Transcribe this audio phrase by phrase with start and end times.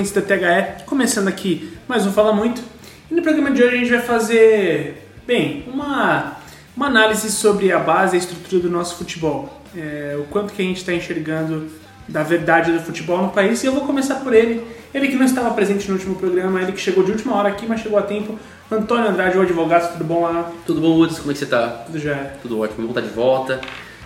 [0.00, 2.62] Ouvintes da THE, começando aqui mais um Fala Muito.
[3.10, 6.38] E no programa de hoje a gente vai fazer, bem, uma,
[6.74, 9.62] uma análise sobre a base e a estrutura do nosso futebol.
[9.76, 11.68] É, o quanto que a gente está enxergando
[12.08, 13.62] da verdade do futebol no país.
[13.62, 16.72] E eu vou começar por ele, ele que não estava presente no último programa, ele
[16.72, 18.38] que chegou de última hora aqui, mas chegou a tempo.
[18.72, 20.50] Antônio Andrade, o advogado, tudo bom lá?
[20.64, 21.18] Tudo bom, Woods?
[21.18, 21.68] Como é que você tá?
[21.84, 22.32] Tudo já.
[22.40, 23.60] Tudo ótimo, vamos estar de volta.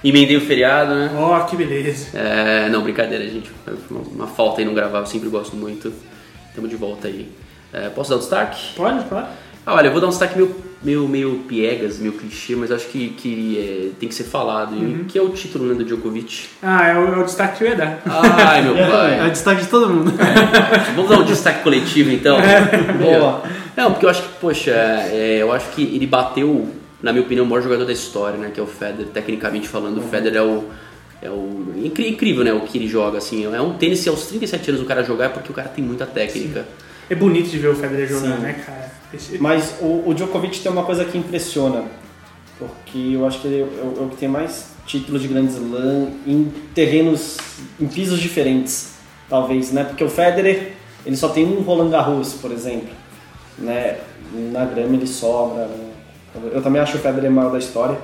[0.04, 1.10] Emendei o feriado, né?
[1.16, 2.16] Ó, que beleza.
[2.16, 3.50] É, não, brincadeira, gente.
[3.90, 5.90] Uma, uma falta aí não gravar, eu sempre gosto muito.
[6.48, 7.26] Estamos de volta aí.
[7.72, 8.74] É, posso dar um destaque?
[8.76, 9.26] Pode, pode.
[9.66, 12.86] Ah, olha, eu vou dar um destaque meio, meio, meio piegas, meio clichê, mas acho
[12.88, 14.76] que, que é, tem que ser falado.
[14.76, 16.48] E que é o título né, do Djokovic.
[16.62, 18.02] Ah, é o, é o destaque que eu ia dar.
[18.06, 19.30] Ai, meu É o pai.
[19.30, 20.12] destaque de todo mundo.
[20.94, 22.36] Vamos dar um destaque coletivo, então?
[23.00, 23.42] Boa.
[23.74, 26.68] Não, porque eu acho que, poxa, é, eu acho que ele bateu,
[27.04, 28.50] na minha opinião, o maior jogador da história, né?
[28.52, 29.98] Que é o Federer, tecnicamente falando.
[29.98, 30.64] O Federer é o.
[31.22, 32.52] É o incri- incrível, né?
[32.52, 33.44] O que ele joga, assim.
[33.54, 36.04] É um tênis, aos 37 anos o cara jogar é porque o cara tem muita
[36.06, 36.66] técnica.
[37.08, 38.42] É bonito de ver o Federer jogar, Sim.
[38.42, 38.90] né, cara?
[39.12, 41.84] Esse- Mas o, o Djokovic tem uma coisa que impressiona,
[42.58, 45.46] porque eu acho que ele é o, é o que tem mais títulos de Grand
[45.46, 47.36] Slam em terrenos,
[47.80, 48.94] em pisos diferentes,
[49.28, 49.84] talvez, né?
[49.84, 50.72] Porque o Federer,
[51.06, 52.88] ele só tem um Roland Garros, por exemplo,
[53.58, 53.98] né?
[54.52, 55.83] Na grama ele sobra, né?
[56.52, 57.98] Eu também acho o Federer maior da história,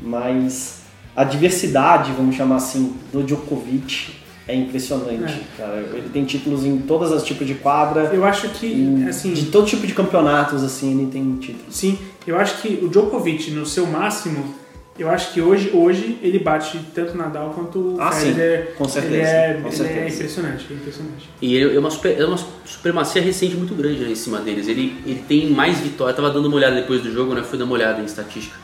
[0.00, 0.82] mas
[1.16, 4.12] a diversidade, vamos chamar assim, do Djokovic
[4.46, 5.76] é impressionante, cara.
[5.92, 9.46] Ele tem títulos em todas as tipos de quadra, Eu acho que, em- assim, de
[9.46, 11.74] todo tipo de campeonatos, assim, ele tem títulos.
[11.74, 14.54] sim, eu acho que o Djokovic, no seu máximo,
[14.98, 18.74] eu acho que hoje, hoje ele bate tanto Nadal quanto o Ah, sim, Federer.
[18.76, 19.98] com certeza, Ele é, com ele certeza.
[20.00, 21.28] é impressionante, é impressionante.
[21.42, 24.68] E ele é uma, super- é uma supremacia recente muito grande né, em cima deles.
[24.68, 26.16] Ele, ele tem mais vitórias.
[26.16, 27.42] Eu tava dando uma olhada depois do jogo, né?
[27.42, 28.56] Fui dar uma olhada em estatística.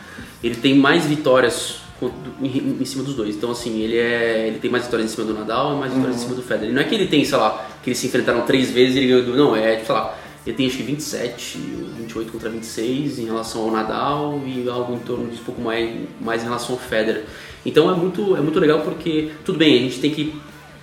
[0.43, 1.81] Ele tem mais vitórias
[2.41, 3.35] em, cima dos dois.
[3.37, 6.17] Então, assim, ele, é, ele tem mais vitórias em cima do Nadal e mais vitórias
[6.17, 6.73] em cima do Federer.
[6.73, 9.07] Não é que ele tem, sei lá, que eles se enfrentaram três vezes e ele
[9.09, 9.23] ganhou.
[9.25, 11.59] do- Não, é, sei lá, ele tem acho que 27,
[11.99, 15.91] 28 contra 26 em relação ao Nadal e algo em torno de um pouco mais,
[16.21, 17.25] mais em relação ao Federer.
[17.65, 20.41] Então é muito, é muito legal porque, tudo bem, a gente tem que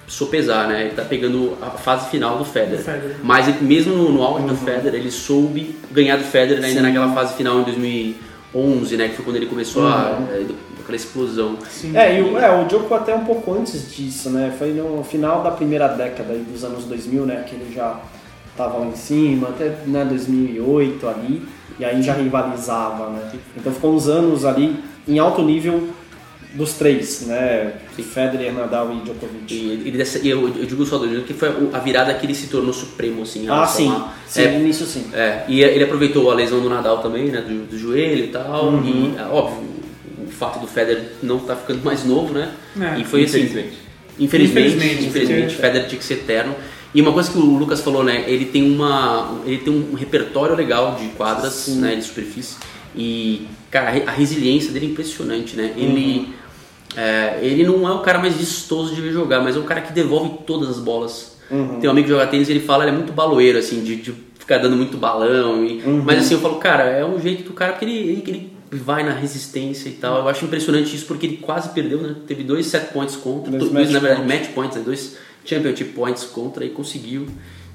[0.07, 0.83] sopesar, né?
[0.83, 2.79] Ele tá pegando a fase final do Federer.
[2.79, 3.17] Federer.
[3.23, 7.11] Mas ele, mesmo no, no auge do Federer, ele soube ganhar do Federer ainda naquela
[7.13, 9.09] fase final em 2011, né?
[9.09, 10.45] Que foi quando ele começou a, é,
[10.79, 11.57] aquela explosão.
[11.67, 11.97] Sim.
[11.97, 14.53] É, e o, é, o Djoko até um pouco antes disso, né?
[14.57, 17.43] Foi no final da primeira década dos anos 2000, né?
[17.47, 17.99] Que ele já
[18.57, 21.41] tava lá em cima, até né, 2008 ali,
[21.79, 23.31] e aí já rivalizava, né?
[23.55, 24.75] Então ficou uns anos ali
[25.07, 25.89] em alto nível
[26.53, 27.73] dos três, né?
[27.97, 29.53] Federer, Nadal e Djokovic.
[29.53, 32.33] E ele, dessa- e eu, eu digo só do que foi a virada que ele
[32.33, 33.45] se tornou supremo, assim.
[33.49, 33.89] Ah, sim.
[33.91, 35.05] a- Sim, é, nisso sim.
[35.13, 38.65] É, e ele aproveitou a lesão do Nadal também, né, do, do joelho e tal,
[38.69, 39.13] Uhum.
[39.13, 39.63] e ah, óbvio,
[40.25, 43.77] o fato do Federer não estar ficando mais novo, né, É, e foi assim, infelizmente.
[44.19, 46.55] infelizmente, Infelizmente, infelizmente, Federer tinha que ser eterno,
[46.97, 50.55] e uma coisa que o Lucas falou, né, ele tem uma, ele tem um repertório
[50.55, 51.79] legal de quadras, Sim.
[51.79, 52.55] né, de superfície,
[52.95, 56.33] e, cara, a re- a resiliência dele é impressionante, né, ele...
[56.95, 59.81] é, ele não é o cara mais vistoso de ver jogar, mas é o cara
[59.81, 61.37] que devolve todas as bolas.
[61.49, 61.79] Uhum.
[61.79, 64.13] Tem um amigo que joga tênis ele fala, ele é muito baloeiro, assim, de, de
[64.39, 65.63] ficar dando muito balão.
[65.65, 66.01] E, Uhum.
[66.03, 69.03] Mas assim, eu falo, cara, é um jeito do cara, porque ele, ele, ele vai
[69.03, 70.17] na resistência e tal.
[70.19, 72.15] Eu acho impressionante isso, porque ele quase perdeu, né?
[72.27, 74.41] Teve dois set points contra, Dois dois, match na verdade, points.
[74.41, 74.83] match points, né?
[74.83, 77.27] dois championship points contra e conseguiu.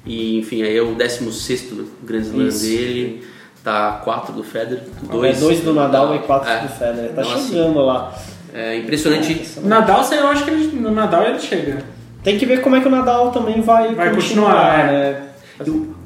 [0.04, 1.72] E enfim, aí é o 16
[2.02, 2.60] Grand Slam Isso.
[2.60, 3.24] dele,
[3.62, 6.60] tá 4 do Federer, Dois, dois do Nadal e quatro é.
[6.60, 7.12] do Federer.
[7.12, 8.12] Tá Então, assim, chegando lá.
[8.52, 9.48] É impressionante.
[9.58, 11.82] O Nadal, eu acho que ele, no Nadal ele chega.
[12.22, 15.28] Tem que ver como é que o Nadal também vai, Vai continuar, né?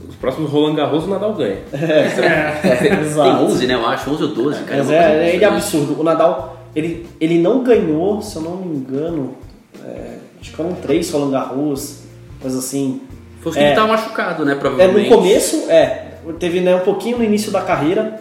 [0.08, 1.58] Os próximos Roland Garros o Nadal ganha.
[1.72, 2.76] É.
[2.76, 3.44] Tem Exato.
[3.44, 3.74] 11, né?
[3.74, 4.78] Eu acho, 11 ou 12, cara.
[4.78, 6.00] Mas coisa é, ele é absurdo.
[6.00, 9.36] O Nadal, ele, ele não ganhou, se eu não me engano,
[9.84, 10.15] é,
[10.46, 12.00] acho que foram três Roland Garros,
[12.40, 13.00] coisa assim.
[13.40, 13.66] Foi que É.
[13.68, 14.52] ele tava machucado, né?
[14.52, 15.10] É, Provavelmente.
[15.10, 18.20] no começo, é, teve né, um pouquinho no início da carreira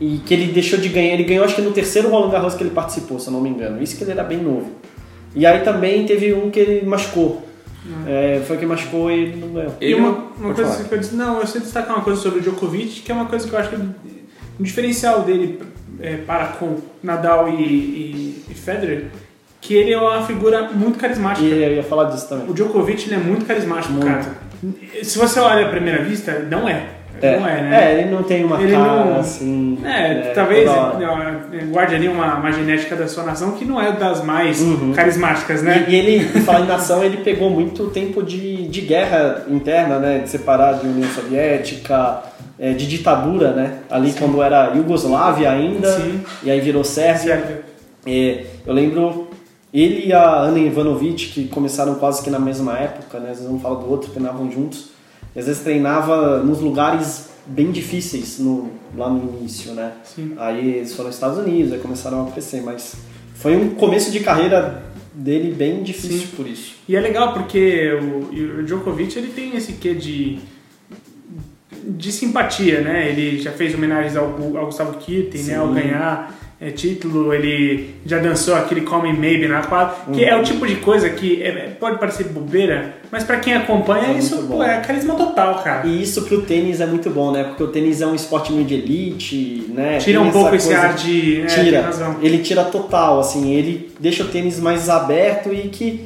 [0.00, 1.14] e que ele deixou de ganhar.
[1.14, 3.48] Ele ganhou acho que no terceiro Roland Garros que ele participou, se eu não me
[3.48, 3.82] engano.
[3.82, 4.70] Isso que ele era bem novo.
[5.34, 7.42] E aí também teve um que ele machucou.
[8.06, 9.74] É, foi que machucou e ele não ganhou.
[9.80, 10.84] E uma, não- uma coisa falar.
[10.88, 13.26] que eu disse, não, eu sei destacar uma coisa sobre o Djokovic, que é uma
[13.26, 13.92] coisa que eu acho que um
[14.60, 15.58] diferencial dele
[16.00, 19.06] é, para com Nadal e, e, e Federer,
[19.62, 21.46] que ele é uma figura muito carismática.
[21.46, 22.50] E eu ia falar disso também.
[22.50, 24.06] O Djokovic ele é muito carismático, Muito.
[24.06, 24.24] cara.
[25.02, 26.82] Se você olha à primeira vista, não é.
[27.20, 27.84] É, Não é, né?
[27.84, 29.78] é, ele não tem uma Ele cara não- assim.
[29.84, 31.40] É, talvez toda hora.
[31.52, 34.92] é, guarde ali uma, uma genética da sua nação que não é das mais Uhum.
[34.92, 35.84] carismáticas, né?
[35.86, 40.18] E, e ele, falar em nação, ele pegou muito tempo de, de guerra interna, né?
[40.20, 42.22] De separar de União Soviética,
[42.58, 43.74] é, de ditadura, né?
[43.88, 46.22] Ali quando era Iugoslávia ainda, Sim.
[46.42, 47.36] e aí virou Sérvia.
[47.36, 47.60] Sérvia.
[48.04, 49.28] É, eu lembro
[49.72, 53.30] Ele e a Ana Ivanovic, que começaram quase que na mesma época, né?
[53.30, 54.90] Às vezes um fala do outro, treinavam juntos.
[55.34, 59.92] E às vezes treinava nos lugares bem difíceis no, lá no início, né?
[60.04, 60.34] Sim.
[60.36, 62.94] Aí eles foram aos Estados Unidos, aí começaram a crescer, mas
[63.34, 64.84] foi um começo de carreira
[65.14, 66.36] dele bem difícil Sim.
[66.36, 66.76] por isso.
[66.86, 70.38] E é legal porque o, o Djokovic ele tem esse quê de
[71.84, 73.08] de simpatia, né?
[73.08, 74.26] Ele já fez homenagens ao,
[74.56, 75.56] ao Gustavo Kirten, né?
[75.56, 76.32] Ao ganhar
[76.64, 80.28] é, título, ele já dançou aquele Call Me Maybe na quadra, que Uhum.
[80.28, 84.18] é o tipo de coisa que é- pode parecer bobeira, mas pra quem acompanha É
[84.18, 85.86] isso muito pô, é carisma total, cara.
[85.88, 87.42] E isso pro tênis é muito bom, né?
[87.44, 89.98] Porque o tênis é um esporte meio de elite, né?
[89.98, 91.40] Tira Tem um pouco esse ar de.
[91.42, 91.90] É, tira.
[92.22, 96.04] Ele tira total, assim, ele deixa o tênis mais aberto e que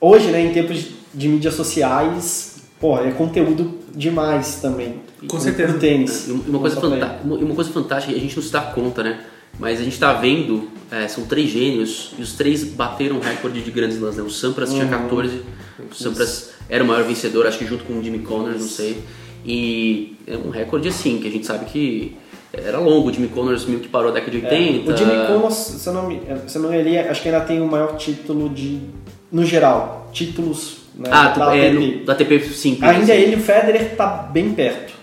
[0.00, 4.94] hoje, né, em tempos de mídias sociais, pô, é conteúdo demais também.
[5.20, 5.72] Com pro- certeza.
[5.72, 6.28] pro tênis.
[6.28, 6.78] E uma coisa,
[7.24, 9.18] uma coisa fantástica, a gente não se dá conta, né?
[9.58, 13.70] Mas a gente tá vendo, é, são três gênios, e os três bateram recorde de
[13.70, 14.22] grandes lãs, né?
[14.22, 14.90] O Sampras tinha Uhum.
[14.90, 15.42] 14,
[15.90, 19.02] o Sampras era o maior vencedor, acho que junto com o Jimmy Connors, não sei.
[19.44, 22.16] E é um recorde assim, que a gente sabe que
[22.52, 24.90] era longo, o Jimmy Connors meio que parou na década de 80.
[24.90, 27.40] É, O Jimmy Connors, se eu não me, se não me ele acho que ainda
[27.42, 28.80] tem o maior título de
[29.30, 31.78] no geral, títulos, né, Ah, da é, ATP.
[31.98, 32.82] no, da ATP simples.
[32.90, 33.22] Ainda assim.
[33.22, 34.94] ele, o Federer tá bem perto.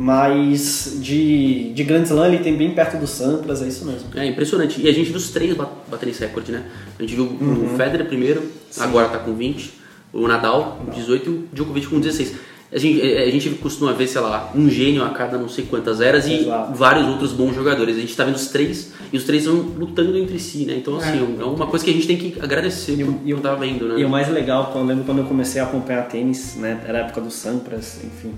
[0.00, 4.08] Mas de, de Grand Slam ele tem bem perto do Sampras, é isso mesmo.
[4.14, 4.80] É impressionante.
[4.80, 6.62] E a gente viu os três bat- baterem esse recorde, né?
[6.96, 7.64] A gente viu Uhum.
[7.66, 8.44] o Federer primeiro,
[8.78, 9.72] agora tá com 20,
[10.12, 12.34] o Nadal 18 e o Djokovic com 16.
[12.70, 15.64] A gente, é, a gente costuma ver, sei lá, um gênio a cada não sei
[15.64, 16.74] quantas eras e Exato.
[16.74, 17.96] vários outros bons jogadores.
[17.96, 20.74] A gente tá vendo os três e os três estão lutando entre si, né?
[20.76, 23.88] Então, assim, é, uma coisa que a gente tem que agradecer E por estar vendo,
[23.88, 23.98] né?
[23.98, 27.00] E o mais legal, eu lembro quando eu comecei a acompanhar tênis, né, era a
[27.02, 28.32] época do Sampras, enfim,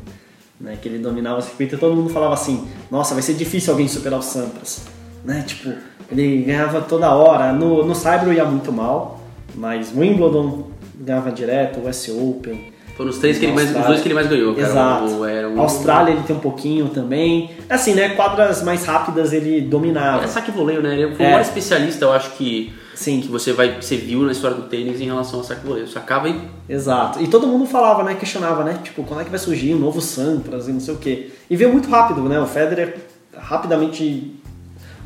[0.61, 3.73] né, que ele dominava o circuito e todo mundo falava assim, nossa, vai ser difícil
[3.73, 4.83] alguém superar o Sampras,
[5.25, 5.73] né, tipo,
[6.11, 9.21] ele ganhava toda hora, no, no Saibro ia muito mal,
[9.55, 10.67] mas Wimbledon
[10.97, 14.15] ganhava direto, o US Open, Foram os três que ele mais, os dois que ele
[14.15, 14.69] mais ganhou, cara.
[14.69, 15.05] Exato.
[15.15, 19.63] O- era um- Austrália ele tem um pouquinho também, assim, né, quadras mais rápidas ele
[19.63, 21.01] dominava, É saque voleio, né?
[21.01, 21.29] Ele foi É.
[21.29, 24.69] o maior especialista, eu acho que, sim, que você, vai, você viu na história do
[24.69, 25.89] tênis em relação ao saque e voleio.
[25.89, 27.23] Sacava e Exato.
[27.23, 28.15] E todo mundo falava, né?
[28.15, 28.81] Questionava, né?
[28.83, 31.31] Tipo, quando é que vai surgir um novo Sampras e não sei o quê.
[31.49, 32.41] E veio muito rápido, né?
[32.41, 32.99] O Federer
[33.37, 34.35] rapidamente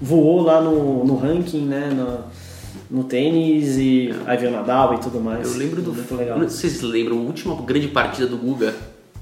[0.00, 1.90] voou lá no, no ranking, né?
[1.90, 2.24] No,
[2.90, 5.52] no tênis e aí veio Nadal e tudo mais.
[5.52, 5.92] Eu lembro do.
[5.92, 6.38] Muito legal.
[6.38, 8.74] Vocês lembram, a última grande partida do Guga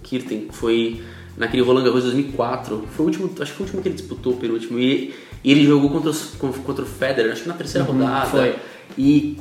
[0.02, 1.02] Kirten foi
[1.36, 2.84] naquele Roland Garros 2004.
[2.90, 4.78] Foi o último, acho que foi o último que ele disputou, o penúltimo.
[4.78, 5.14] E,
[5.44, 6.34] e ele jogou contra, os-
[6.64, 8.24] contra o Federer, acho que na terceira rodada.
[8.26, 8.54] Uhum, foi.
[8.98, 9.38] E,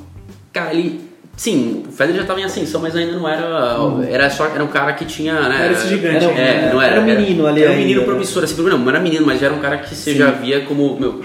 [0.53, 1.09] cara, ele.
[1.37, 3.77] Sim, o Federer já estava em ascensão, mas ainda não era.
[4.09, 5.33] Era só era um cara que tinha.
[5.49, 6.25] Né, Era esse gigante.
[6.25, 6.95] Era, É, não era.
[6.95, 8.05] era um menino ali Era um menino ainda, né?
[8.07, 10.17] promissor, assim, não, não era menino, mas já era um cara que você Sim.
[10.17, 11.21] já via como, meu,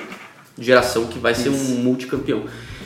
[0.58, 2.42] geração que vai ser um multicampeão.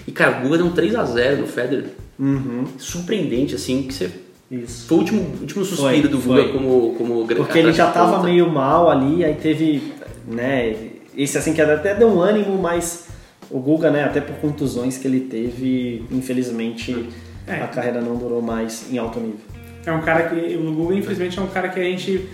[0.08, 1.84] E, cara, o Guga deu um 3x0 no Federer.
[2.18, 4.10] Uhum, Surpreendente, assim, que você.
[4.50, 4.86] isso.
[4.88, 6.52] Foi o último, último suspiro Foi, do Guga foi.
[6.52, 8.28] como, como grande Porque ele já atleta de tava ponta.
[8.32, 9.92] meio mal ali, aí teve,
[10.26, 10.74] né?
[11.22, 13.06] Esse assim que até deu um ânimo, mas
[13.50, 14.04] o Guga, né?
[14.04, 17.08] Até por contusões que ele teve, infelizmente
[17.46, 17.56] É.
[17.62, 19.40] a carreira não durou mais em alto nível.
[19.84, 20.56] É um cara que.
[20.56, 22.26] O Guga, infelizmente, é um cara que a gente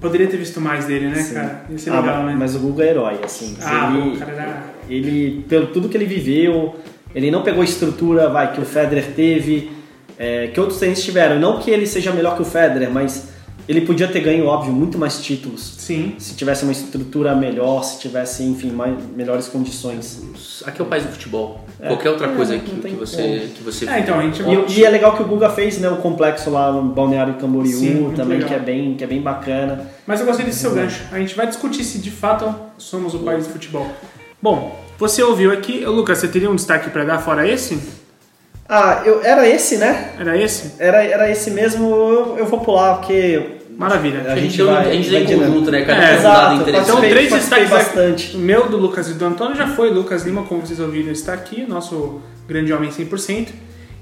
[0.00, 1.34] poderia ter visto mais dele, né, Sim.
[1.34, 1.64] cara?
[1.70, 2.34] Ia ser Ah, legal, né?
[2.38, 3.56] Mas o Guga é herói, assim.
[3.62, 6.76] Ah, ele, o cara era- ele, pelo tudo que ele viveu,
[7.14, 9.70] ele não pegou a estrutura vai, que o Federer teve,
[10.18, 11.38] é, que outros tenistas tiveram.
[11.38, 13.28] Não que ele seja melhor que o Federer, mas
[13.68, 15.74] ele podia ter ganho, óbvio, muito mais títulos.
[15.78, 16.14] Sim.
[16.18, 20.62] Se tivesse uma estrutura melhor, se tivesse, enfim, mais, melhores condições.
[20.66, 21.64] Aqui é o país do futebol.
[21.80, 21.88] É.
[21.88, 23.48] Qualquer outra É, coisa não que, você, como.
[23.48, 23.88] que você.
[23.88, 26.50] É, então, a gente E, e é legal que o Guga fez, né, o complexo
[26.50, 28.48] lá no Balneário Camboriú Sim, também, legal.
[28.48, 29.86] que é, bem, que é bem bacana.
[30.06, 31.02] Mas eu gostei desse seu gancho.
[31.10, 33.86] A gente vai discutir se de fato somos o país do futebol.
[34.42, 35.84] Bom, você ouviu aqui.
[35.86, 37.78] Lucas, você teria um destaque pra dar fora esse?
[38.68, 40.12] Ah, eu, era esse, né?
[40.18, 40.72] Era esse?
[40.78, 44.22] Era, era esse mesmo, eu, eu vou pular, porque Maravilha.
[44.28, 45.82] A A gente, gente vai, vai- a gente vai conjunto, né?
[45.84, 46.88] Cada É, tem exato, dado interessante.
[46.90, 48.36] Então, três destaques bastante.
[48.36, 49.90] O meu, do Lucas e do Antônio já foi.
[49.90, 53.48] Lucas Lima, como vocês ouviram, está aqui, nosso grande homem 100%.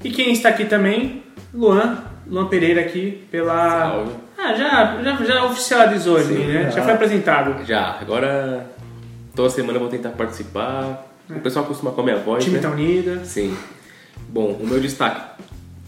[0.04, 1.22] E quem está aqui também,
[1.54, 1.98] Luan,
[2.28, 3.88] Luan Pereira aqui, pela...
[3.90, 4.10] Salve.
[4.36, 6.64] Ah, já, já, já oficializou ali, né?
[6.64, 6.82] Já já.
[6.82, 7.64] foi apresentado.
[7.64, 8.66] Já, agora
[9.36, 11.06] toda semana eu vou tentar participar.
[11.30, 12.62] O pessoal costuma com a minha O voz, time né?
[12.62, 13.20] tá unido.
[13.24, 13.56] Sim.
[14.28, 15.20] Bom, o meu destaque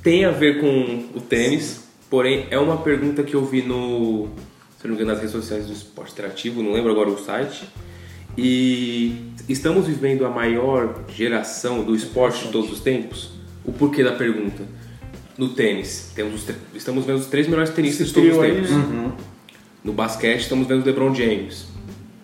[0.03, 1.84] tem a ver com o tênis,
[2.15, 4.29] porém é uma pergunta que eu vi no,
[4.79, 7.19] se eu não me engano, nas redes sociais do Esporte Interativo, não lembro agora o
[7.19, 7.65] site.
[8.39, 9.17] E
[9.49, 13.31] estamos vivendo a maior geração do esporte de todos os tempos?
[13.65, 14.63] O porquê da pergunta?
[15.37, 18.53] No tênis, temos os tre- estamos vendo os três melhores tenistas de todos os aí,
[18.55, 18.71] tempos.
[18.71, 19.13] né?
[19.83, 21.67] No basquete, estamos vendo o LeBron James.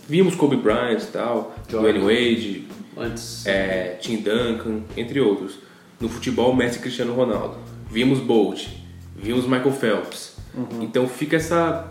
[0.09, 1.57] Vimos Kobe Bryant e tal.
[1.69, 2.65] Dwayne Wade,
[2.97, 3.45] Antes.
[3.45, 5.59] é, Tim Duncan, entre outros.
[6.01, 7.57] no futebol Messi e Cristiano Ronaldo.
[7.91, 8.69] Vimos Bolt,
[9.17, 10.33] vimos Michael Phelps.
[10.81, 11.85] Então fica essa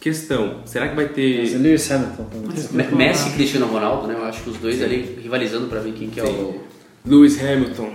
[0.00, 0.56] questão.
[0.64, 1.56] Será que vai ter.
[1.58, 2.24] Lewis Hamilton.
[2.24, 2.86] também.
[2.88, 4.14] Me- Messi e Cristiano Ronaldo, né?
[4.18, 6.60] Eu acho que os dois ali rivalizando pra ver quem que é o.
[7.04, 7.90] Lewis Hamilton,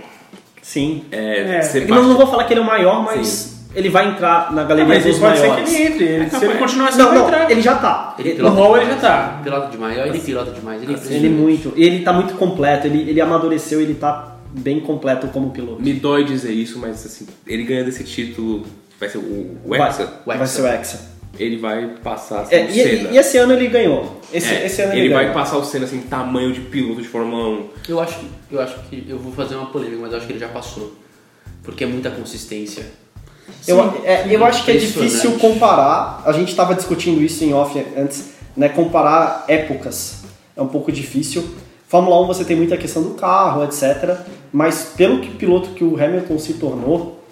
[0.62, 1.04] Sim.
[1.10, 4.08] é, É, Sebastian- não, não vou falar que ele é o maior, mas ele vai
[4.08, 5.74] entrar na É, galeria mas dos pode ser que maiores.
[5.74, 6.04] ele entre.
[6.04, 7.50] Ele- se ele continuar assim, Não, não, entrar.
[7.50, 8.14] ele já tá.
[8.18, 9.40] Ele é No hall ele já tá.
[9.42, 9.98] Pilota demais.
[9.98, 10.82] Ele pilota demais.
[10.82, 11.34] Ele é Ele impressionante.
[11.34, 11.72] muito.
[11.76, 15.80] Ele tá muito completo, ele, ele amadureceu, ele tá bem completo como piloto.
[15.82, 18.66] Me dói dizer isso, mas assim, ele ganhando esse título,
[19.00, 19.20] vai ser o,
[19.64, 21.10] o Vai, Hexa, vai ser o Hexa.
[21.38, 23.10] ele vai passar assim, É, o e, Senna.
[23.10, 24.20] e- e esse ano ele ganhou.
[24.32, 27.08] Esse, É, esse ano ele, ele vai passar o Senna assim, tamanho de piloto de
[27.08, 27.68] Fórmula 1.
[27.88, 30.32] Eu acho que eu acho que eu vou fazer uma polêmica, mas eu acho que
[30.32, 30.94] ele já passou.
[31.62, 32.84] Porque é muita consistência.
[33.66, 37.80] Eu, é, eu acho que é difícil comparar, a gente estava discutindo isso em off
[37.96, 40.22] antes, né, comparar épocas.
[40.56, 41.44] É um pouco difícil.
[41.92, 44.16] Fórmula 1 você tem muita questão do carro, etc.
[44.50, 47.22] Mas pelo que piloto que o Hamilton se tornou,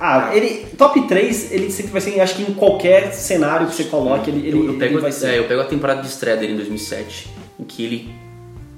[0.00, 3.84] ah, ele top 3, ele sempre vai ser, acho que em qualquer cenário que você
[3.84, 5.34] coloque, ele, ele, Eu, eu ele pego, vai ser.
[5.34, 7.28] é, eu pego a temporada de estreia dele em 2007,
[7.60, 8.10] em que ele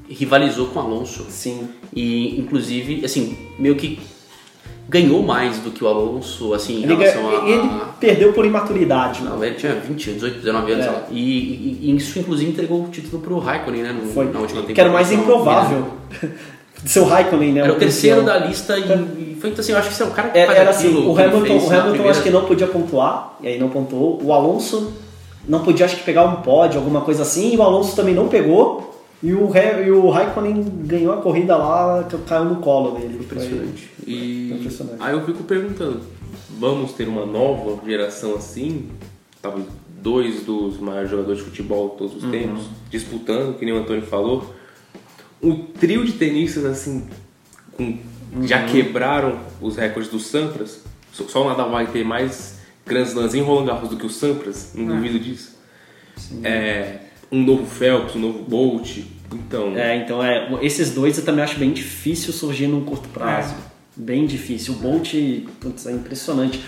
[0.09, 1.27] rivalizou com o Alonso.
[1.31, 1.69] Sim.
[1.95, 4.01] E, inclusive, assim, meio que
[4.91, 7.47] ganhou mais do que o Alonso, assim, em Ele, a...
[7.47, 7.71] ele
[8.01, 9.23] perdeu por imaturidade.
[9.23, 11.03] Não, ele tinha 20, 18, 19 anos, É.
[11.11, 13.93] E, e- e isso, inclusive, entregou o título pro Raikkonen, né?
[13.93, 14.25] No, Foi.
[14.25, 14.75] na última temporada.
[14.75, 15.87] Que era o mais Então, improvável.
[16.85, 17.61] Seu Raikkonen, né?
[17.61, 18.41] Era o terceiro campeão.
[18.41, 20.47] da lista e, e foi assim, eu acho que esse é o cara que É,
[20.47, 23.49] faz era assim, aquilo o Hamilton, o Hamilton primeira- acho que não podia pontuar, e
[23.49, 24.19] aí não pontuou.
[24.23, 24.93] O Alonso
[25.47, 28.29] não podia, acho que, pegar um pódio, alguma coisa assim, e o Alonso também não
[28.29, 28.90] pegou.
[29.23, 33.15] E o, e o Raikkonen ganhou a corrida lá, que caiu no colo dele.
[33.15, 33.91] Foi Impressionante.
[34.07, 34.97] E Impressionante.
[35.03, 36.01] aí eu fico perguntando,
[36.59, 38.89] vamos ter uma nova geração assim?
[39.43, 39.67] Talvez
[40.03, 44.03] dois dos maiores jogadores de futebol de todos os tempos, disputando, que nem o Antônio
[44.03, 44.55] falou.
[45.43, 47.07] Um trio de tenistas assim,
[47.77, 47.99] com,
[48.43, 50.83] já quebraram os recordes dos Sampras.
[51.13, 54.73] Só- o Nadal vai ter mais Grand Slams em Roland Garros do que o Sampras,
[54.75, 55.59] não duvido disso.
[56.43, 56.99] É,
[57.33, 58.99] um novo Phelps, um novo Bolt.
[59.33, 63.55] Então, É, então é, esses dois eu também acho bem difícil surgir num curto prazo.
[63.97, 64.75] Bem difícil.
[64.75, 65.15] O Bolt,
[65.61, 66.61] putz, é impressionante.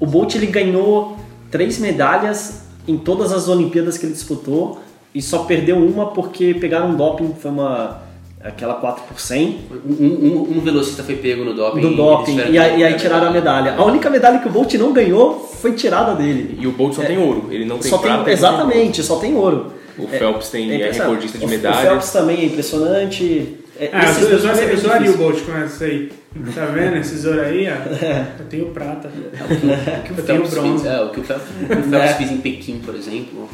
[0.00, 1.16] O Bolt ele ganhou
[1.50, 4.80] três medalhas em todas as Olimpíadas que ele disputou
[5.14, 8.02] e só perdeu uma porque pegaram um doping, foi uma
[8.42, 11.80] aquela 4 por 100 Um, um- um velocista foi pego no doping.
[11.80, 13.74] do doping e, aí- e aí tiraram a medalha.
[13.74, 16.56] A única medalha que o Bolt não ganhou foi tirada dele.
[16.60, 17.90] e o Bolt só tem ouro, ele não tem É.
[17.90, 18.24] Só prata.
[18.24, 19.72] tem, ele não tem exatamente, só tem ouro.
[19.98, 20.98] O Phelps tem, é, impressionante.
[21.00, 21.80] recordista de O- O medalhas.
[21.88, 23.54] Phelps também é impressionante.
[23.78, 25.16] É, Ah, eu, eu, é eu, o.
[25.18, 26.10] Bolt com essa aí.
[26.54, 26.96] Tá vendo?
[26.98, 28.40] Esses ouro aí, ó.
[28.40, 29.08] Eu tenho prata.
[29.08, 31.82] O que o Eu tenho Phelps fez, é, o que o Phelps, o que o
[31.90, 33.48] Phelps fez em Pequim, por exemplo,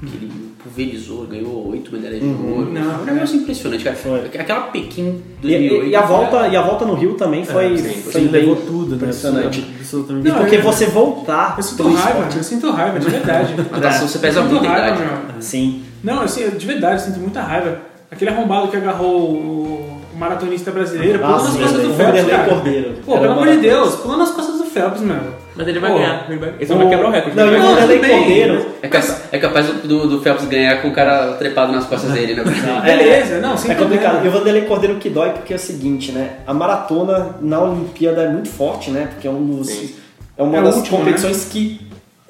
[0.00, 0.30] que ele
[0.62, 2.70] pulverizou, ganhou oito medalhas de ouro.
[2.72, 3.96] Não, é um negócio impressionante, cara.
[3.96, 4.26] Foi.
[4.26, 5.84] Aquela Pequim E, 2008.
[5.86, 8.02] e- e a volta, e a volta no Rio também foi, sim.
[8.02, 8.96] foi levou tudo, né?
[8.96, 9.66] impressionante.
[9.78, 10.26] Absolutamente.
[10.26, 13.54] E Não, porque eu- você voltar Eu sinto raiva, esporte- eu sinto raiva, de verdade.
[13.72, 14.96] A natação você pesa Eu sinto muita raiva,
[15.32, 15.42] meu.
[15.42, 15.82] Sim.
[16.04, 17.78] Não, assim, de verdade, eu sinto muita raiva.
[18.10, 22.36] Aquele arrombado que agarrou o, maratonista brasileiro, pulando Ah, sim, costas do o Phelps, Vanderlei
[22.36, 22.48] cara.
[22.48, 22.94] Cordeiro.
[23.04, 23.56] Pô, pelo amor de.
[23.58, 24.45] Deus, pulando nas costas
[24.80, 25.16] Phelps, meu.
[25.56, 26.26] Mas ele vai Pô, ganhar.
[26.28, 27.36] Ele vai, ele vai o- quebrar o recorde.
[27.36, 28.18] Não, ele vai não.
[28.18, 28.66] Cordeiro.
[28.82, 32.34] É, cap- é capaz do, do Phelps ganhar com o cara trepado nas costas dele,
[32.34, 32.44] né?
[32.84, 34.04] Beleza, não, sem É complicado.
[34.16, 34.36] E problema.
[34.36, 36.36] o Vanderlei Cordeiro que dói porque é o seguinte, né?
[36.46, 39.08] A maratona na Olimpíada é muito forte, né?
[39.12, 39.68] Porque é um dos.
[39.68, 39.94] Sim.
[40.36, 41.80] É uma É das última, competições que.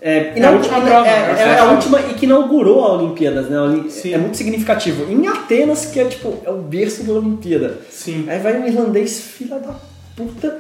[0.01, 2.93] É, É a última prova, é, é a é, a última e que inaugurou a
[2.93, 3.57] Olimpíadas, né?
[3.89, 4.15] Sim.
[4.15, 5.11] É muito significativo.
[5.11, 7.79] Em Atenas, que é tipo, é o berço da Olimpíada.
[7.91, 8.25] Sim.
[8.29, 9.75] Aí vai um irlandês, filha da
[10.15, 10.59] puta,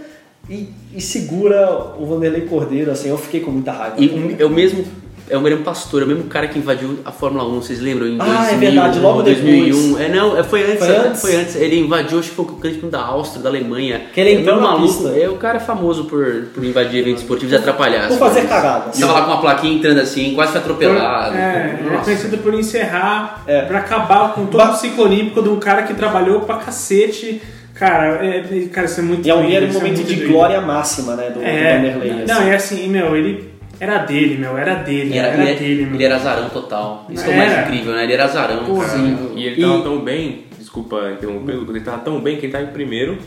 [0.48, 3.96] e, e segura o Vanderlei Cordeiro, assim, eu fiquei com muita raiva.
[3.98, 4.84] E o- é o mesmo.
[5.28, 8.06] É o mesmo pastor, é o mesmo cara que invadiu a Fórmula 1, vocês lembram?
[8.06, 9.88] Em Ah, é 2000, verdade, logo 2001.
[9.88, 10.00] depois.
[10.00, 11.20] É, não, é, foi antes, Foi antes?
[11.20, 11.56] foi antes.
[11.56, 14.02] Ele invadiu, acho que foi o campeão da Áustria, da Alemanha.
[14.14, 14.86] Que ele entrou é na maluco.
[14.86, 15.08] pista.
[15.18, 18.06] É, o cara é famoso por, por invadir eventos esportivos e atrapalhar.
[18.06, 19.00] Por fazer cagadas.
[19.00, 21.34] Tava lá com uma plaquinha entrando assim, quase foi atropelado.
[21.36, 22.04] É, é Nossa.
[22.04, 23.62] conhecido por encerrar, É.
[23.62, 27.42] pra acabar com todo Ba- o ciclo olímpico de um cara que trabalhou pra cacete.
[27.78, 29.94] Cara, é, é- cara, isso é muito E é um, doido, era um é momento
[29.96, 30.32] muito de doido.
[30.32, 32.24] glória máxima, né, do, do É, Vanderlei.
[32.26, 32.48] não, assim.
[32.50, 35.94] é assim, meu, ele era dele, meu, era dele, Ele era, era, ele, dele, meu.
[35.96, 37.06] ele era azarão total.
[37.10, 38.04] Isso é o mais incrível, né?
[38.04, 38.64] Ele era azarão.
[38.64, 38.88] Cara.
[38.88, 39.32] Sim.
[39.36, 42.64] E ele tava E- tão bem, desculpa interromper, ele tava tão bem que ele tava
[42.64, 43.18] em primeiro.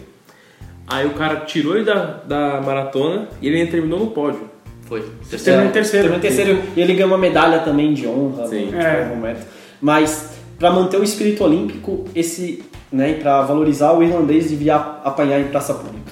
[0.88, 1.96] Aí o cara tirou ele da,
[2.28, 4.50] da maratona e ele ainda terminou no pódio.
[4.88, 5.04] Foi.
[5.30, 6.08] Terminou em terceiro.
[6.08, 6.64] Terminou em terceiro.
[6.76, 8.66] E ele ganhou uma medalha também de honra Sim.
[8.66, 9.06] no, tipo, É.
[9.06, 9.46] momento.
[9.80, 15.40] Mas, pra manter o espírito olímpico, esse, né, e pra valorizar o irlandês, devia apanhar
[15.40, 16.12] em praça pública.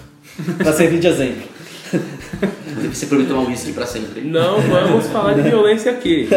[0.58, 1.44] pra servir de exemplo.
[2.94, 4.22] Você prometeu um whisky pra sempre.
[4.22, 6.28] Não vamos falar de violência aqui.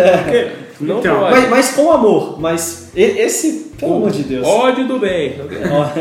[0.81, 1.33] Não Então, pode.
[1.41, 2.41] Mas, mas com amor.
[2.41, 4.47] Mas esse, pelo amor de Deus.
[4.47, 5.35] Ódio do bem.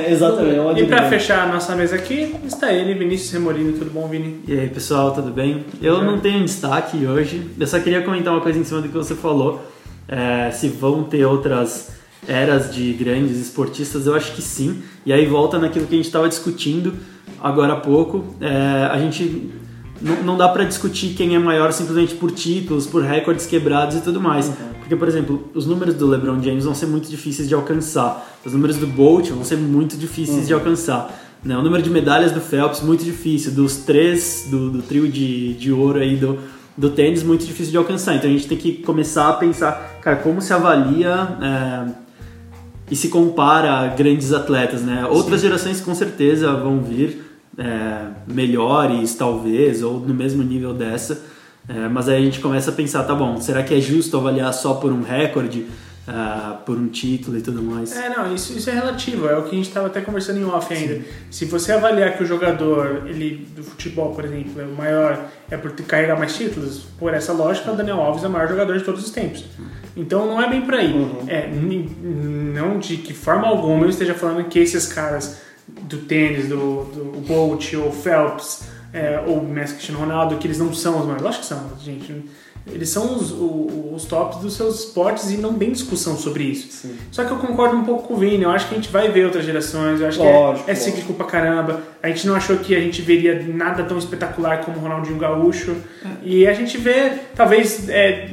[0.07, 0.55] Exatamente.
[0.55, 1.09] é ódio E pra mesmo.
[1.09, 3.73] fechar a nossa mesa aqui, está ele, Vinícius Remolino.
[3.73, 4.41] Tudo bom, Vini?
[4.47, 5.65] E aí pessoal, tudo bem?
[5.81, 8.95] Eu não tenho destaque hoje, eu só queria comentar uma coisa em cima do que
[8.95, 9.61] você falou.
[10.07, 11.91] É, se vão ter outras
[12.27, 14.81] eras de grandes esportistas, eu acho que sim.
[15.05, 16.93] E aí volta naquilo que a gente estava discutindo
[17.41, 18.35] agora há pouco.
[18.41, 19.51] É, a gente
[20.01, 24.01] não, não dá para discutir quem é maior simplesmente por títulos, por recordes quebrados e
[24.01, 24.51] tudo mais.
[24.79, 28.27] Porque, por exemplo, os números do LeBron James vão ser muito difíceis de alcançar.
[28.43, 31.15] Os números do Bolt vão ser muito difíceis de alcançar.
[31.43, 31.55] Né?
[31.57, 33.51] O número de medalhas do Phelps, muito difícil.
[33.51, 36.39] Dos três, do, do trio de, de ouro aí do,
[36.77, 38.15] do tênis, muito difícil de alcançar.
[38.15, 42.08] Então a gente tem que começar a pensar, cara, como se avalia é,
[42.89, 45.05] e se compara a grandes atletas, né?
[45.05, 47.23] Outras gerações com certeza vão vir
[47.57, 51.21] é, melhores, talvez, ou no mesmo nível dessa.
[51.67, 54.53] É, mas aí a gente começa a pensar, tá bom, será que é justo avaliar
[54.53, 55.67] só por um recorde,
[56.11, 57.95] ah, por um título e tudo mais?
[57.95, 60.43] É, não, isso, isso é relativo, é o que a gente estava até conversando em
[60.45, 61.01] off ainda.
[61.29, 65.57] Se você avaliar que o jogador ele, do futebol, por exemplo, é o maior é
[65.57, 68.83] por carregar mais títulos, por essa lógica, o Daniel Alves é o maior jogador de
[68.83, 69.45] todos os tempos.
[69.95, 70.93] Então não é bem por aí.
[71.27, 76.47] É, ni- não de que forma alguma eu esteja falando que esses caras do tênis,
[76.47, 80.97] do, do Bolt ou Phelps, é, ou o Messi Cristiano Ronaldo, que eles não são
[80.99, 81.21] os maiores.
[81.23, 82.25] Lógico que são, gente.
[82.67, 86.87] Eles são os, o- os tops dos seus esportes e não tem discussão sobre isso.
[87.11, 89.09] Só que eu concordo um pouco com o Vini, eu acho que a gente vai
[89.09, 91.81] ver outras gerações, eu acho Lógico, que é, é cíclico pra caramba.
[92.03, 95.75] A gente não achou que a gente veria nada tão espetacular como o Ronaldinho Gaúcho.
[96.23, 98.29] E a gente vê, talvez, é,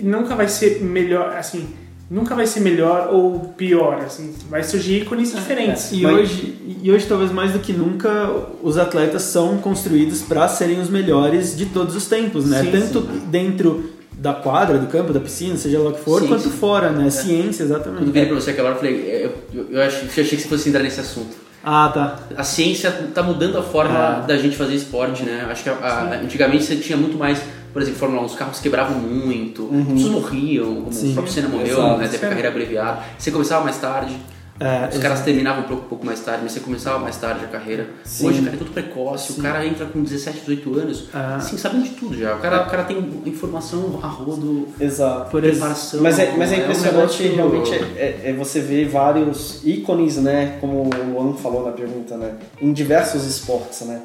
[0.00, 1.68] nunca vai ser melhor, assim,
[2.10, 5.90] nunca vai ser melhor ou pior, assim, vai surgir ícones diferentes.
[5.92, 8.30] E, Mas- hoje, e hoje, talvez mais do que nunca,
[8.62, 12.62] os atletas são construídos para serem os melhores de todos os tempos, né?
[12.62, 16.28] Sim, Tanto dentro da quadra, do campo, da piscina, seja lá o que for, Sim,
[16.28, 16.50] quanto sim.
[16.50, 17.10] fora, né?
[17.10, 18.10] Ciência, Quando eu exatamente.
[18.10, 20.48] virei pra você aquela hora, eu falei, é, eu, eu, achei, eu achei que você
[20.48, 21.36] fosse entrar nesse assunto.
[21.68, 22.20] Ah, tá.
[22.36, 24.26] A ciência tá mudando a forma É.
[24.28, 25.46] da gente fazer esporte, né?
[25.50, 27.40] Acho que a- a- antigamente você tinha muito mais,
[27.72, 31.10] por exemplo, Fórmula 1, os carros quebravam muito, as pessoas morriam, como Sim.
[31.10, 31.98] o próprio Senna morreu, Exato.
[31.98, 32.08] né?
[32.08, 33.00] Teve a carreira abreviada.
[33.18, 34.16] Você começava mais tarde,
[34.58, 37.44] É, os caras terminavam um pouco, um pouco mais tarde, mas você começava mais tarde
[37.44, 37.90] a carreira.
[38.04, 38.26] Sim.
[38.26, 41.18] Hoje o cara é todo precoce, o cara entra com 17, 18 anos, É.
[41.34, 42.36] assim, sabendo de tudo já.
[42.36, 45.30] O cara, o cara tem informação a rodo, Exato.
[45.30, 46.00] Preparação.
[46.00, 47.76] Mas é, mas é um impressionante negócio- realmente é,
[48.24, 50.56] é- é você ver vários ícones, né?
[50.58, 52.36] Como o Luan falou na pergunta, né?
[52.58, 54.00] Em diversos esportes, né?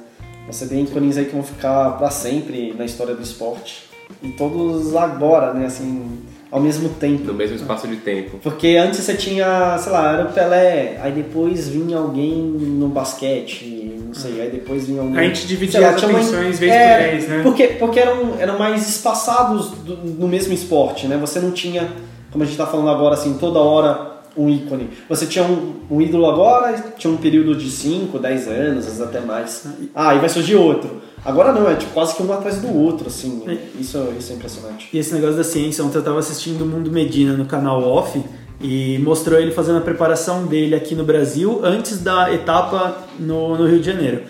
[0.48, 3.84] Você tem ícones aí que vão ficar para sempre na história do esporte.
[4.22, 5.66] E todos agora, né?
[5.68, 6.20] Assim,
[6.52, 7.24] ao mesmo tempo.
[7.24, 8.38] No mesmo espaço de tempo.
[8.44, 13.96] Porque antes você tinha, sei lá, era o Pelé, aí depois vinha alguém no basquete,
[14.06, 15.18] não sei, aí depois vinha alguém.
[15.18, 17.40] A gente dividia lá, as tinha uma- atenções vez é, por vez, né?
[17.44, 21.16] Porque, porque eram, eram mais espaçados do- no mesmo esporte, né?
[21.18, 21.90] Você não tinha,
[22.32, 24.90] como a gente tá falando agora, assim, toda hora um ícone.
[25.10, 29.02] Você tinha um, um ídolo agora, tinha um período de 5, 10 anos, às vezes
[29.02, 29.66] até mais.
[29.94, 31.02] Ah, aí vai surgir outro.
[31.24, 33.44] Agora não, é tipo, quase que um atrás do outro, assim.
[33.80, 34.90] Isso, isso é impressionante.
[34.92, 38.22] E esse negócio da ciência, ontem eu tava assistindo o Mundo Medina no canal Off
[38.60, 43.68] e mostrou ele fazendo a preparação dele aqui no Brasil antes da etapa no, no
[43.68, 44.24] Rio de Janeiro.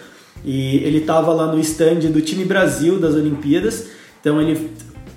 [0.44, 3.88] E ele tava lá no stand do time Brasil das Olimpíadas,
[4.20, 4.72] então ele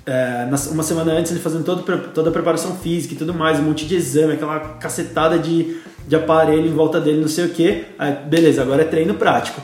[0.05, 3.63] é, uma semana antes ele fazendo todo, toda a preparação física e tudo mais, um
[3.63, 7.85] monte de exame, aquela cacetada de, de aparelho em volta dele, não sei o que.
[7.97, 9.61] Aí, beleza, agora é treino prático.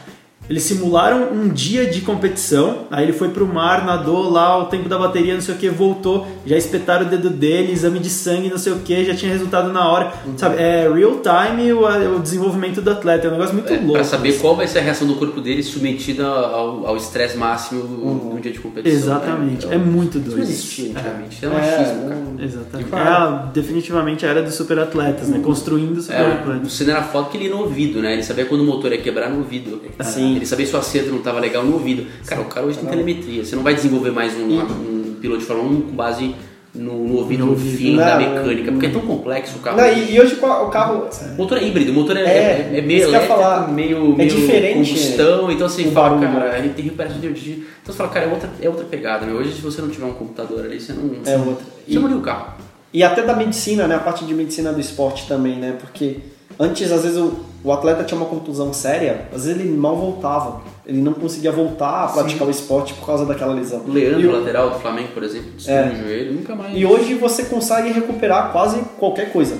[0.51, 4.89] Eles simularam um dia de competição, aí ele foi pro mar, nadou lá o tempo
[4.89, 8.49] da bateria, não sei o que, voltou, já espetaram o dedo dele, exame de sangue,
[8.49, 10.11] não sei o que, já tinha resultado na hora.
[10.35, 11.85] Sabe, é real time o,
[12.17, 13.93] o desenvolvimento do atleta, é um negócio muito É, louco.
[13.93, 18.37] Pra saber qual vai ser a reação do corpo dele submetida ao estresse máximo no
[18.41, 18.97] dia de competição.
[18.99, 19.75] Exatamente, né?
[19.75, 20.37] é muito Isso doido.
[20.37, 22.15] não existia antigamente, era É, machismo, cara.
[22.15, 22.93] não- Exatamente.
[22.93, 25.39] É a- definitivamente a era dos superatletas, né?
[25.41, 26.73] Construindo É, o superatletas.
[26.73, 28.11] Senna era foda que ele ia no ouvido, né?
[28.13, 29.79] Ele sabia quando o motor ia quebrar no ouvido.
[30.01, 30.40] Sim.
[30.41, 32.07] Ele sabia se o acerto não estava legal no ouvido.
[32.25, 33.45] Cara, o cara hoje tem telemetria.
[33.45, 36.33] Você não vai desenvolver mais um, um piloto de Fórmula 1 com base
[36.73, 38.71] no, no ouvido, no fim da Não, mecânica.
[38.71, 39.77] Porque é tão complexo o carro.
[39.77, 41.07] Não, e, e hoje o carro.
[41.33, 42.25] O motor é híbrido, o motor é, É,
[42.73, 43.71] é, é meio elétrico, falar.
[43.71, 46.39] meio, É meio diferente combustão, então assim, fala, barulho.
[46.39, 47.55] cara, ele tem recuperação de energia.
[47.83, 49.33] Então você fala, cara, é outra, é outra pegada, né?
[49.33, 51.11] Hoje se você não tiver um computador ali, você não.
[51.23, 51.65] É outra.
[51.87, 52.53] Você não liga o carro.
[52.91, 53.95] E até da medicina, né?
[53.95, 55.75] A parte de medicina do esporte também, né?
[55.79, 56.17] Porque
[56.59, 60.61] antes, às vezes, o, o atleta tinha uma contusão séria, às vezes ele mal voltava.
[60.85, 63.83] Ele não conseguia voltar a praticar o esporte por causa daquela lesão.
[63.87, 65.89] Leandro, o- lateral do Flamengo, por exemplo, destruiu É.
[65.91, 66.75] o joelho, nunca mais.
[66.75, 69.57] E hoje você consegue recuperar quase qualquer coisa.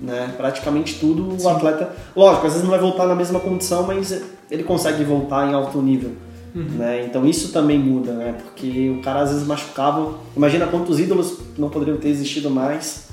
[0.00, 0.32] Né?
[0.36, 1.90] Praticamente tudo o atleta.
[2.14, 5.80] Lógico, às vezes não vai voltar na mesma condição, mas ele consegue voltar em alto
[5.80, 6.10] nível.
[6.54, 7.04] Né?
[7.06, 8.34] Então isso também muda, né?
[8.44, 10.14] Porque o cara às vezes machucava.
[10.36, 13.03] Imagina quantos ídolos não poderiam ter existido mais.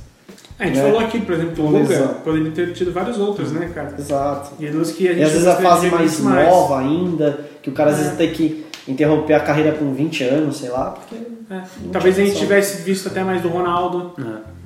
[0.62, 0.84] A gente Né?
[0.84, 2.15] falou aqui, por exemplo, o Exato.
[2.24, 3.95] poderia ter tido vários outros, né, cara?
[3.97, 4.52] Exato.
[4.63, 7.74] Ídolos que a gente E às vezes a fase mais muito nova ainda, que o
[7.74, 8.04] cara às É.
[8.04, 11.15] vezes tem que interromper a carreira com 20 anos, sei lá, porque.
[11.50, 11.62] É.
[11.91, 14.13] Talvez a gente tivesse visto até mais do Ronaldo,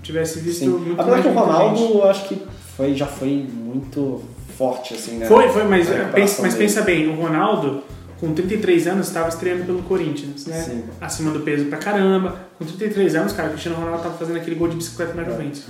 [0.03, 0.69] tivesse visto Sim.
[0.69, 2.41] muito Apesar mais que o Ronaldo, acho que
[2.75, 4.21] foi, já foi muito
[4.57, 5.25] forte, assim, né?
[5.25, 7.81] Foi, foi, mas, A pensa, mas pensa bem, o Ronaldo,
[8.19, 10.57] com 33 anos, estava estreando pelo Corinthians, né?
[10.61, 10.83] Sim.
[11.01, 12.35] Acima do peso pra caramba.
[12.57, 15.63] Com 33 anos, cara, o Cristiano Ronaldo tava fazendo aquele gol de bicicleta na Juventus.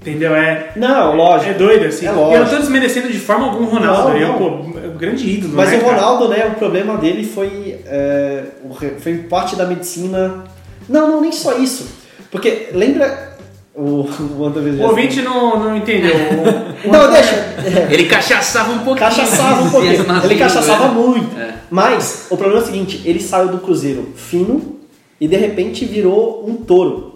[0.00, 0.34] Entendeu?
[0.34, 1.50] É, Não, lógico.
[1.50, 2.06] é doido, assim.
[2.06, 2.50] É E eu não lógico.
[2.50, 4.08] tô desmerecendo de forma alguma o Ronaldo.
[4.10, 4.38] Não, eu, não.
[4.38, 5.94] pô, é um grande ídolo, Mas né, o cara?
[5.94, 8.44] Ronaldo, né, o problema dele foi, é,
[8.98, 10.44] foi parte da medicina.
[10.88, 11.88] Não, não, nem só isso.
[12.30, 13.33] Porque lembra
[13.76, 14.06] o,
[14.38, 16.14] o Anderson O ouvinte não, não entendeu.
[16.14, 17.34] O- o- Não, deixa.
[17.90, 18.98] Ele cachaçava um pouquinho.
[19.08, 20.04] Cachaçava um pouquinho.
[20.24, 21.38] Ele cachaçava muito.
[21.38, 21.54] É.
[21.70, 24.76] Mas o problema é o seguinte: ele saiu do Cruzeiro fino
[25.20, 27.12] e de repente virou um touro.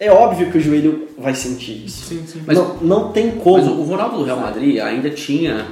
[0.00, 2.06] É óbvio que o joelho vai sentir isso.
[2.06, 2.42] Sim, sim.
[2.46, 3.58] Mas- não, não tem como.
[3.58, 5.66] Mas o Ronaldo do Real Madrid ainda tinha.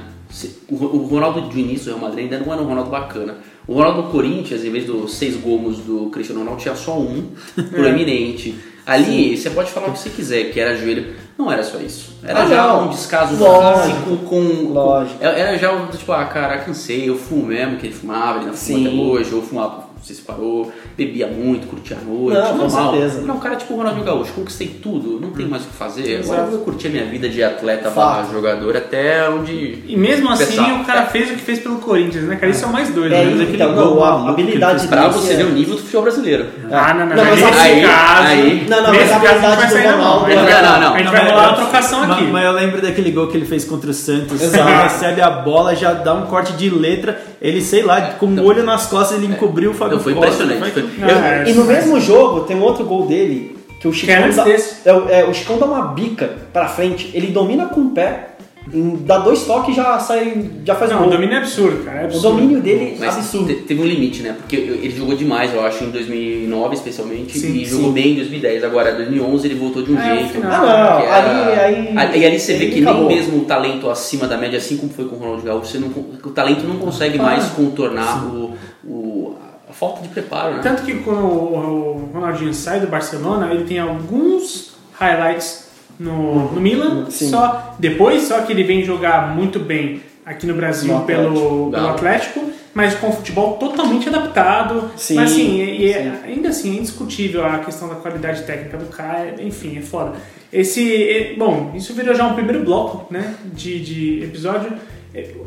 [0.67, 3.35] O Ro- o Ronaldo do início do Real Madrid ainda não era um Ronaldo bacana.
[3.67, 7.27] O Ronaldo do Corinthians, em vez dos seis gols do Cristiano Ronaldo, tinha só um
[7.71, 8.55] proeminente.
[8.85, 11.15] Ali, você pode falar o que você quiser, que era joelho.
[11.37, 12.17] Não era só isso.
[12.23, 12.85] Era Ah, já não.
[12.85, 13.87] um descaso Lógico.
[13.87, 14.71] físico com.
[14.73, 15.19] Lógico.
[15.19, 18.47] com- era já um tipo, ah, cara, cansei, eu fumo mesmo, que ele fumava, ele
[18.47, 18.87] não fuma Sim.
[18.87, 22.91] até hoje, eu fumava, se parou, bebia muito, curtia a noite, Não, com normal.
[22.91, 23.21] certeza.
[23.21, 26.01] Não, cara, tipo o Ronaldinho Gaúcho, conquistei tudo, não tem mais o que fazer.
[26.03, 26.41] Agora Exato.
[26.41, 29.83] eu vou curtir a minha vida de atleta barra jogador até onde.
[29.87, 30.81] E mesmo assim, Pensar.
[30.81, 32.51] o cara fez o que fez pelo Corinthians, né, cara?
[32.51, 33.13] Isso é o mais doido.
[33.13, 33.43] É, né?
[33.43, 36.45] aquele então, gol não, a habilidade Pra você é- ver o nível do futebol brasileiro.
[36.71, 39.41] Ah, não, não, Não, mas nesse aí- caso, aí- Não, não, nesse mas a caso
[39.41, 39.97] não habilidade vai do mão.
[40.19, 41.99] Ronaldo A gente é- vai- Não, não, A gente Não, vai mas- rolar a trocação
[42.01, 42.23] mas, aqui.
[42.31, 44.41] Mas eu lembro daquele gol que ele fez contra o Santos.
[44.41, 47.19] Ele recebe a bola, já dá um corte de letra.
[47.43, 50.43] Ele, sei lá, com o olho nas costas, ele encobriu o Fábio Não, foi Costa,
[50.45, 50.71] impressionante.
[50.71, 53.87] foi- Foi- Não, eu- é, E no mesmo jogo tem um outro gol dele que
[53.87, 54.45] o Chicão antes dá,
[54.85, 58.29] é, o- é, o Chicão dá uma bica pra frente, ele domina com o pé,
[58.71, 61.83] em- dá dois toques e já sai, já faz Não, um o domínio é absurdo,
[61.83, 61.99] cara.
[61.99, 62.27] É O absurdo.
[62.35, 63.47] domínio dele é absurdo.
[63.47, 64.35] te- teve um limite, né?
[64.39, 67.65] Porque ele jogou demais, eu acho, em 2009 especialmente, Sim, e sim.
[67.65, 68.63] jogou bem em 2010.
[68.63, 70.39] Agora, em 2011 ele voltou de um É, o jeito.
[70.45, 73.07] Ah, não, era- ali- aí- E ali você vê que acabou.
[73.07, 75.79] nem mesmo o talento acima da média, assim como foi com o Ronaldo Gaúcho, você
[75.79, 77.23] não, o talento não consegue Ah.
[77.23, 78.53] mais contornar o,
[78.85, 79.35] o-
[79.69, 80.59] a falta de preparo, né?
[80.63, 85.62] Tanto que quando o Ronaldinho sai do Barcelona, ele tem alguns highlights
[85.99, 87.29] no, no Milan, Sim.
[87.29, 91.27] só depois só que ele vem jogar muito bem aqui no Brasil No pelo,
[91.67, 91.71] Atlético.
[91.71, 94.89] pelo Atlético, mas com futebol totalmente adaptado.
[94.95, 96.11] Sim, mas assim, e- e sim.
[96.25, 100.13] ainda assim é indiscutível a questão da qualidade técnica do cara, enfim, é foda.
[100.51, 104.71] Esse, bom, isso virou já um primeiro bloco, né, de, de episódio.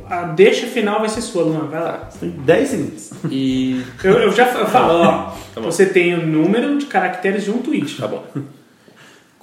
[0.09, 2.09] A deixa final vai ser sua, Luan, vai lá.
[2.21, 3.11] Tem 10 segundos.
[3.29, 3.83] E.
[4.05, 7.59] Eu, eu já fa- falo, ó, Tá você tem o número de caracteres de um
[7.59, 7.97] tweet.
[8.01, 8.23] Tá bom.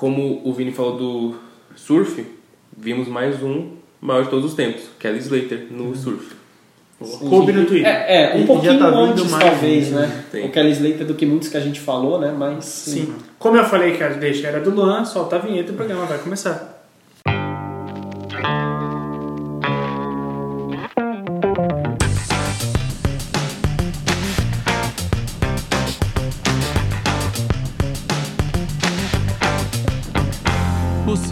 [0.04, 1.36] Como o Vini falou do
[1.78, 2.26] surf,
[2.78, 3.70] vimos mais um
[4.02, 6.36] maior de todos os tempos, Kelly Slater no surf.
[7.00, 7.88] Coube no Twitter.
[7.88, 10.02] É, é, um E- pouquinho tá antes, mais, talvez, né?
[10.02, 10.24] né?
[10.30, 10.46] Tem.
[10.46, 12.36] O Kelly Slater do que muitos que a gente falou, né?
[12.38, 12.66] Mas.
[12.66, 13.14] Sim.
[13.40, 16.06] Como eu falei que a deixa era do Luan, solta a vinheta e o programa
[16.06, 16.84] vai começar.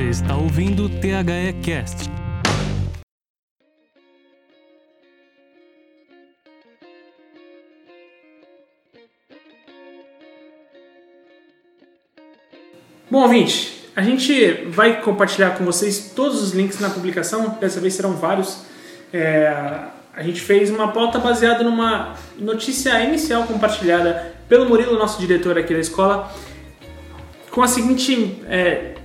[0.01, 2.09] Você está ouvindo o THE Cast.
[13.11, 17.93] Bom, ouvinte, a gente vai compartilhar com vocês todos os links na publicação, dessa vez
[17.93, 18.65] serão vários.
[19.13, 19.53] É,
[20.15, 25.75] a gente fez uma pauta baseada numa notícia inicial compartilhada pelo Murilo, nosso diretor aqui
[25.75, 26.33] da escola,
[27.51, 28.95] com a seguinte, é,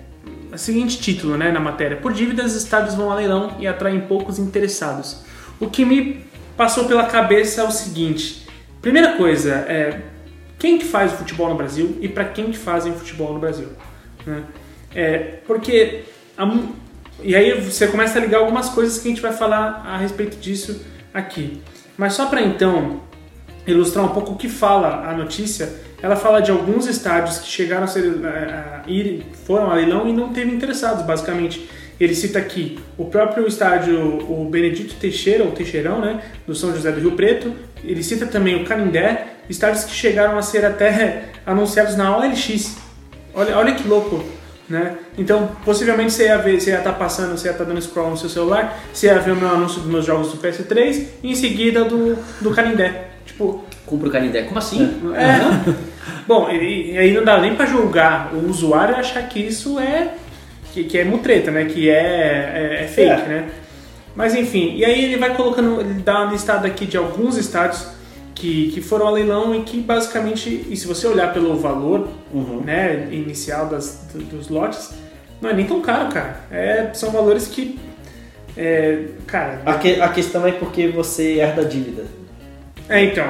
[0.56, 4.38] a seguinte título né, na matéria: Por dívidas, estádios vão a leilão e atraem poucos
[4.38, 5.22] interessados.
[5.60, 6.24] O que me
[6.56, 8.48] passou pela cabeça é o seguinte:
[8.80, 10.00] primeira coisa, é,
[10.58, 13.68] quem que faz o futebol no Brasil e para quem que fazem futebol no Brasil?
[14.24, 14.44] né?
[14.94, 16.04] É, porque
[16.36, 16.44] a
[17.22, 20.36] e aí você começa a ligar algumas coisas que a gente vai falar a respeito
[20.36, 21.62] disso aqui.
[21.96, 23.00] Mas só para então
[23.66, 25.68] ilustrar um pouco o que fala a notícia,
[26.02, 30.08] ela fala de alguns estádios que chegaram a, ser, a, a ir, foram a leilão
[30.08, 31.68] e não teve interessados, basicamente.
[31.98, 33.98] Ele cita aqui o próprio estádio,
[34.30, 37.54] o Benedito Teixeira, ou Teixeirão, né, do São José do Rio Preto.
[37.82, 42.76] Ele cita também o Canindé, estádios que chegaram a ser até anunciados na OLX.
[43.34, 44.22] Olha, olha que louco,
[44.68, 44.96] né?
[45.16, 48.16] Então, possivelmente você ia ver, você ia estar passando, você ia estar dando scroll no
[48.18, 51.34] seu celular, você ia ver o meu anúncio dos meus jogos do PS3 e em
[51.34, 53.15] seguida do, do Canindé.
[53.26, 54.42] Tipo, Compra o Canindé.
[54.42, 54.82] Como assim?
[55.14, 55.74] é.
[56.26, 59.78] Bom, e, e aí não dá nem pra julgar o usuário e achar que isso
[59.78, 60.14] é.
[60.72, 61.64] que, que é mutreta, né?
[61.66, 63.16] Que é, é, é fake, É.
[63.28, 63.48] né?
[64.14, 67.86] Mas enfim, e aí ele vai colocando, ele dá uma listada aqui de alguns estádios
[68.34, 72.08] que, que foram a leilão e que basicamente, e se você olhar pelo valor
[72.64, 74.90] né, inicial das, do- dos lotes,
[75.40, 76.40] não é nem tão caro, cara.
[76.50, 77.78] É, são valores que.
[78.56, 79.60] é, cara.
[79.66, 82.04] A, que- a questão é porque você herda a dívida.
[82.88, 83.26] É, então.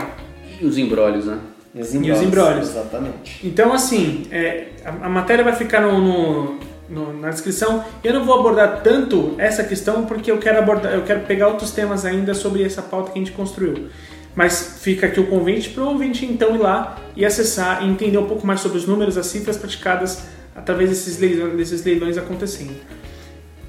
[0.60, 1.38] E os embrólios, né?
[1.74, 2.70] E os E os embrólios.
[2.70, 3.46] Exatamente.
[3.46, 7.84] Então, assim, é, a, a matéria vai ficar no, no- no- na descrição.
[8.02, 11.70] Eu não vou abordar tanto essa questão porque eu quero abordar, eu quero pegar outros
[11.72, 13.88] temas ainda sobre essa pauta que a gente construiu.
[14.34, 18.18] Mas fica aqui o convite para o ouvinte então ir lá e acessar e entender
[18.18, 22.74] um pouco mais sobre os números, as cifras praticadas através desses leilões, desses leilões acontecendo.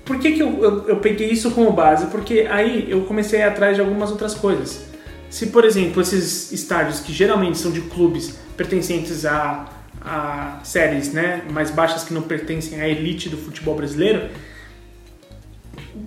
[0.05, 2.07] Por que, que eu, eu, eu peguei isso como base?
[2.07, 4.86] Porque aí eu comecei a ir atrás de algumas outras coisas.
[5.29, 9.69] Se, por exemplo, esses estádios que geralmente são de clubes pertencentes a,
[10.01, 14.29] a séries né, mais baixas que não pertencem à elite do futebol brasileiro,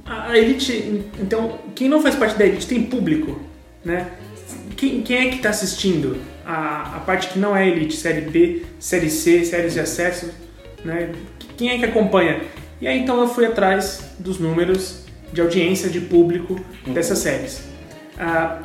[0.06, 3.40] a a elite, então, quem não faz parte da elite tem público,
[3.84, 4.08] né?
[4.76, 8.62] Quem, quem é que está assistindo a, a parte que não é elite, série B,
[8.78, 10.30] série C, séries de acesso,
[10.84, 11.12] né?
[11.56, 12.40] Quem é que acompanha?
[12.80, 17.62] E aí então eu fui atrás dos números de audiência, de público dessas séries.
[18.18, 18.60] Ah,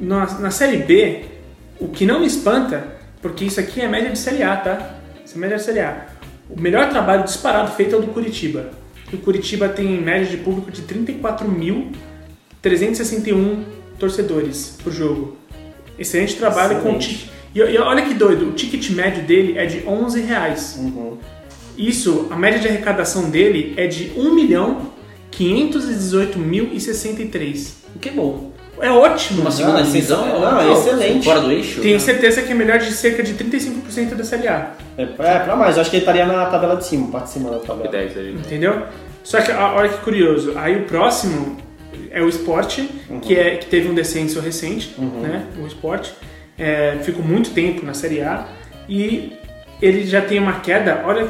[0.00, 1.24] na, na série B,
[1.78, 4.96] o que não me espanta, porque isso aqui é média de série A, tá?
[5.24, 6.06] Isso é média de série A.
[6.48, 8.70] O melhor trabalho disparado feito é o do Curitiba.
[9.12, 13.64] O Curitiba tem média de público de 34.361
[13.98, 15.36] torcedores por jogo.
[15.98, 17.18] Excelente trabalho com o Excelente.
[17.18, 17.28] ticket.
[17.54, 20.76] E, e olha que doido, o ticket médio dele é de 11 reais.
[20.78, 21.18] Uhum.
[21.76, 24.90] Isso, a média de arrecadação dele é de 1 milhão
[25.30, 27.76] 518 mil e 63.
[27.94, 28.49] O que é bom.
[28.80, 29.42] É ótimo.
[29.42, 30.72] Uma segunda Ah, divisão é, ótimo.
[30.72, 31.24] excelente.
[31.24, 31.80] Fora do eixo.
[31.80, 34.72] Tenho certeza que é melhor de cerca de 35% da Série A.
[34.96, 37.30] É, é, pra mais, eu acho que ele estaria na tabela de cima, parte de
[37.32, 37.88] cima da tabela.
[37.88, 38.32] Ideia, isso aí.
[38.34, 38.82] Entendeu?
[39.22, 40.54] Só que olha que curioso.
[40.56, 41.58] Aí o próximo
[42.10, 42.88] é o esporte,
[43.22, 45.46] que, é, que teve um descenso recente, né?
[45.62, 46.12] O esporte.
[46.58, 48.46] É, ficou muito tempo na Série A.
[48.88, 49.32] E
[49.80, 51.02] ele já tem uma queda.
[51.06, 51.28] Olha,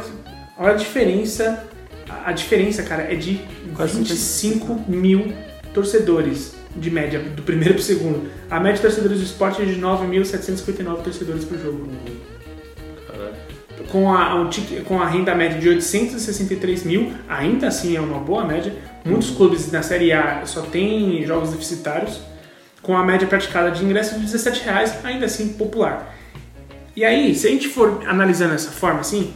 [0.58, 1.64] olha a diferença.
[2.08, 3.40] A, a diferença, cara, é de
[3.76, 5.32] Quase 25 mil
[5.72, 8.28] torcedores de média, do primeiro pro segundo.
[8.50, 11.88] A média de torcedores do esporte é de 9.759 torcedores por jogo.
[13.90, 18.18] Com a, um tique- com a renda média de 863 mil, ainda assim é uma
[18.20, 18.72] boa média.
[19.04, 22.20] Muitos clubes na Série A só tem jogos deficitários.
[22.83, 26.14] Com a média praticada de ingresso de 17 reais, ainda assim popular.
[26.94, 29.33] E aí, se a gente for analisando dessa forma assim,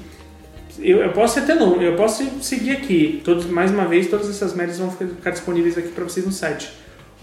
[0.79, 3.21] eu, eu posso até não, eu posso seguir aqui.
[3.25, 6.71] Todos, mais uma vez, todas essas médias vão ficar disponíveis aqui para vocês no site.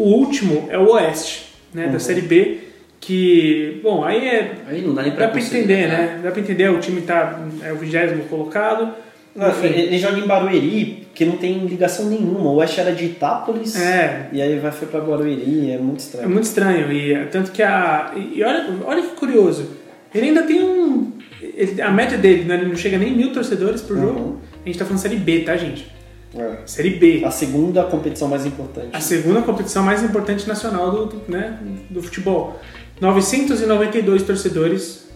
[0.02, 2.58] O último é o Oeste, né, da Série B,
[3.00, 5.98] que, bom, aí é Aí não dá nem pra Dá pra entender, né?
[5.98, 6.20] né?
[6.24, 8.94] Dá pra entender, o time tá é o vigésimo colocado.
[9.36, 9.68] Não, Enfim.
[9.68, 12.50] ele joga em Barueri, que não tem ligação nenhuma.
[12.52, 14.28] O Oeste era de Itápolis, É.
[14.34, 16.30] e aí vai foi pra Barueri, é muito É estranho.
[16.30, 16.92] muito estranho.
[16.92, 18.12] E é, tanto que a.
[18.16, 19.70] E olha, olha que curioso.
[20.14, 21.12] Ele ainda tem um.
[21.42, 24.42] ele- a média dele né, ele não chega nem mil torcedores por jogo.
[24.64, 25.88] A gente tá falando série B, tá, gente?
[26.34, 26.58] É.
[26.66, 27.24] Série B.
[27.26, 28.90] A segunda competição mais importante.
[28.94, 32.60] A segunda competição mais importante nacional do, do, né, do futebol.
[33.02, 35.10] 992 torcedores.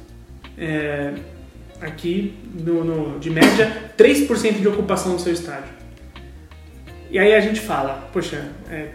[0.58, 1.14] é,
[1.82, 5.74] aqui, no, no- de média, 3% de ocupação do seu estádio.
[7.12, 8.90] E aí a gente fala, poxa, é,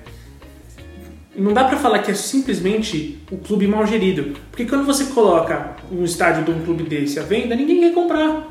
[1.36, 4.34] não dá pra falar que é simplesmente o clube mal gerido.
[4.50, 8.48] Porque quando você coloca um estádio de um clube desse à venda, ninguém quer comprar.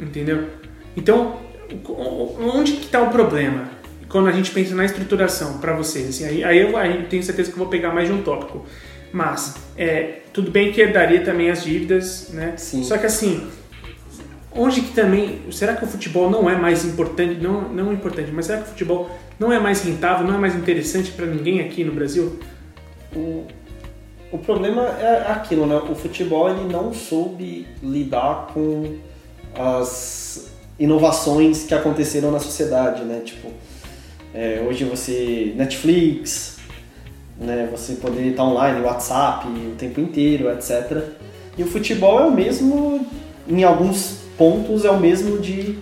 [0.00, 0.48] Entendeu?
[0.96, 1.36] Então,
[2.38, 3.70] onde que tá o problema?
[4.08, 7.50] Quando a gente pensa na estruturação para vocês, assim, aí, aí eu aí tenho certeza
[7.50, 8.66] que eu vou pegar mais de um tópico.
[9.12, 12.54] Mas, é, tudo bem que herdaria também as dívidas, né?
[12.56, 12.82] Sim.
[12.82, 13.46] Só que assim,
[14.54, 15.40] onde que também.
[15.50, 17.40] Será que o futebol não é mais importante?
[17.40, 20.54] Não, não importante, mas será que o futebol não é mais rentável, não é mais
[20.54, 22.38] interessante para ninguém aqui no Brasil?
[23.14, 23.46] O,
[24.30, 25.76] o problema é aquilo, né?
[25.76, 28.96] O futebol ele não soube lidar com
[29.54, 30.51] as
[30.82, 33.22] inovações que aconteceram na sociedade, né?
[33.24, 33.48] Tipo,
[34.34, 36.56] é, hoje você Netflix,
[37.38, 37.68] né?
[37.70, 41.04] Você poder estar online, WhatsApp o tempo inteiro, etc.
[41.56, 43.06] E o futebol é o mesmo,
[43.48, 45.78] em alguns pontos é o mesmo de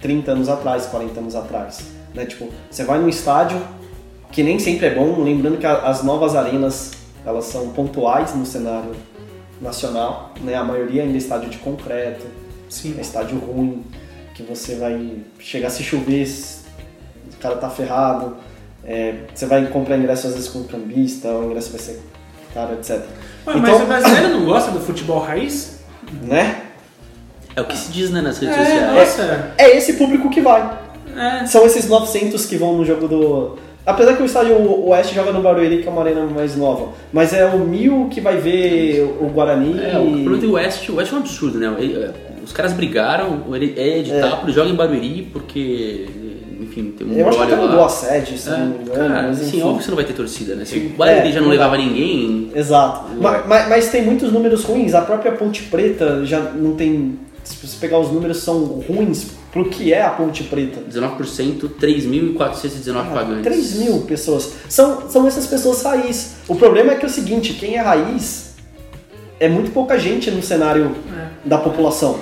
[0.00, 1.82] 30 anos atrás, 40 anos atrás,
[2.14, 2.24] né?
[2.24, 3.60] Tipo, você vai num estádio
[4.32, 6.92] que nem sempre é bom, lembrando que as novas arenas
[7.26, 8.92] elas são pontuais no cenário
[9.60, 10.54] nacional, né?
[10.54, 12.24] A maioria ainda é estádio de concreto,
[12.70, 12.94] Sim.
[12.96, 13.84] é estádio ruim,
[14.38, 16.24] que você vai chegar se chover,
[17.34, 18.36] o cara tá ferrado,
[18.84, 22.00] é, você vai comprar ingresso às vezes com um cambista, o ingresso vai ser
[22.54, 23.00] caro, etc.
[23.48, 25.80] Ué, mas o brasileiro não gosta do futebol raiz?
[26.22, 26.62] né?
[27.56, 28.94] É o que se diz né, nas redes É, sociais.
[28.94, 29.54] nossa.
[29.58, 30.78] É esse público que vai.
[31.16, 31.44] É.
[31.44, 33.58] São esses 900 que vão no jogo do.
[33.84, 34.54] Apesar que o estádio
[34.86, 36.92] Oeste joga no Barueri, que é uma arena mais nova.
[37.12, 39.80] Mas é o mil que vai ver o Guarani.
[39.80, 41.66] É, o problema do West, o West é um absurdo, né?
[42.48, 44.22] Os caras brigaram, ele é de É.
[44.48, 46.06] Joga em Barueri porque,
[46.60, 48.94] enfim, tem um Eu acho que brolho mudou a sede, se É, não me engano.
[49.08, 49.62] cara, mas assim, enfim.
[49.62, 50.64] óbvio que você não vai ter torcida, né?
[50.64, 53.14] Se o Barueri É, já não levava ninguém, Exato.
[53.20, 54.94] Ma- ma- Mas, tem muitos números ruins.
[54.94, 57.18] A própria Ponte Preta já não tem.
[57.44, 60.80] Se você pegar os números, são ruins pro que é a Ponte Preta.
[60.80, 63.42] 19%, 3.419 pagantes.
[63.42, 64.52] 3 Ah, mil pessoas.
[64.68, 66.36] São, são essas pessoas raiz.
[66.48, 68.54] O problema é que é o seguinte: quem é raiz
[69.40, 71.48] é muito pouca gente no cenário É.
[71.48, 72.18] da população.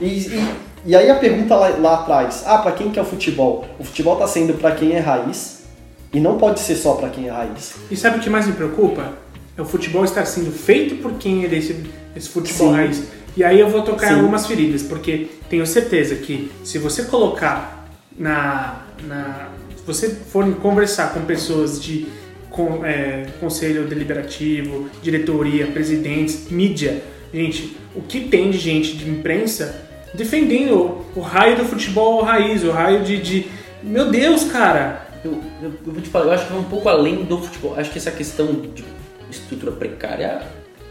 [0.00, 0.54] E, e,
[0.86, 3.66] e aí a pergunta lá, lá atrás: ah, pra quem que é o futebol?
[3.78, 5.64] O futebol tá sendo pra quem é raiz
[6.12, 7.74] e não pode ser só pra quem é raiz.
[7.90, 9.12] E sabe o que mais me preocupa?
[9.56, 12.74] É o futebol estar sendo feito por quem é desse, esse futebol Sim.
[12.74, 13.02] raiz.
[13.36, 14.14] E aí eu vou tocar Sim.
[14.14, 18.82] algumas feridas, porque tenho certeza que se você colocar na.
[19.06, 22.06] na se você for conversar com pessoas de
[22.50, 29.84] com, é, conselho deliberativo, diretoria, presidentes, mídia, gente, o que tem de gente de imprensa
[30.14, 33.46] defendendo o, raio do futebol raiz, o raio de, de.
[33.82, 35.06] Meu Deus, cara!
[35.24, 37.74] Eu, eu- eu vou te falar, eu acho que vai um pouco além do futebol.
[37.76, 38.84] Acho que essa questão de
[39.30, 40.40] estrutura precária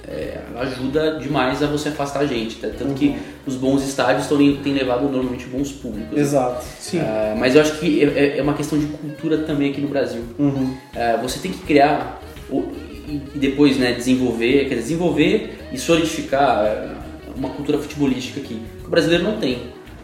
[0.08, 2.58] é, ajuda demais a você afastar a gente.
[2.58, 2.68] tá?
[2.78, 4.28] Tanto que os bons estádios
[4.64, 6.16] têm levado normalmente bons públicos.
[6.16, 6.22] né?
[6.22, 6.64] Exato.
[6.80, 7.00] Sim.
[7.00, 10.22] Ah, mas eu acho que é, é uma questão de cultura também aqui no Brasil.
[10.38, 10.76] Uhum.
[10.96, 12.22] Ah, você tem que criar
[13.08, 16.96] e, e depois né, desenvolver, quer dizer, desenvolver e solidificar ah,
[17.36, 18.60] uma cultura futebolística aqui.
[18.80, 19.60] que O brasileiro não tem.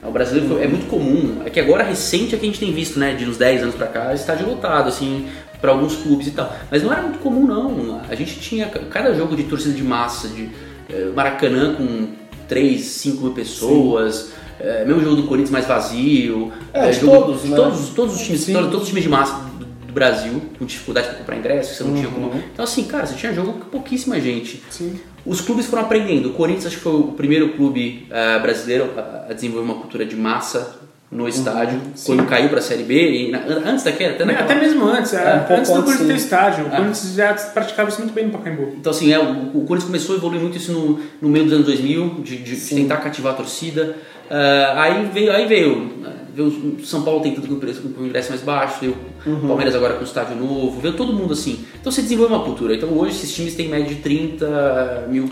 [0.06, 3.00] O brasileiro é muito comum, é que agora recente é que a gente tem visto,
[3.00, 5.28] né, de uns 10 anos pra cá, estádio lotado, assim,
[5.62, 6.54] para alguns clubes e tal.
[6.70, 8.02] Mas não era muito comum não.
[8.10, 10.50] A gente tinha cada jogo de torcida de massa, de
[10.90, 12.08] eh, Maracanã com
[12.50, 16.52] 3, 5 mil pessoas, eh, mesmo jogo do Corinthians mais vazio.
[16.74, 17.56] É, eh, de jogo- todos, de né?
[17.56, 18.54] todos, todos os times, Sim.
[18.54, 19.53] todos os times de massa
[19.94, 22.14] do, Brasil, com dificuldade para comprar ingresso, que você não tinha Uhum.
[22.30, 22.44] como.
[22.54, 24.62] Então assim, cara, você tinha jogo com pouquíssima gente.
[24.70, 25.00] Sim.
[25.26, 26.30] Os clubes foram aprendendo.
[26.30, 30.16] O Corinthians acho que foi o primeiro clube eh, brasileiro a, desenvolver uma cultura de
[30.16, 34.46] massa no estádio, quando caiu para a Série B, e na- antes daquela, até naquela...
[34.46, 36.72] Até mesmo antes, É, um pouco antes do Corinthians ter estádio, o Ah.
[36.72, 38.74] Corinthians já praticava isso muito bem no Pacaembu.
[38.80, 41.54] Então, assim, é, o, o Corinthians começou a evoluir muito isso no, no meio dos
[41.54, 42.76] anos 2000, de, de Sim.
[42.78, 43.96] tentar cativar a torcida.
[44.28, 45.92] Ah, aí veio, aí veio,
[46.34, 48.94] veio o São Paulo tentando com o preço- com o ingresso mais baixo,
[49.26, 51.60] o Palmeiras agora com o estádio novo, veio todo mundo assim.
[51.80, 52.76] Então você desenvolve uma cultura.
[52.76, 55.30] Então hoje esses times têm média de 30 mil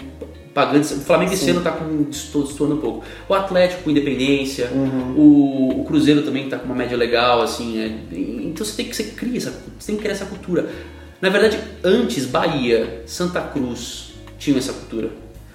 [0.53, 0.91] pagantes.
[0.91, 3.03] O Flamengo esse ano está com destoando um pouco.
[3.27, 4.69] O Atlético com Independência,
[5.17, 7.79] o, o Cruzeiro também está com uma média legal, assim.
[7.79, 7.87] é.
[8.15, 10.69] Então você tem que você cria essa, você tem que criar essa cultura.
[11.21, 15.09] Na verdade, antes Bahia, Santa Cruz tinham essa cultura.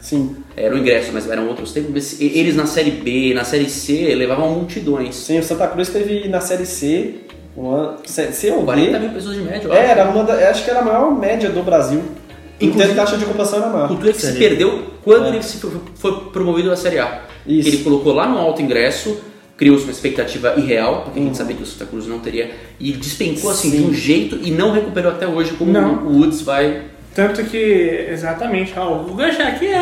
[0.07, 0.37] Sim.
[0.57, 1.91] Era o ingresso, mas eram outros tempos.
[1.93, 5.17] Mas Eles na série B, na série C, levavam multidões.
[5.17, 7.15] Sim, o Santa Cruz teve na Série C,
[7.57, 8.99] uma, C, C ou 40 B.
[9.01, 9.91] mil pessoas de média, eu É, acho.
[9.91, 11.99] era uma da, acho que era a maior média do Brasil.
[11.99, 12.15] Inclusive-
[12.61, 13.89] Inclusive, a taxa de ocupação era maior.
[13.89, 15.29] Cultura que se perdeu quando É.
[15.31, 15.59] ele se
[15.97, 17.23] foi, promovido à Série A.
[17.45, 17.69] Isso.
[17.69, 19.19] Ele colocou lá no alto ingresso,
[19.57, 21.29] criou-se uma expectativa irreal, porque a Uhum.
[21.29, 23.77] gente sabia que o Santa Cruz não teria, e despencou assim Sim.
[23.79, 26.07] de um jeito e não recuperou até hoje, como Não.
[26.07, 26.83] o Woods vai.
[27.17, 29.81] Tanto que, exatamente, ó, o gancho aqui é.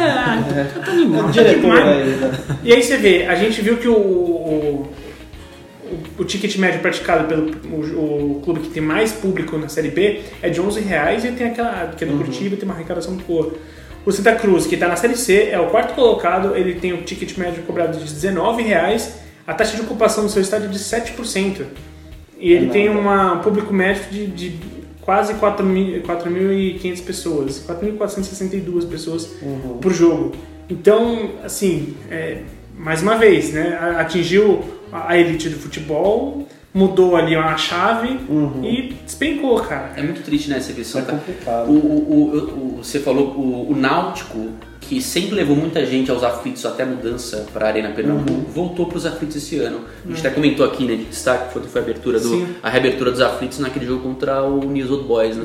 [0.73, 1.85] Tá tão animal, tá Diretor demais.
[1.89, 2.31] aí, né?
[2.63, 4.89] E aí você vê, a gente viu que o, o,
[6.19, 10.21] o- ticket médio praticado pelo o, o clube que tem mais público na Série B
[10.41, 13.53] é de 11 reais e tem aquela, que é do Curitiba, tem uma arrecadação boa.
[14.07, 16.99] O Santa Cruz, que está na Série C, é o quarto colocado, ele tem o
[17.03, 19.17] ticket médio cobrado de 19 reais,
[19.47, 21.63] a taxa de ocupação do seu estádio é de 7%.
[22.39, 24.57] E ele É tem uma, um público médio de, de
[25.05, 29.79] quase 4 mil- 4.500 pessoas, 4.462 pessoas Uhum.
[29.81, 30.33] por jogo.
[30.69, 32.39] Então, assim, é,
[32.77, 38.65] mais uma vez, né, atingiu a elite do futebol, mudou ali uma chave Uhum.
[38.65, 39.93] e despencou, cara.
[39.97, 40.59] É muito triste, né?
[40.61, 41.69] Você vê É complicado.
[41.69, 44.49] O, o, o, o- você falou o, o Náutico,
[44.89, 48.45] que sempre levou muita gente aos aflitos até a mudança para a Arena Pernambuco, Uhum.
[48.53, 49.81] voltou para os aflitos esse ano.
[50.05, 52.47] A gente até comentou aqui, né, de destaque, foi, foi a abertura do, Sim.
[52.63, 55.45] a reabertura dos aflitos naquele jogo contra o News Old Boys, né?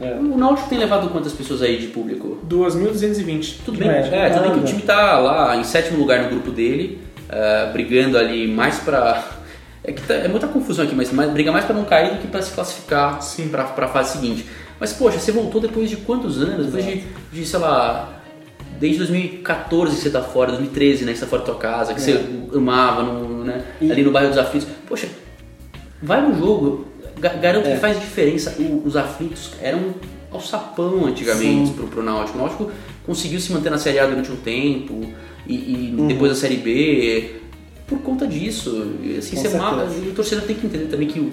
[0.00, 0.14] É.
[0.14, 2.38] O Náutico tem levado quantas pessoas aí de público?
[2.48, 3.58] 2.220.
[3.64, 6.30] Tudo bem, É, é, tudo bem que o time tá lá em sétimo lugar no
[6.30, 9.24] grupo dele, ah, brigando ali mais pra.
[9.84, 12.18] É que tá- é muita confusão aqui, mas mais, briga mais pra não cair do
[12.20, 13.18] que pra se classificar
[13.50, 14.46] pra, pra fase seguinte.
[14.78, 16.66] Mas, poxa, você voltou depois de quantos anos?
[16.66, 17.02] Depois de,
[17.32, 18.21] de, sei lá,
[18.82, 21.94] desde 2014 que você tá fora, 2013, né, que você tá fora da tua casa,
[21.94, 22.20] que você
[22.52, 24.68] amava no, né, E- ali no bairro dos aflitos.
[24.88, 25.06] Poxa,
[26.02, 26.86] vai no jogo,
[27.20, 27.74] ga- garanto É.
[27.74, 28.56] que faz diferença.
[28.58, 29.94] O- os aflitos eram
[30.32, 32.36] ao sapão antigamente pro, pro Náutico.
[32.36, 32.70] O Náutico
[33.06, 35.00] conseguiu se manter na Série A durante um tempo
[35.46, 37.36] e, e depois da Série B
[37.86, 38.70] por conta disso.
[38.70, 39.58] Assim, Com você certeza.
[39.58, 41.30] mata, e o torcedor tem que entender também que, o-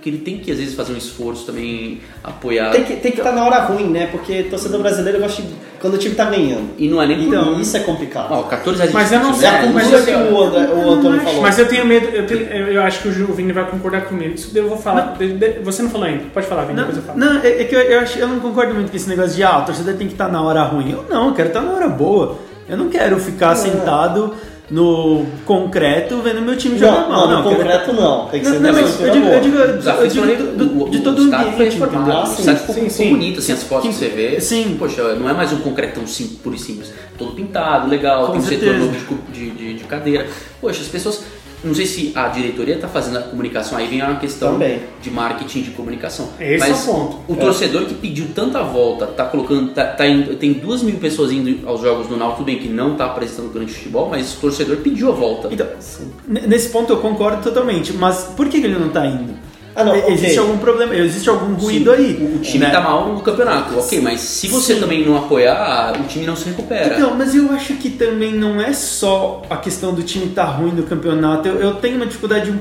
[0.00, 2.70] que ele tem que às vezes fazer um esforço também, apoiar.
[2.70, 4.06] Tem que tem que estar na hora ruim, né?
[4.10, 5.48] Porque torcedor brasileiro gosta de,
[5.80, 6.70] quando o time tá ganhando.
[6.78, 8.28] E não é nem por Então, isso é complicado.
[8.30, 9.70] Ó, 14 reais Mas eu não é sei, né?
[9.74, 11.42] mas cultura assim, que o, o Antônio falou.
[11.42, 14.34] Mas eu tenho medo, eu, tenho- eu eu acho que o Vini vai concordar comigo.
[14.34, 15.16] Isso eu vou falar.
[15.62, 16.24] você não falou ainda.
[16.32, 17.18] Pode falar, Vini, Não, depois eu falo.
[17.18, 19.42] não, é, é que eu, eu, acho, eu não concordo muito com esse negócio de
[19.42, 20.90] ah, o torcedor tem que estar na hora ruim.
[20.92, 22.38] Eu não, eu quero estar na hora boa.
[22.68, 24.34] Eu não quero ficar sentado
[24.70, 27.28] no concreto vendo meu time jogar Não, mal.
[27.28, 28.26] não, no concreto não.
[28.26, 31.30] Tem que ser não, mas eu digo, eu digo, Os eu digo de todo o
[31.30, 32.12] foi ambiente, entendeu?
[32.16, 33.10] Ah, sim, ficou, sim, ficou sim.
[33.10, 34.40] bonito, assim, as fotos que você vê.
[34.40, 34.76] Sim.
[34.78, 36.92] Poxa, não é mais um concretão sim, puro e simples.
[37.18, 38.96] Todo pintado, legal, Com tem um setor novo
[39.32, 40.26] de, de- de cadeira.
[40.60, 41.22] Poxa, as pessoas.
[41.62, 44.80] Não sei se a diretoria está fazendo a comunicação, aí vem uma questão Também.
[45.02, 46.30] de marketing de comunicação.
[46.40, 47.16] Esse Mas é o ponto.
[47.28, 49.72] O torcedor que pediu tanta volta, tá colocando.
[49.72, 52.96] Tá, tá indo- tem duas mil pessoas indo aos jogos no Náutico, bem que não
[52.96, 55.48] tá apresentando grande futebol, mas o torcedor pediu a volta.
[55.52, 55.66] Então,
[56.26, 59.34] nesse ponto eu concordo totalmente, mas por que que ele não tá indo?
[59.74, 60.12] Ah, não, ok.
[60.14, 62.14] Existe algum problema, existe algum ruído aí.
[62.34, 62.70] O time né?
[62.70, 64.80] tá mal no campeonato, ok, mas se você Sim.
[64.80, 66.96] também não apoiar, o time não se recupera.
[66.96, 70.72] Então, mas eu acho que também não é só a questão do time estar ruim
[70.72, 71.48] no campeonato.
[71.48, 72.52] Eu, eu tenho uma dificuldade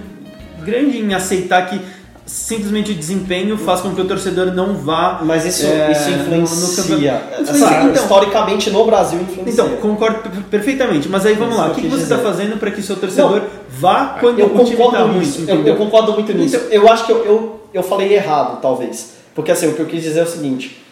[0.63, 1.81] grande em aceitar que
[2.29, 5.19] simplesmente o desempenho faz com que o torcedor não vá.
[5.23, 6.83] Mas isso, é, isso no- no influencia.
[6.83, 7.33] campeonato.
[7.33, 7.93] Assim, Influencia, então.
[7.93, 9.51] historicamente no Brasil influencia.
[9.63, 11.67] Então, concordo per- perfeitamente, mas aí vamos Isso lá.
[11.67, 14.63] eu O que, que você está fazendo para que seu torcedor vá quando eu o
[14.63, 15.39] time concordo está nisso.
[15.47, 15.73] Eu, entendeu?
[15.73, 16.55] eu concordo muito nisso.
[16.69, 19.13] Eu acho que eu, eu, eu falei errado, talvez.
[19.33, 20.83] Porque assim, o que eu quis dizer é o seguinte.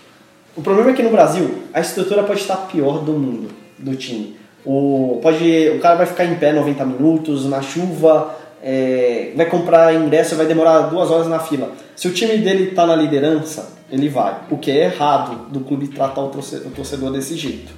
[0.55, 4.35] O problema é que no Brasil, a estrutura pode estar pior do mundo, do time.
[4.65, 9.93] O, pode, o cara vai ficar em pé 90 minutos, na chuva, é, vai comprar
[9.93, 11.71] ingresso, vai demorar duas horas na fila.
[11.95, 14.35] Se o time dele está na liderança, ele vai.
[14.49, 17.71] O que é errado do clube tratar o torce- o torcedor desse jeito.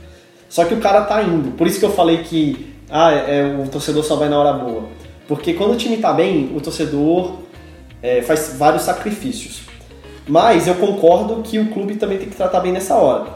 [0.47, 1.51] Só que o cara tá indo.
[1.51, 4.84] Por isso que eu falei que ah, é, o torcedor só vai na hora boa.
[5.27, 7.36] Porque quando o time tá bem, o torcedor
[8.01, 9.61] é, faz vários sacrifícios.
[10.27, 13.27] Mas eu concordo que o clube também tem que tratar bem nessa hora.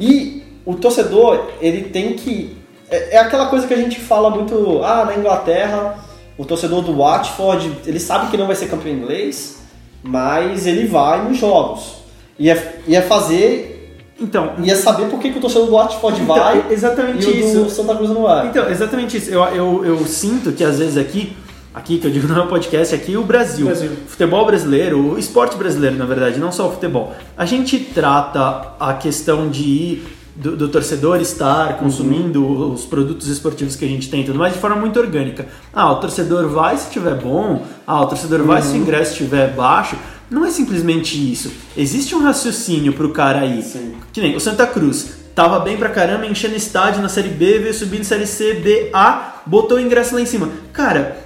[0.00, 2.56] E o torcedor, ele tem que.
[2.90, 4.82] É, é aquela coisa que a gente fala muito.
[4.82, 5.98] Ah, na Inglaterra,
[6.38, 9.58] o torcedor do Watford, ele sabe que não vai ser campeão inglês,
[10.02, 11.96] mas ele vai nos jogos.
[12.38, 13.74] E é, e é fazer.
[14.20, 17.30] Então, E é saber por que, que o torcedor do Watford então, vai exatamente e
[17.30, 17.64] o isso.
[17.64, 18.48] do Santa Cruz não vai.
[18.48, 19.30] Então, exatamente isso.
[19.30, 21.36] Eu, eu, eu sinto que às vezes aqui,
[21.72, 23.90] aqui que eu digo no meu podcast, aqui o Brasil, Brasil.
[23.92, 28.72] o futebol brasileiro, o esporte brasileiro, na verdade, não só o futebol, a gente trata
[28.80, 34.08] a questão de ir do, do torcedor estar consumindo os produtos esportivos que a gente
[34.08, 35.46] tem tudo mais de forma muito orgânica.
[35.72, 39.52] Ah, o torcedor vai se tiver bom, ah, o torcedor vai se o ingresso estiver
[39.54, 39.96] baixo.
[40.30, 41.50] Não é simplesmente isso.
[41.76, 43.62] Existe um raciocínio pro cara aí.
[43.62, 43.94] Sim.
[44.12, 45.18] Que nem o Santa Cruz.
[45.34, 49.40] Tava bem pra caramba, enchendo estádio na Série B, veio subindo Série C, B, A,
[49.46, 50.48] botou o ingresso lá em cima.
[50.72, 51.16] Cara,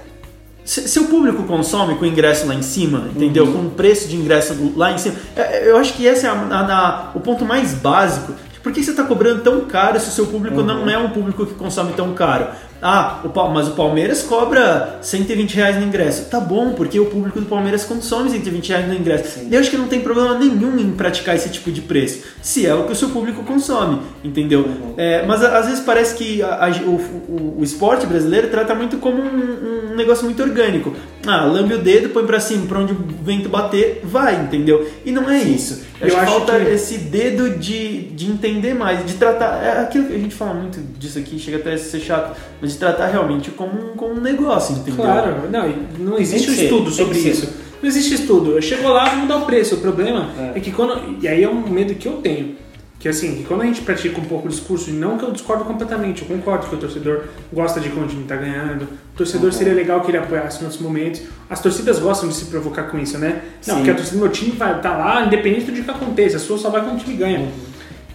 [0.63, 3.45] se, se o público consome com o ingresso lá em cima, entendeu?
[3.51, 6.33] Com o preço de ingresso lá em cima, é, eu acho que esse é a-
[6.33, 8.33] a- a- o ponto mais básico.
[8.63, 11.45] Por que você está cobrando tão caro se o seu público não é um público
[11.45, 12.47] que consome tão caro?
[12.81, 16.29] Ah, o, mas o Palmeiras cobra 120 reais no ingresso.
[16.29, 19.39] Tá bom, porque o público do Palmeiras consome 120 reais no ingresso.
[19.51, 22.73] Eu acho que não tem problema nenhum em praticar esse tipo de preço, se é
[22.73, 24.65] o que o seu público consome, entendeu?
[24.97, 28.97] É, mas às vezes parece que a- a- o, o- o esporte brasileiro trata muito
[28.97, 30.93] como um, um negócio muito orgânico.
[31.25, 34.85] Ah, lambe o dedo, põe pra cima, pra onde o vento bater, vai, entendeu?
[35.05, 35.81] E não é isso.
[36.01, 39.63] Eu, Eu acho acho falta que- esse dedo de, de entender mais, de tratar.
[39.63, 42.73] É aquilo que a gente fala muito disso aqui, chega até a ser chato, mas
[42.73, 45.05] de tratar realmente como um, como um negócio, entendeu?
[45.05, 47.47] Claro, não, não existe um estudo sobre isso.
[47.81, 48.61] Não existe estudo.
[48.61, 49.75] Chegou lá, vamos dar o preço.
[49.75, 50.59] O problema é.
[50.59, 51.17] que quando.
[51.21, 52.55] E aí é um medo que eu tenho.
[53.03, 55.31] Que assim, que quando a gente pratica um pouco o discurso, e não que eu
[55.33, 59.17] discordo completamente, eu concordo que o torcedor gosta de quando o time tá ganhando, o
[59.17, 61.21] torcedor seria legal que ele apoiasse em outros momentos.
[61.49, 63.41] As torcidas gostam de se provocar com isso, né?
[63.67, 63.79] Não, Sim.
[63.81, 66.57] porque a torcida do meu time vai estar lá, independente do que aconteça, a sua
[66.57, 67.45] só vai quando o time ganha.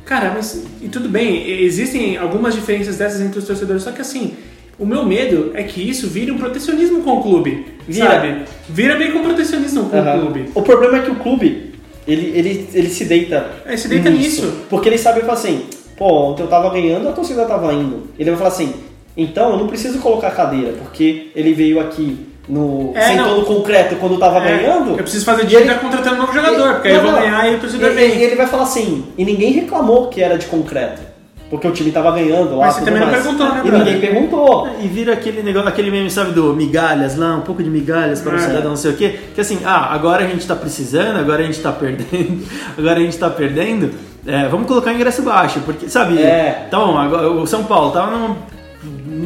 [0.06, 4.36] Cara, mas e tudo bem, existem algumas diferenças dessas entre os torcedores, só que assim,
[4.78, 8.06] o meu medo é que isso vire um protecionismo com o clube, Vira.
[8.06, 8.44] sabe?
[8.70, 10.16] Vira bem com protecionismo com Aham.
[10.16, 10.50] o clube.
[10.54, 11.67] O problema é que o clube,
[12.08, 13.46] ele, ele, ele se deita.
[13.66, 14.62] É, se deita nisso.
[14.70, 15.62] Porque ele sabe falar assim,
[15.96, 18.08] pô, ontem eu tava ganhando, a torcida tava indo.
[18.18, 18.72] Ele vai falar assim,
[19.16, 22.92] então eu não preciso colocar cadeira, porque ele veio aqui no.
[22.94, 23.38] É, sentou não.
[23.40, 24.90] no concreto quando tava É, ganhando.
[24.92, 27.52] Eu preciso fazer dinheiro ele- contratando um novo jogador, porque aí Não, eu vou ganhar
[27.52, 28.16] e o torcedor E- vem.
[28.18, 31.02] E ele vai falar assim, e ninguém reclamou que era de concreto.
[31.50, 32.66] Porque o time tava ganhando lá.
[32.66, 33.22] Mas você também não mais.
[33.22, 34.68] perguntou, né, E ninguém perguntou.
[34.82, 38.34] E vira aquele negócio, aquele meme, sabe, do migalhas lá, um pouco de migalhas para
[38.34, 38.40] o É.
[38.40, 39.18] cidadão, não sei o quê.
[39.34, 42.44] Que assim, ah, agora a gente tá precisando, agora a gente tá perdendo,
[42.76, 43.90] agora a gente tá perdendo.
[44.26, 46.68] é, vamos colocar ingresso baixo, porque, sabe, É.
[46.70, 48.36] bom, agora, o São Paulo tava num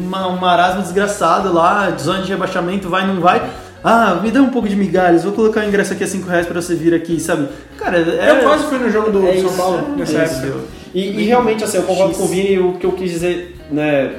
[0.05, 3.41] uma, um marasmo desgraçado lá, de zona de rebaixamento, vai, não vai.
[3.83, 6.47] Ah, me dá um pouco de migalhas, vou colocar o ingresso aqui a 5 reais
[6.47, 7.49] pra você vir aqui, sabe?
[7.77, 8.29] Cara, é...
[8.31, 10.47] Eu quase fui no jogo do é São isso, Paulo nessa é época.
[10.47, 10.82] isso.
[10.93, 14.15] E, e realmente, assim, eu concordo com o Vini, o que eu quis dizer, né,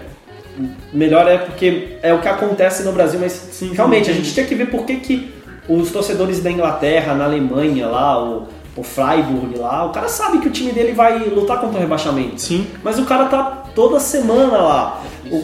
[0.93, 4.11] melhor é porque é o que acontece no Brasil, mas Sim, realmente sim.
[4.13, 5.33] a gente tinha que ver por que, que
[5.69, 10.49] os torcedores da Inglaterra, na Alemanha lá, o, o Freiburg lá, o cara sabe que
[10.49, 12.41] o time dele vai lutar contra o rebaixamento.
[12.41, 12.67] Sim.
[12.83, 15.03] Mas o cara tá toda semana lá.
[15.31, 15.37] O,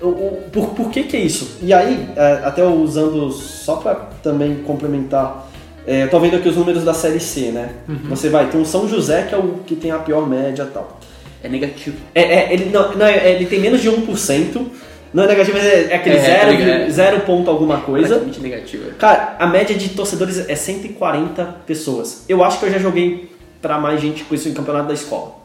[0.00, 1.58] o- o- por, por que que é isso?
[1.60, 5.47] E aí, é, até usando, só pra também complementar,
[5.88, 7.70] é, tô vendo aqui os números da Série C, né?
[8.08, 10.66] Você vai, tem o São José, que é o que tem a pior média e
[10.72, 11.00] tal.
[11.42, 11.96] É negativo.
[12.14, 14.66] É, é, ele, não, não, é- ele tem menos de 1%,
[15.14, 16.90] não é negativo, mas é, é aquele É, zero, ligado.
[16.90, 18.16] zero ponto alguma coisa.
[18.18, 18.90] Praticamente negativo.
[18.90, 18.92] é.
[18.98, 22.24] Cara, a média de torcedores é 140 pessoas.
[22.28, 23.30] Eu acho que eu já joguei
[23.62, 25.36] pra mais gente com isso em campeonato da escola.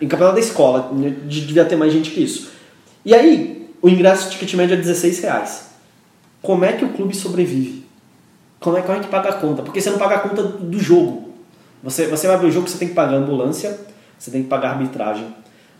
[0.00, 0.90] Em campeonato da escola,
[1.26, 2.50] de- devia ter mais gente que isso.
[3.04, 5.70] E aí, o ingresso ticket médio é 16 reais.
[6.40, 7.83] Como é que o clube sobrevive?
[8.64, 9.62] Como é, como é que paga a conta?
[9.62, 11.34] Porque você não paga a conta do jogo.
[11.82, 13.78] Você, você vai ver o jogo, você tem que pagar ambulância,
[14.18, 15.26] você tem que pagar arbitragem,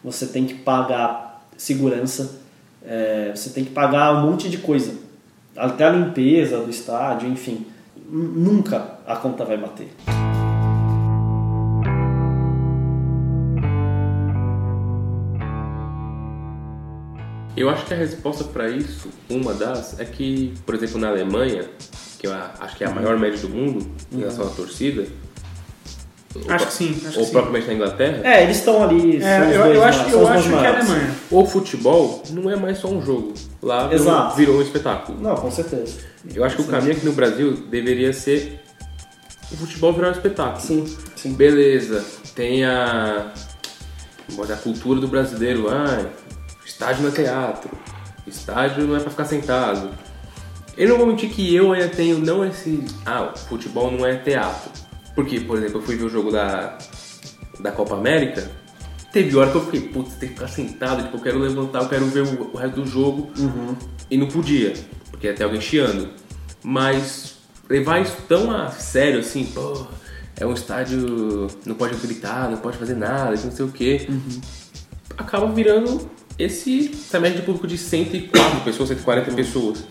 [0.05, 2.41] você tem que pagar segurança,
[2.85, 4.97] é, você tem que pagar um monte de coisa.
[5.57, 7.65] Até a limpeza do estádio, enfim.
[8.07, 9.89] Nunca a conta vai bater.
[17.57, 21.65] Eu acho que a resposta para isso, uma das, é que, por exemplo, na Alemanha,
[22.19, 25.07] que eu acho que é a maior média do mundo em relação à torcida,
[26.35, 27.31] ou Acho que sim, acho ou que sim.
[27.33, 29.19] propriamente na Inglaterra, É, eles estão ali.
[29.23, 30.79] É, são os eu, eu acho, eu acho que é a.
[30.79, 31.15] Alemanha.
[31.31, 33.35] o futebol não é mais só um jogo.
[33.63, 34.37] Lá virou, Exato.
[34.37, 35.21] virou um espetáculo.
[35.21, 35.97] Não, com certeza.
[36.35, 38.61] Eu acho que o caminho aqui no Brasil deveria ser
[39.53, 40.61] o futebol virar um espetáculo.
[40.61, 41.35] Sim, sim.
[41.35, 43.33] Beleza, tem a,
[44.37, 45.69] a cultura do brasileiro.
[45.69, 46.05] Ah,
[46.75, 47.71] estádio não é teatro,
[48.27, 49.91] estádio não é pra ficar sentado.
[50.77, 52.85] Eu não vou mentir que eu ainda tenho não esse.
[53.07, 54.73] Ah, futebol não é teatro.
[55.15, 56.77] Porque, por exemplo, eu fui ver o jogo da,
[57.61, 58.51] da Copa América.
[59.13, 61.89] Teve hora que eu fiquei, putz, tem que ficar sentado, tipo, eu quero levantar, eu
[61.89, 63.31] quero ver o, o resto do jogo.
[64.11, 64.75] E não podia,
[65.13, 66.11] porque ter alguém chiando.
[66.65, 67.37] Mas
[67.71, 69.87] levar isso tão a sério assim, pô,
[70.37, 74.09] é um estádio, não pode gritar, não pode fazer nada, não sei o quê.
[75.17, 79.85] Acaba virando esse, essa média de público de 104 pessoas, 140 pessoas.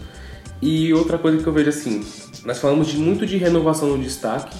[0.61, 2.03] E outra coisa que eu vejo assim,
[2.45, 4.55] nós falamos de, muito de renovação no destaque.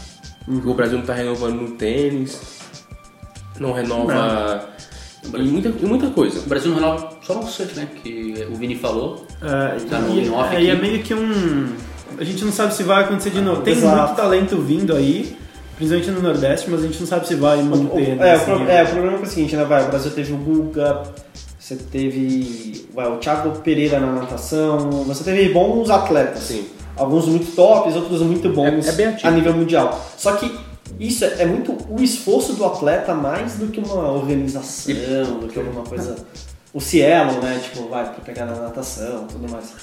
[0.48, 2.60] O Brasil não está renovando no tênis,
[3.60, 4.70] não renova
[5.34, 6.40] em muita, em muita coisa.
[6.40, 7.88] O Brasil não renova só no surf, né?
[8.04, 9.26] Que o Vini falou.
[9.42, 11.74] É, Tá no e, in-off é, e é meio que um.
[12.18, 13.62] A gente não sabe se vai acontecer de novo.
[13.62, 13.96] Tem Exato.
[14.08, 15.38] muito talento vindo aí,
[15.78, 18.18] principalmente no Nordeste, mas a gente não sabe se vai manter.
[18.20, 20.34] o- é, o pro- é, o problema é o seguinte, né, vai, o Brasil teve
[20.34, 21.04] o Guga,
[21.64, 26.44] você teve vai, o Thiago Pereira na natação, você teve bons atletas.
[26.44, 26.66] Sim.
[26.98, 30.06] Alguns muito tops, outros muito bons É- é a nível mundial.
[30.18, 30.54] Só que
[31.00, 35.58] isso é, é muito o esforço do atleta mais do que uma organização, do que
[35.58, 36.18] alguma coisa.
[36.74, 37.62] O Cielo, né?
[37.64, 39.74] Tipo, vai pra pegar na natação tudo mais.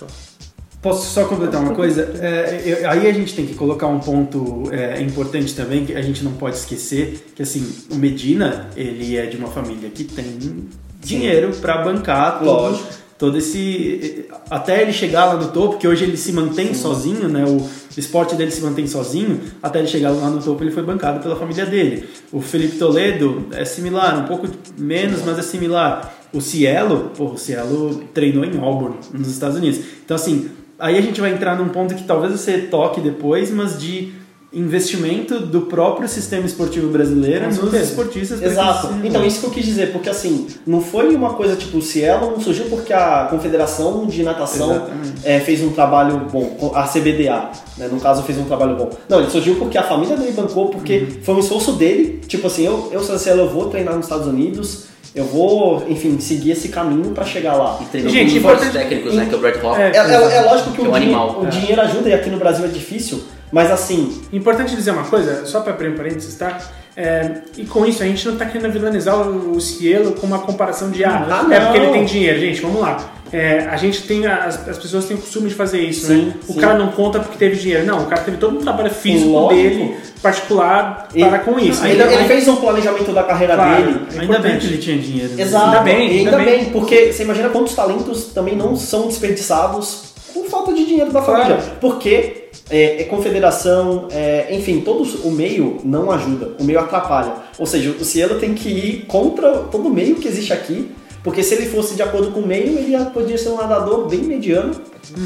[0.82, 2.12] Posso só completar uma coisa?
[2.20, 6.02] É, eu- aí a gente tem que colocar um ponto é, importante também que a
[6.02, 10.68] gente não pode esquecer, que assim, o Medina, ele é de uma família que tem
[11.00, 12.88] dinheiro para bancar todo, Lógico.
[13.18, 14.26] todo esse...
[14.50, 17.44] Até ele chegar lá no topo, que hoje ele se mantém sozinho, né?
[17.44, 21.20] O esporte dele se mantém sozinho, até ele chegar lá no topo ele foi bancado
[21.20, 22.08] pela família dele.
[22.32, 24.48] O Felipe Toledo é similar, um pouco
[24.78, 26.14] menos, mas é similar.
[26.32, 29.80] O Cielo, pô, o Cielo treinou em Auburn, nos Estados Unidos.
[30.04, 30.48] Então, assim,
[30.78, 34.19] aí a gente vai entrar num ponto que talvez você toque depois, mas de
[34.52, 38.42] investimento do próprio sistema esportivo brasileiro nos esportistas.
[38.42, 38.88] Exato.
[38.88, 41.82] se Então, isso que eu quis dizer, porque assim, não foi uma coisa tipo, o
[41.82, 44.88] Cielo não surgiu porque a Confederação de Natação
[45.22, 48.90] é, fez um trabalho bom, a CBDA, né, no caso, fez um trabalho bom.
[49.08, 51.06] Não, ele surgiu porque a família dele bancou, porque Uhum.
[51.22, 54.26] foi um esforço dele, tipo assim, eu, eu sou Cielo, eu vou treinar nos Estados
[54.26, 57.78] Unidos, eu vou, enfim, seguir esse caminho pra chegar lá.
[57.80, 59.26] E treinou Gente, com um importante- técnicos, né?
[59.26, 59.80] Que é o Brett Hawk.
[59.80, 61.40] É, É, é- é lógico que, Que é o, um dinhe- animal.
[61.42, 61.50] o É.
[61.50, 63.20] dinheiro ajuda e aqui no Brasil é difícil,
[63.52, 66.58] mas assim, Importante dizer uma coisa, só para abrir um parênteses, tá?
[66.96, 70.40] É, e com isso, a gente não tá querendo vilanizar o, o Cielo com uma
[70.40, 72.38] comparação de ah, Ah, é porque ele tem dinheiro.
[72.38, 73.12] Gente, vamos lá.
[73.32, 76.34] É, a gente tem, as, as pessoas têm o costume de fazer isso, Sim, né?
[76.48, 76.58] O sim.
[76.60, 77.86] cara não conta porque teve dinheiro.
[77.86, 79.54] Não, o cara teve todo um trabalho físico Lógico.
[79.62, 81.82] dele, particular, Ele- para com isso.
[81.84, 83.84] ele, Ainda ele mais- fez um planejamento da carreira Claro.
[83.84, 84.00] dele.
[84.16, 85.32] É Ainda bem que ele tinha dinheiro.
[85.34, 85.42] né?
[85.42, 86.44] Exato, Ainda bem, ainda ainda bem.
[86.64, 91.20] bem, porque você imagina quantos talentos também não são desperdiçados por falta de dinheiro da
[91.22, 91.42] Claro.
[91.42, 91.62] família.
[91.80, 92.39] Porque
[92.70, 97.32] é, é confederação, é, enfim, todo o meio não ajuda, o meio atrapalha.
[97.58, 100.90] Ou seja, o Cielo tem que ir contra todo o meio que existe aqui,
[101.22, 104.08] porque se ele fosse de acordo com o meio, ele ia- podia ser um nadador
[104.08, 104.72] bem mediano,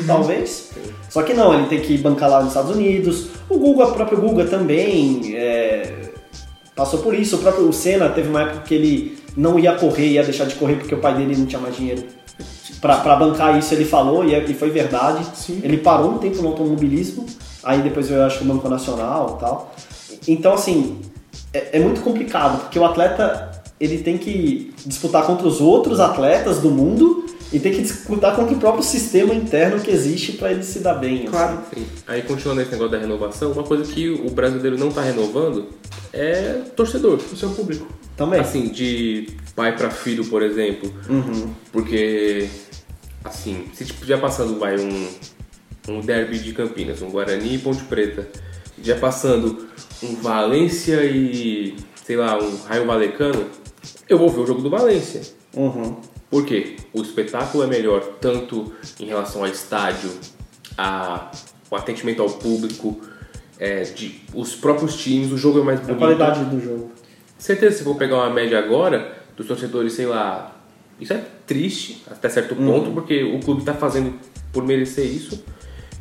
[0.07, 0.71] talvez.
[1.09, 3.27] Só que não, ele tem que bancar lá nos Estados Unidos.
[3.49, 5.93] O Guga, o próprio Guga também é,
[6.75, 7.37] passou por isso.
[7.37, 10.75] O próprio Senna teve uma época que ele não ia correr, ia deixar de correr
[10.77, 12.03] porque o pai dele não tinha mais dinheiro.
[12.81, 15.25] Pra, pra bancar isso ele falou e, é- e foi verdade.
[15.35, 15.61] Sim.
[15.63, 17.25] Ele parou um tempo no automobilismo,
[17.63, 19.75] aí depois eu acho que o Banco Nacional e tal.
[20.29, 21.01] Então, assim,
[21.53, 26.59] é, é muito complicado, porque o atleta ele tem que disputar contra os outros atletas
[26.59, 30.63] do mundo e tem que disputar contra o próprio sistema interno que existe para ele
[30.63, 31.21] se dar bem.
[31.21, 31.27] assim.
[31.27, 31.59] Claro.
[31.75, 31.87] Sim.
[32.07, 35.67] Aí continuando esse negócio da renovação, uma coisa que o brasileiro não tá renovando
[36.13, 37.19] é torcedor.
[37.33, 37.87] O seu público.
[38.17, 38.41] Também.
[38.41, 40.93] Assim, de pai pra filho, por exemplo.
[41.09, 41.53] Uhum.
[41.73, 42.49] Porque,
[43.25, 45.09] assim, se tipo, já passando, vai, um,
[45.89, 48.29] um derby de Campinas, um Guarani e Ponte Preta,
[48.83, 49.67] já passando
[50.03, 53.47] um Valência e, sei lá, um Raio Valecano,
[54.09, 55.23] eu vou ver o jogo do Valência.
[55.57, 55.97] Uhum.
[56.31, 56.77] Por quê?
[56.93, 60.11] O espetáculo é melhor tanto em relação ao estádio,
[60.77, 61.31] a,
[61.71, 63.01] o atendimento ao público,
[63.59, 65.99] é, de, os próprios times, o jogo é mais A bonito.
[65.99, 66.91] qualidade do jogo.
[67.45, 70.57] Certeza, se for pegar uma média agora, dos torcedores, sei lá,
[70.99, 74.19] isso é triste até certo ponto, porque o clube está fazendo
[74.51, 75.45] por merecer isso,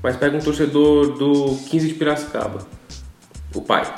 [0.01, 2.65] mas pega um torcedor do 15 de Piracicaba,
[3.53, 3.93] o pai.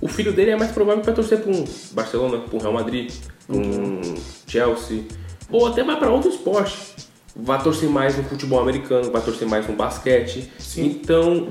[0.00, 3.12] O filho dele é mais provável vai torcer para um Barcelona, para um Real Madrid,
[3.44, 4.00] pra um
[4.46, 5.02] Chelsea,
[5.50, 6.94] ou até vai para outro esporte.
[7.34, 10.48] Vai torcer mais no futebol americano, vai torcer mais no basquete.
[10.76, 11.48] Então,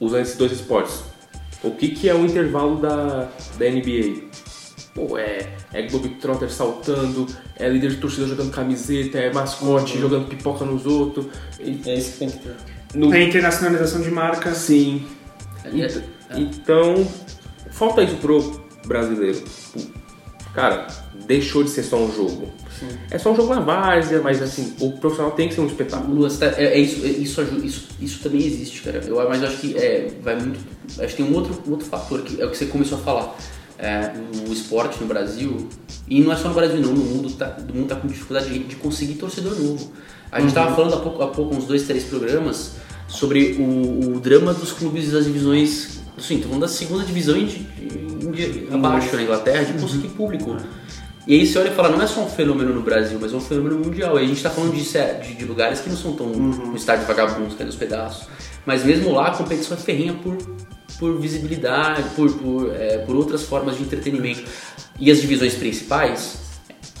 [0.00, 1.11] usando esses dois esportes,
[1.62, 4.22] o que, que é o intervalo da, da NBA?
[4.94, 10.64] Pô, é, é Globetrotter saltando, é líder de torcida jogando camiseta, é mascote jogando pipoca
[10.66, 11.26] nos outros.
[11.58, 12.56] E É isso que tem que ter.
[12.94, 14.58] no- internacionalização de marcas.
[14.58, 15.06] Sim.
[15.64, 16.38] É, é.
[16.38, 17.06] Então,
[17.70, 19.42] falta isso pro brasileiro.
[20.54, 20.86] Cara,
[21.26, 22.52] deixou de ser só um jogo.
[23.10, 26.28] É só um jogo na várzea, mas assim, o profissional tem que ser um espetáculo.
[26.30, 29.02] Tá- é, é isso, é- isso, isso, isso também existe, cara.
[29.06, 30.58] Eu, mas eu acho que é, vai muito.
[30.98, 33.36] Acho que tem um outro, outro fator que é o que você começou a falar.
[33.78, 34.12] É,
[34.48, 35.68] o esporte no Brasil,
[36.08, 38.48] e não é só no Brasil não, no mundo tá, o mundo tá com dificuldade
[38.48, 39.90] de, de conseguir torcedor novo.
[40.30, 42.72] A gente tava falando há pouco, há pouco, uns dois, três programas,
[43.08, 45.98] sobre o, o drama dos clubes das divisões.
[46.16, 50.08] Sim, tô falando da segunda divisão e de, de- de- abaixo na Inglaterra, de conseguir
[50.08, 50.56] público.
[51.26, 53.36] E aí você olha e fala, não é só um fenômeno no Brasil, mas é
[53.36, 54.18] um fenômeno mundial.
[54.18, 57.06] E a gente tá falando de, de, de lugares que não são tão um estádio
[57.06, 58.26] vagabundo, é dos pedaços.
[58.66, 60.36] Mas mesmo lá a competição é ferrinha por,
[60.98, 64.42] por visibilidade, por, por, é, por outras formas de entretenimento.
[64.98, 66.38] E as divisões principais,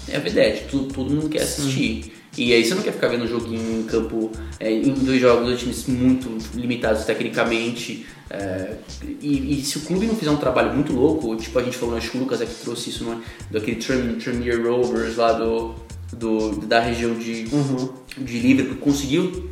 [0.08, 2.21] é a vedete, todo, todo mundo quer assistir.
[2.36, 5.46] E aí você não quer ficar vendo um joguinho em campo, é, em dois jogos,
[5.46, 8.06] dois times muito limitados tecnicamente.
[8.30, 8.76] é,
[9.20, 11.96] e, e se o clube não fizer um trabalho muito louco, tipo a gente falou,
[11.96, 13.16] acho que o Lucas é que trouxe isso, não é?
[13.50, 15.74] daquele Trem- Tremere Rovers lá do,
[16.14, 17.44] do, da região de,
[18.16, 19.50] de Liverpool, conseguiu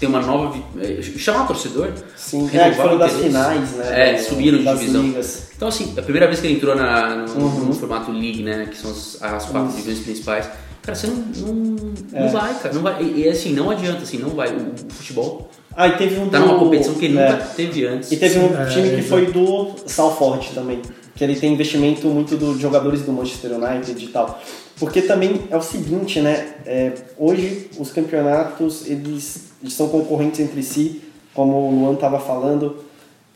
[0.00, 0.58] ter uma nova.
[0.80, 1.92] é, chamar torcedor.
[2.16, 4.14] Sim, é, que foram das finais, né?
[4.14, 5.02] É, subiram de divisão.
[5.02, 5.50] ligas.
[5.56, 7.64] Então, assim, a primeira vez que ele entrou na, no, Uhum.
[7.66, 10.48] no formato League, né, que são as, as quatro divisões principais,
[10.86, 12.28] cara, você não, não, não É.
[12.28, 12.74] vai, cara.
[12.74, 13.02] Não vai.
[13.02, 14.48] E, e, assim, não adianta, assim, não vai.
[14.48, 17.30] O, o futebol Ah, e teve um tá do- numa competição que ele é.
[17.32, 18.10] nunca teve antes.
[18.12, 19.08] E teve um É, time que exato.
[19.08, 20.80] foi do Salford também,
[21.14, 24.40] que ele tem investimento muito dos jogadores do Manchester United e tal.
[24.78, 26.54] Porque também é o seguinte, né?
[26.64, 31.02] é, hoje os campeonatos eles são concorrentes entre si,
[31.34, 32.76] como o Luan estava falando.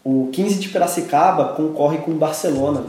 [0.04, 2.84] O 15 de Piracicaba concorre com o Barcelona,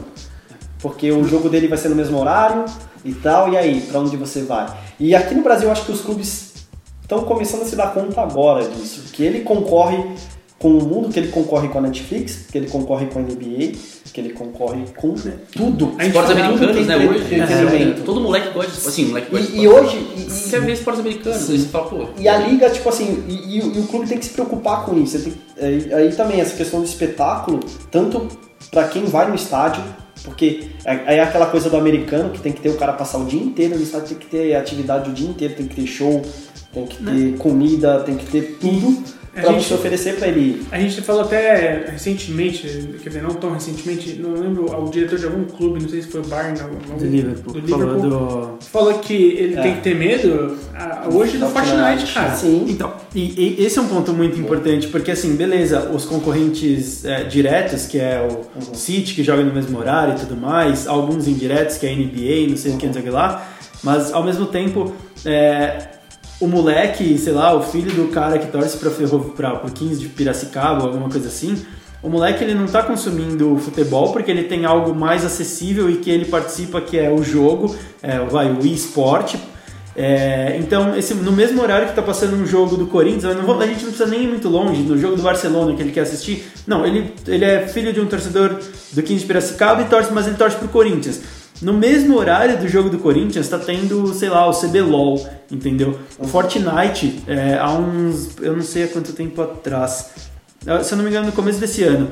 [0.80, 2.64] porque o jogo dele vai ser no mesmo horário
[3.04, 3.52] e tal.
[3.52, 4.66] E aí, para onde você vai?
[4.98, 6.52] E aqui no Brasil, eu acho que os clubes
[7.02, 10.02] estão começando a se dar conta agora disso, que ele concorre
[10.58, 13.72] com o mundo, que ele concorre com a Netflix, que ele concorre com a NBA,
[14.12, 15.12] que ele concorre com
[15.52, 15.92] tudo.
[15.98, 17.34] A gente Esportes americanos, né, é hoje.
[17.34, 19.96] É, todo moleque gosta assim, moleque gosta de E, e hoje.
[20.16, 22.06] e- Você ver esportes americanos, você fala, pô.
[22.16, 24.96] E a liga, tipo assim, e, e o- e clube tem que se preocupar com
[25.02, 25.18] isso.
[25.18, 27.58] Tem- aí, aí também, essa questão do espetáculo,
[27.90, 28.28] tanto
[28.70, 29.82] pra quem vai no estádio,
[30.24, 33.24] porque é, é aquela coisa do americano que tem que ter o cara passar o
[33.24, 36.22] dia inteiro no estádio, tem que ter atividade o dia inteiro, tem que ter show,
[36.72, 39.02] tem que ter comida, tem que ter tudo
[39.34, 40.62] A pra gente- você oferecer pra ele.
[40.70, 42.68] A gente falou até recentemente,
[43.02, 46.08] quer dizer, não tão recentemente, não lembro, o diretor de algum clube, não sei se
[46.08, 47.52] foi o Bayern, algum, Do Liverpool.
[47.54, 48.64] do Liverpool Falou do...
[48.66, 49.62] falou que ele É.
[49.62, 50.58] tem que ter medo
[51.14, 52.34] hoje do Fortnite, cara.
[52.34, 52.66] Sim.
[52.68, 57.24] Então, e, e esse é um ponto muito importante, porque assim, beleza, os concorrentes é,
[57.24, 58.20] diretos, que é
[58.54, 61.92] o City, que joga no mesmo horário e tudo mais, alguns indiretos, que é a
[61.96, 63.48] NBA, não sei o que, não sei o que lá,
[63.82, 64.92] mas ao mesmo tempo,
[65.24, 65.88] é,
[66.44, 70.08] o moleque, sei lá, o filho do cara que torce pra, Ferro, pro 15 de
[70.08, 71.56] Piracicaba, alguma coisa assim,
[72.02, 76.10] o moleque ele não tá consumindo futebol porque ele tem algo mais acessível e que
[76.10, 79.36] ele participa, que é o jogo, é, vai, o eSport.
[79.94, 83.66] É, então, esse, no mesmo horário que tá passando um jogo do Corinthians, vou- a
[83.66, 86.50] gente não precisa nem ir muito longe, no jogo do Barcelona que ele quer assistir.
[86.66, 88.58] Não, ele, ele é filho de um torcedor
[88.92, 91.20] do 15 de Piracicaba e torce, mas ele torce pro Corinthians.
[91.62, 95.96] No mesmo horário do jogo do Corinthians, tá tendo, sei lá, o CBLOL, entendeu?
[96.18, 98.30] O Fortnite, é, há uns.
[98.40, 100.06] Eu não sei há quanto tempo atrás.
[100.66, 102.10] Ah, Se eu não me engano, no começo desse ano.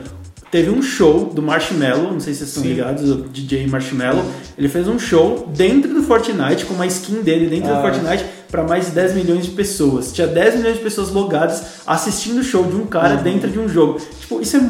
[0.50, 2.70] Teve um show do Marshmello, não sei se vocês estão Sim.
[2.70, 4.24] ligados, o DJ Marshmello.
[4.58, 7.80] Ele fez um show dentro do Fortnite, com uma skin dele dentro do Ah.
[7.82, 10.12] Fortnite, para mais de 10 milhões de pessoas.
[10.12, 13.22] Tinha 10 milhões de pessoas logadas assistindo o show de um cara Uhum.
[13.22, 14.00] dentro de um jogo.
[14.20, 14.60] Tipo, isso é.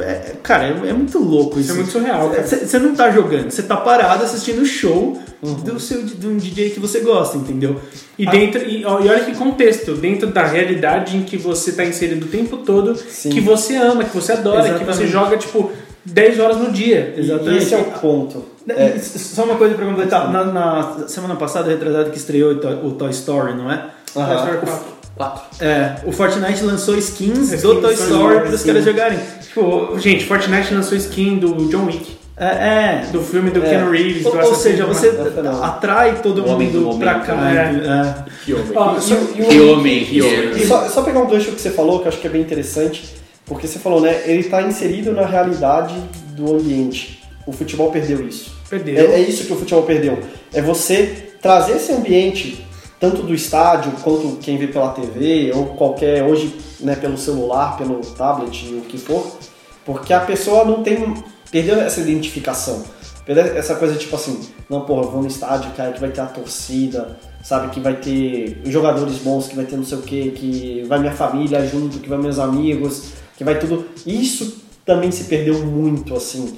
[0.00, 1.70] É- cara, é, é muito louco isso.
[1.70, 2.30] Isso é muito surreal.
[2.30, 5.54] Você não tá jogando, você tá parado assistindo o show Uhum.
[5.54, 7.80] do seu, de um DJ que você gosta, entendeu?
[8.18, 12.26] E, dentro, e, e olha que contexto, dentro da realidade em que você está inserido
[12.26, 13.30] o tempo todo, Sim.
[13.30, 15.06] que você ama, que você adora, que você Exatamente.
[15.10, 15.72] joga tipo
[16.04, 17.14] 10 horas no dia.
[17.16, 17.62] E Exatamente.
[17.62, 18.44] esse é o ponto.
[18.68, 20.30] É, Só uma coisa pra completar.
[20.30, 23.86] Na, na semana passada, retrasada, que estreou o Toy, Toy Story, não é?
[24.14, 24.60] Aham.
[25.16, 25.42] Quatro.
[25.64, 28.66] É, o Fortnite lançou skins Skins do Toy Story pros sim.
[28.68, 29.18] caras jogarem.
[29.42, 32.46] Tipo, Gente, Fortnite lançou skin do John Wick, é.
[32.46, 33.06] é.
[33.12, 33.68] do filme do É.
[33.68, 34.96] Keanu Reeves, Ou, ou seja, Creed.
[34.96, 35.62] você não.
[35.62, 37.34] atrai todo O homem do mundo pra momento, cá.
[37.36, 38.24] né?
[38.26, 38.30] É.
[38.44, 38.66] Que homem.
[38.72, 39.16] Só-
[39.50, 40.66] Que homem, que homem.
[40.66, 43.14] Só, só pegar um gancho que você falou, que eu acho que é bem interessante,
[43.44, 44.22] porque você falou, né?
[44.24, 45.94] Ele está inserido na realidade
[46.34, 47.22] do ambiente.
[47.46, 48.52] O futebol perdeu isso.
[48.70, 48.96] Perdeu.
[48.96, 50.18] É, é isso que o futebol perdeu.
[50.54, 52.64] É você trazer esse ambiente,
[53.00, 58.00] tanto do estádio quanto quem vê pela TV, ou qualquer, hoje, né, pelo celular, pelo
[58.00, 59.26] tablet, o que for,
[59.86, 61.14] porque a pessoa não tem.
[61.50, 62.84] Perdeu essa identificação.
[63.24, 66.26] Perdeu essa coisa tipo assim, não, porra, vou no estádio, cara, que vai ter a
[66.26, 70.84] torcida, sabe, que vai ter jogadores bons, que vai ter não sei o que, que
[70.86, 73.86] vai minha família junto, que vai meus amigos, que vai tudo.
[74.06, 76.54] Isso também se perdeu muito, assim.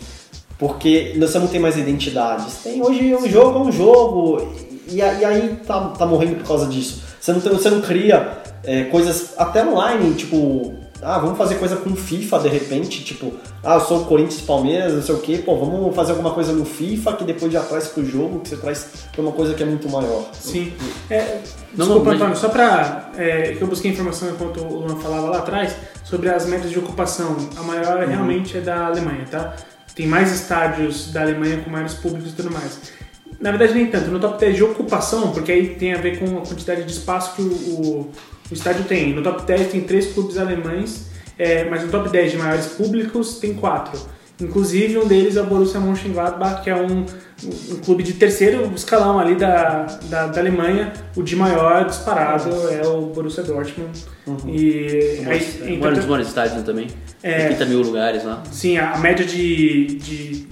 [0.58, 2.58] Porque você não tem mais identidades.
[2.62, 4.71] Tem hoje um jogo é um jogo.
[4.88, 7.02] E, e aí tá, tá morrendo por causa disso.
[7.20, 11.76] Você não, tem- você não cria é, coisas até online, tipo, ah, vamos fazer coisa
[11.76, 13.32] com FIFA de repente, tipo,
[13.64, 16.30] ah, eu sou o Corinthians e Palmeiras, não sei o que, pô, vamos fazer alguma
[16.32, 19.54] coisa no FIFA que depois já traz pro jogo, que você traz pra uma coisa
[19.54, 20.26] que é muito maior.
[20.32, 20.72] Sim.
[21.10, 21.40] É,
[21.76, 23.10] Não, desculpa, não, mas- Antônio, só para
[23.56, 25.74] que eu busquei informação enquanto o Luan falava lá atrás
[26.04, 27.36] sobre as metas de ocupação.
[27.56, 29.54] A maior realmente é da Alemanha, tá?
[29.94, 32.80] Tem mais estádios da Alemanha com maiores públicos e tudo mais.
[33.42, 34.10] Na verdade, nem tanto.
[34.10, 37.34] No top 10 de ocupação, porque aí tem a ver com a quantidade de espaço
[37.36, 38.10] que o, o-
[38.50, 39.12] o estádio tem.
[39.12, 41.06] No top 10 tem três clubes alemães,
[41.38, 44.00] é, mas no top 10 de maiores públicos tem quatro.
[44.40, 47.04] Inclusive, um deles é o Borussia Mönchengladbach, que é um,
[47.70, 50.92] um clube de terceiro escalão ali da, da, da Alemanha.
[51.16, 53.90] O de maior disparado é o Borussia Dortmund.
[54.48, 56.88] E aí, Agora então, nos bons estádios também.
[57.22, 57.44] É.
[57.48, 58.42] 80 mil lugares lá.
[58.50, 60.46] Sim, a a média de, de.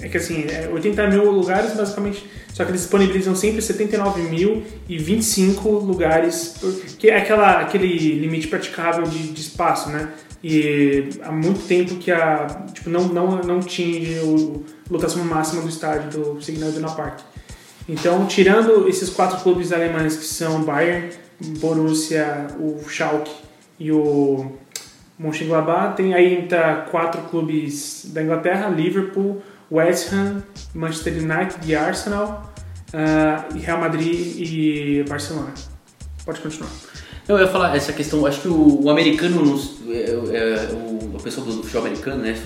[0.00, 2.24] É que assim, é 80 mil lugares basicamente.
[2.52, 6.56] Só que eles disponibilizam sempre 79 mil e 25 lugares.
[6.98, 10.10] Que é aquela, aquele limite praticável de, de espaço, né?
[10.42, 12.46] E há muito tempo que a.
[12.72, 17.20] Tipo, não, não, não tinha o lotação máxima do estádio do Signal Iduna Park.
[17.88, 21.10] Então, tirando esses quatro clubes alemães que são Bayern,
[21.58, 23.30] Borussia, o Schalke
[23.78, 24.52] e o
[25.18, 29.40] Mönchengladbach, tem aí entra quatro clubes da Inglaterra, Liverpool,
[29.70, 30.42] West Ham,
[30.74, 32.52] Manchester United e Arsenal,
[33.54, 35.52] e Real Madrid e Barcelona.
[36.24, 36.70] Pode continuar.
[37.28, 41.16] Não, eu ia falar essa questão, acho que o, o americano, nos- é, é, o,
[41.16, 42.36] a pessoa do futebol americano, né,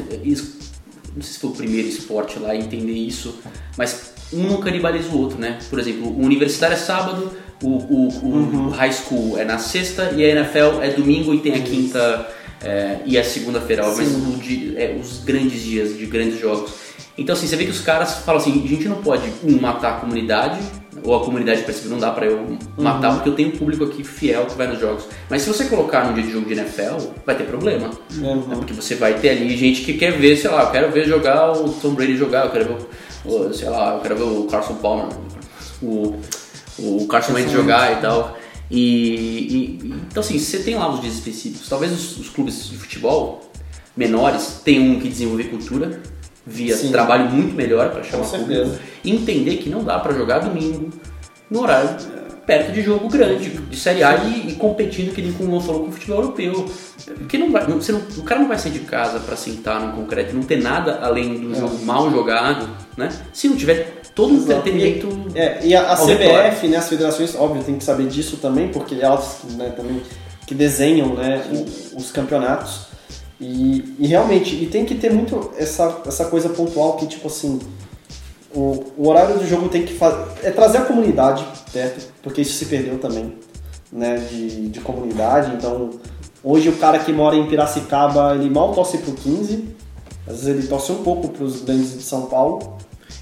[1.15, 3.39] não sei se foi o primeiro esporte lá a entender isso,
[3.77, 5.59] mas um não canibaliza o outro, né?
[5.69, 7.31] Por exemplo, o universitário é sábado,
[7.63, 11.41] o, o, o- o high school é na sexta e a NFL é domingo e
[11.41, 12.29] tem a quinta
[12.63, 13.99] é, e a segunda-feira, mas
[14.77, 16.71] é, os grandes dias de grandes jogos.
[17.19, 19.97] Então, assim, você vê que os caras falam assim: a gente não pode, um, matar
[19.97, 20.59] a comunidade,
[21.03, 24.03] ou a comunidade percebe, não dá pra eu matar, porque eu tenho um público aqui
[24.05, 25.05] fiel que vai nos jogos.
[25.29, 26.97] Mas se você colocar num dia de jogo de NFL,
[27.27, 27.91] vai ter problema.
[28.49, 28.57] né?
[28.57, 31.53] Porque você vai ter ali gente que quer ver, sei lá, eu quero ver jogar
[31.53, 32.77] o Tom Brady jogar, eu quero ver,
[33.25, 35.07] o- sei lá, eu quero ver o Carson Palmer,
[35.83, 36.17] o,
[36.79, 38.37] o Carson Wentz jogar e tal.
[38.71, 41.69] E, e- então assim, você tem lá os dias específicos.
[41.69, 43.51] Talvez os, os clubes de futebol
[43.97, 46.01] menores tenham que desenvolver cultura
[46.51, 46.91] via Sim.
[46.91, 48.73] trabalho muito melhor para chamar público.
[49.05, 50.91] E entender que não dá para jogar domingo
[51.51, 51.97] no horário
[52.47, 55.83] perto de jogo grande, de Série A e, e competindo que nem como o falou
[55.85, 56.67] com o futebol europeu.
[57.19, 59.81] Porque não vai, não- você não- o cara não vai sair de casa para sentar
[59.81, 63.09] no concreto, não ter nada além do jogo mal jogado, né?
[63.33, 64.53] Se não tiver todo o Exato.
[64.69, 65.27] entretenimento.
[65.35, 68.97] É, e a, a CBF, né, as federações, óbvio, tem que saber disso também, porque
[68.97, 70.03] elas né, também
[70.47, 71.43] que desenham né,
[71.97, 72.90] os campeonatos.
[73.41, 77.59] E, e realmente, e tem que ter muito essa, essa coisa pontual que, tipo assim,
[78.55, 80.25] o, o horário do jogo tem que fazer.
[80.43, 83.35] É trazer a comunidade perto, porque isso se perdeu também,
[83.91, 85.55] né, de, de comunidade.
[85.55, 85.91] Então,
[86.45, 89.65] hoje o cara que mora em Piracicaba, ele mal torce pro 15,
[90.27, 92.77] às vezes ele torce um pouco pros grandes de São Paulo.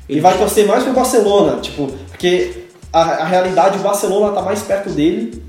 [0.09, 4.43] E Ele- vai torcer mais pro Barcelona, tipo, porque a, a realidade, o Barcelona tá
[4.43, 5.45] mais perto dele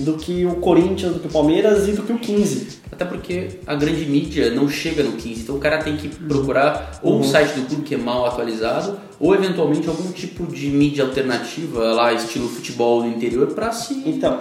[0.00, 2.80] do que o Corinthians, do que o Palmeiras e do que o 15.
[2.92, 6.98] Até porque a grande mídia não chega no 15, então o cara tem que procurar
[7.02, 7.20] ou Uhum.
[7.20, 11.92] um site do clube que é mal atualizado, ou eventualmente algum tipo de mídia alternativa,
[11.94, 14.38] lá estilo futebol do interior, pra se, Então,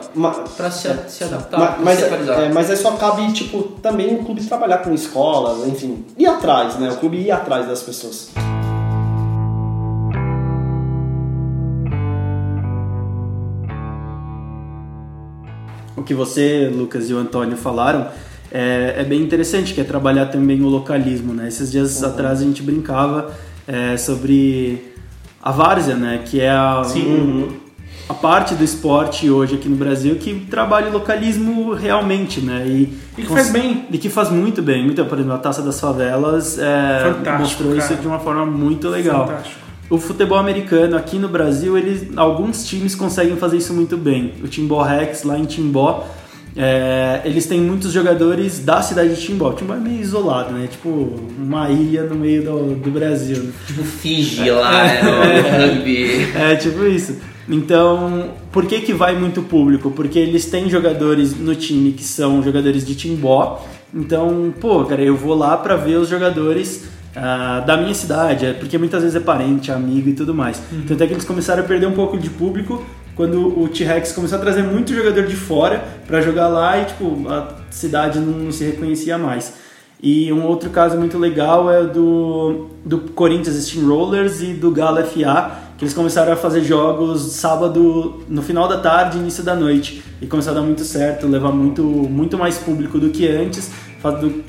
[0.57, 2.39] pra se, se adaptar, mas, se atualizar.
[2.41, 6.78] é, mas aí só cabe, tipo, também o clube trabalhar com escolas, enfim, ir atrás,
[6.80, 6.89] né?
[6.91, 8.30] O clube ir atrás das pessoas.
[16.00, 18.08] O que você, Lucas e o Antônio falaram
[18.52, 21.47] é, é bem interessante, que é trabalhar também o localismo, né?
[21.47, 23.32] Esses dias atrás a gente brincava
[23.68, 24.93] é, sobre
[25.41, 26.22] a várzea, né?
[26.26, 26.82] Que é a,
[28.08, 32.66] a parte do esporte hoje aqui no Brasil que trabalha o localismo realmente, né?
[32.66, 33.86] E, E que faz bem.
[33.91, 34.84] E que faz muito bem.
[34.84, 38.02] Muito, por exemplo, a Taça das Favelas é, mostrou isso cara.
[38.02, 39.28] de uma forma muito legal.
[39.28, 39.68] Fantástico.
[39.90, 44.34] O futebol americano aqui no Brasil, eles, alguns times conseguem fazer isso muito bem.
[44.44, 46.08] O Timbó Rex lá em Timbó,
[46.56, 49.52] é, eles têm muitos jogadores da cidade de Timbó.
[49.54, 50.68] Timbó é meio isolado, né?
[50.68, 53.38] Tipo uma ilha no meio do, do Brasil.
[53.38, 53.52] né?
[53.66, 56.28] Tipo Fiji lá, né, no rugby.
[56.36, 57.18] É tipo isso.
[57.48, 59.90] Então, por que que vai muito público?
[59.90, 63.66] Porque eles têm jogadores no time que são jogadores de Timbó.
[63.92, 66.84] Então, pô, cara, eu vou lá pra ver os jogadores
[67.16, 70.62] ah, da minha cidade, é porque muitas vezes é parente, amigo e tudo mais.
[70.88, 72.86] Tanto é que eles começaram a perder um pouco de público
[73.16, 77.28] quando o T-Rex começou a trazer muito jogador de fora pra jogar lá e, tipo,
[77.28, 79.53] a cidade não, não se reconhecia mais.
[80.01, 85.51] E um outro caso muito legal é do, do Corinthians Steamrollers e do Galo FA,
[85.78, 90.01] que eles começaram a fazer jogos sábado no final da tarde e início da noite.
[90.22, 93.70] E começou a dar muito certo, levar muito, muito mais público do que antes,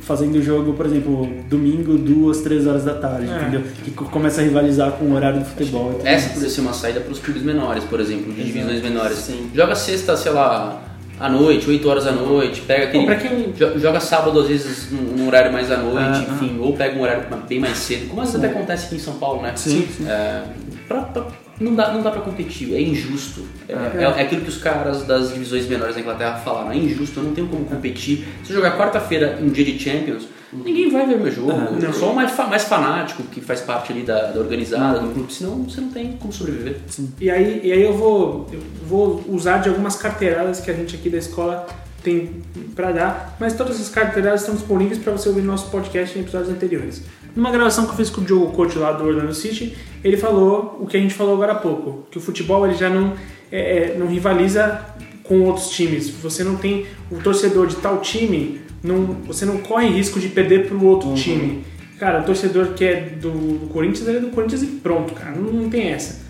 [0.02, 3.36] fazendo o jogo, por exemplo, domingo, duas, três horas da tarde, É.
[3.42, 3.62] entendeu?
[3.84, 5.90] Que co- começa a rivalizar com o horário do futebol.
[5.90, 8.80] e tudo Essa poderia ser uma saída para os clubes menores, por exemplo, de divisões
[8.82, 9.16] menores.
[9.18, 9.50] Sim.
[9.54, 10.80] Joga sexta, sei lá,
[11.18, 13.14] à noite, 8 horas à noite, pega aquele.
[13.16, 16.72] Quem- jo- Joga sábado, às vezes, num, num horário mais à noite, Ah, enfim, ou
[16.76, 19.42] pega um horário bem mais cedo, como às vezes até acontece aqui em São Paulo,
[19.42, 19.52] né?
[19.56, 20.06] Sim, sim.
[20.08, 20.42] É,
[20.88, 21.26] pra- pra-
[21.60, 23.44] não, dá, não dá pra competir, é injusto.
[23.68, 27.20] É, é- é aquilo que os caras das divisões menores da Inglaterra falaram, é injusto,
[27.20, 28.26] eu não tenho como competir.
[28.42, 31.52] Se eu jogar quarta-feira em dia de Champions, ninguém vai ver meu jogo.
[31.52, 31.92] Não.
[31.92, 35.62] Só o mais, mais fanático que faz parte ali da, da organizada, do clube, senão
[35.64, 36.76] você não tem como sobreviver.
[37.20, 40.96] E aí, e aí eu, vou, eu vou usar de algumas carteiradas que a gente
[40.96, 41.66] aqui da escola
[42.02, 42.42] tem
[42.74, 46.22] pra dar, mas todas essas carteiradas estão disponíveis para você ouvir no nosso podcast em
[46.22, 47.02] episódios anteriores.
[47.34, 50.78] Numa gravação que eu fiz com o Diogo Coach lá do Orlando City, ele falou
[50.80, 53.14] o que a gente falou agora há pouco, que o futebol ele já não,
[53.50, 54.84] é, é, não rivaliza
[55.22, 56.10] com outros times.
[56.10, 60.66] Você não tem o torcedor de tal time, não, você não corre risco de perder
[60.66, 61.64] para o outro time.
[61.98, 65.36] Cara, o torcedor que é do, do Corinthians ele é do Corinthians e pronto, cara,
[65.36, 66.20] não, não tem essa.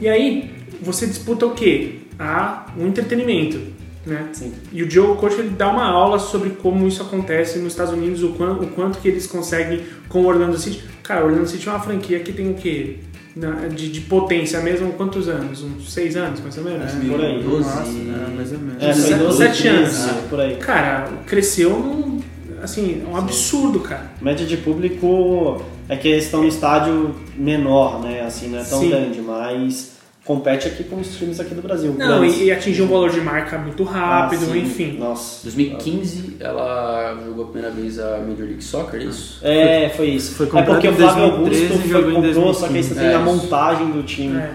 [0.00, 0.50] E aí,
[0.82, 2.00] você disputa o quê?
[2.18, 3.58] Ah, um entretenimento,
[4.06, 4.28] né?
[4.32, 4.52] Sim.
[4.72, 8.22] E o Joe Coach ele dá uma aula sobre como isso acontece nos Estados Unidos,
[8.22, 10.82] o quanto, o quanto que eles conseguem com o Orlando City.
[11.02, 12.98] Cara, o Orlando City é uma franquia que tem o quê?
[13.36, 15.60] Na- de, de potência mesmo, quantos anos?
[15.62, 16.92] Uns seis anos, mais ou menos?
[16.92, 17.42] por aí.
[17.42, 17.68] 12.
[17.68, 18.82] Nossa, é, mais ou menos.
[18.82, 19.70] É, Sete- 12, sete 13,
[20.10, 20.24] anos.
[20.30, 20.56] por aí.
[20.56, 22.20] Cara, cresceu num,
[22.62, 24.12] assim, um absurdo, cara.
[24.22, 28.20] Média de público é que eles estão no estádio menor, né?
[28.20, 28.90] Assim, não é tão Sim.
[28.90, 29.93] grande, mas
[30.24, 31.94] compete aqui com os times aqui do Brasil.
[31.98, 32.38] Não, grandes.
[32.40, 34.96] e, e atingiu um valor de marca muito rápido, Ah, enfim.
[34.98, 35.42] Nossa.
[35.42, 39.38] 2015 ela jogou a primeira vez a Major League Soccer, é isso?
[39.42, 40.34] É, foi isso.
[40.34, 43.00] Foi é porque o Flávio 2013 Augusto foi, comprou, só que aí você 2015.
[43.00, 44.36] tem a É, montagem do time.
[44.38, 44.50] É.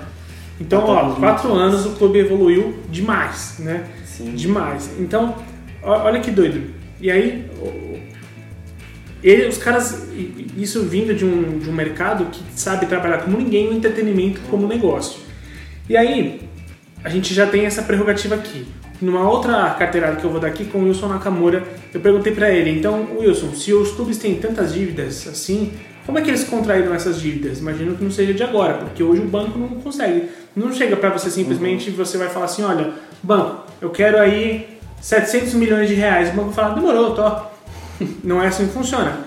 [0.60, 1.20] Então, Até ó, 2015.
[1.22, 3.86] quatro anos o clube evoluiu demais, né?
[4.06, 4.32] Sim.
[4.36, 4.90] Demais.
[5.00, 5.36] Então,
[5.84, 6.64] ó- olha que doido.
[7.00, 7.46] E aí,
[9.24, 10.08] ele, os caras,
[10.58, 14.68] isso vindo de um, de um mercado que sabe trabalhar como ninguém o entretenimento como
[14.68, 15.20] negócio.
[15.90, 16.40] E aí,
[17.04, 18.68] a gente já tem essa prerrogativa aqui.
[19.02, 22.52] Numa outra carteirada que eu vou dar aqui com o Wilson Nakamura, eu perguntei pra
[22.52, 25.74] ele, então, Wilson, se os clubes têm tantas dívidas assim,
[26.06, 27.58] como é que eles contraíram essas dívidas?
[27.58, 30.30] Imagino que não seja de agora, porque hoje o banco não consegue.
[30.56, 35.56] Não chega pra você simplesmente, você vai falar assim, olha, banco, eu quero aí 700
[35.56, 36.30] milhões de reais.
[36.30, 37.50] O banco fala, demorou, tô.
[38.24, 39.18] Não é assim que funciona.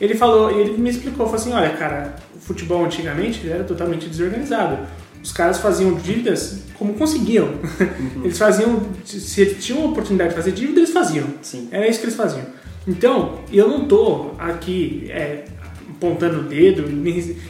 [0.00, 4.78] Ele falou, ele me explicou, falou assim, olha, cara, o futebol antigamente era totalmente desorganizado.
[5.26, 7.48] Os caras faziam dívidas como conseguiam.
[8.22, 11.26] Eles faziam, se eles tinham a oportunidade de fazer dívida, eles faziam.
[11.42, 11.66] Sim.
[11.72, 12.46] Era isso que eles faziam.
[12.86, 15.46] Então, eu não tô aqui é,
[15.90, 16.84] apontando o dedo,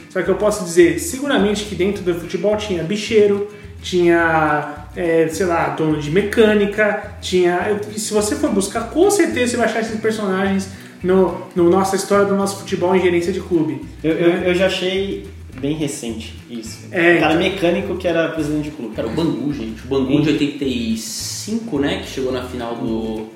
[0.09, 3.47] só que eu posso dizer seguramente que dentro do futebol tinha bicheiro,
[3.79, 7.79] tinha, é, sei lá, dono de mecânica, tinha.
[7.95, 10.67] Se você for buscar, com certeza você vai achar esses personagens
[11.03, 13.85] no, no nossa história do nosso futebol em gerência de clube.
[14.03, 14.43] Eu, eu, né?
[14.47, 16.87] eu já achei bem recente isso.
[16.91, 17.37] É, o cara então.
[17.51, 18.95] mecânico que era presidente de clube.
[18.95, 19.83] Cara, o Bangu, gente.
[19.85, 21.99] O Bangu de 85, né?
[22.01, 23.27] Que chegou na final do.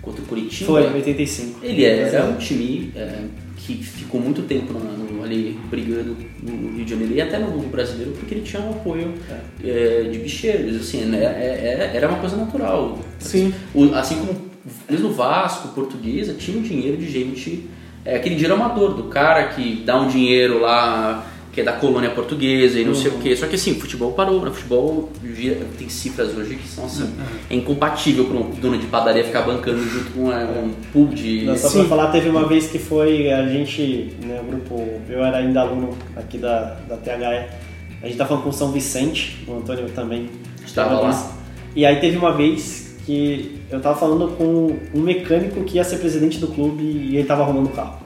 [0.00, 0.66] contra o Curitiba.
[0.72, 1.58] Foi, em 85.
[1.64, 3.18] Ele era um time é,
[3.56, 7.56] que ficou muito tempo na- no- ali brigando no Rio de Janeiro e até no
[7.68, 9.14] brasileiro porque ele tinha um apoio
[9.64, 11.18] é, de bicheiros, assim, né?
[11.22, 12.98] É- é- era uma coisa natural.
[13.20, 13.54] Sim.
[13.72, 14.50] O- assim como
[14.90, 17.68] mesmo o Vasco, Portuguesa, tinha um dinheiro de gente,
[18.04, 22.08] é, aquele dinheiro amador, do cara que dá um dinheiro lá que é da colônia
[22.10, 23.36] portuguesa e não sei o quê.
[23.36, 24.48] Só que assim, o futebol parou, né?
[24.48, 27.12] O futebol vira- tem cifras hoje que são assim,
[27.50, 31.44] é incompatível para um dono de padaria ficar bancando junto com é, um pool de...
[31.44, 31.80] Não, só Sim.
[31.80, 35.60] pra falar, teve uma vez que foi a gente, né, o grupo, eu era ainda
[35.60, 37.10] aluno aqui da, da THE,
[38.02, 40.30] a gente tava falando com o São Vicente, o Antônio também
[40.64, 41.32] Estava lá.
[41.76, 45.96] E aí teve uma vez que eu tava falando com um mecânico que ia ser
[45.98, 47.98] presidente do clube e ele tava arrumando o carro.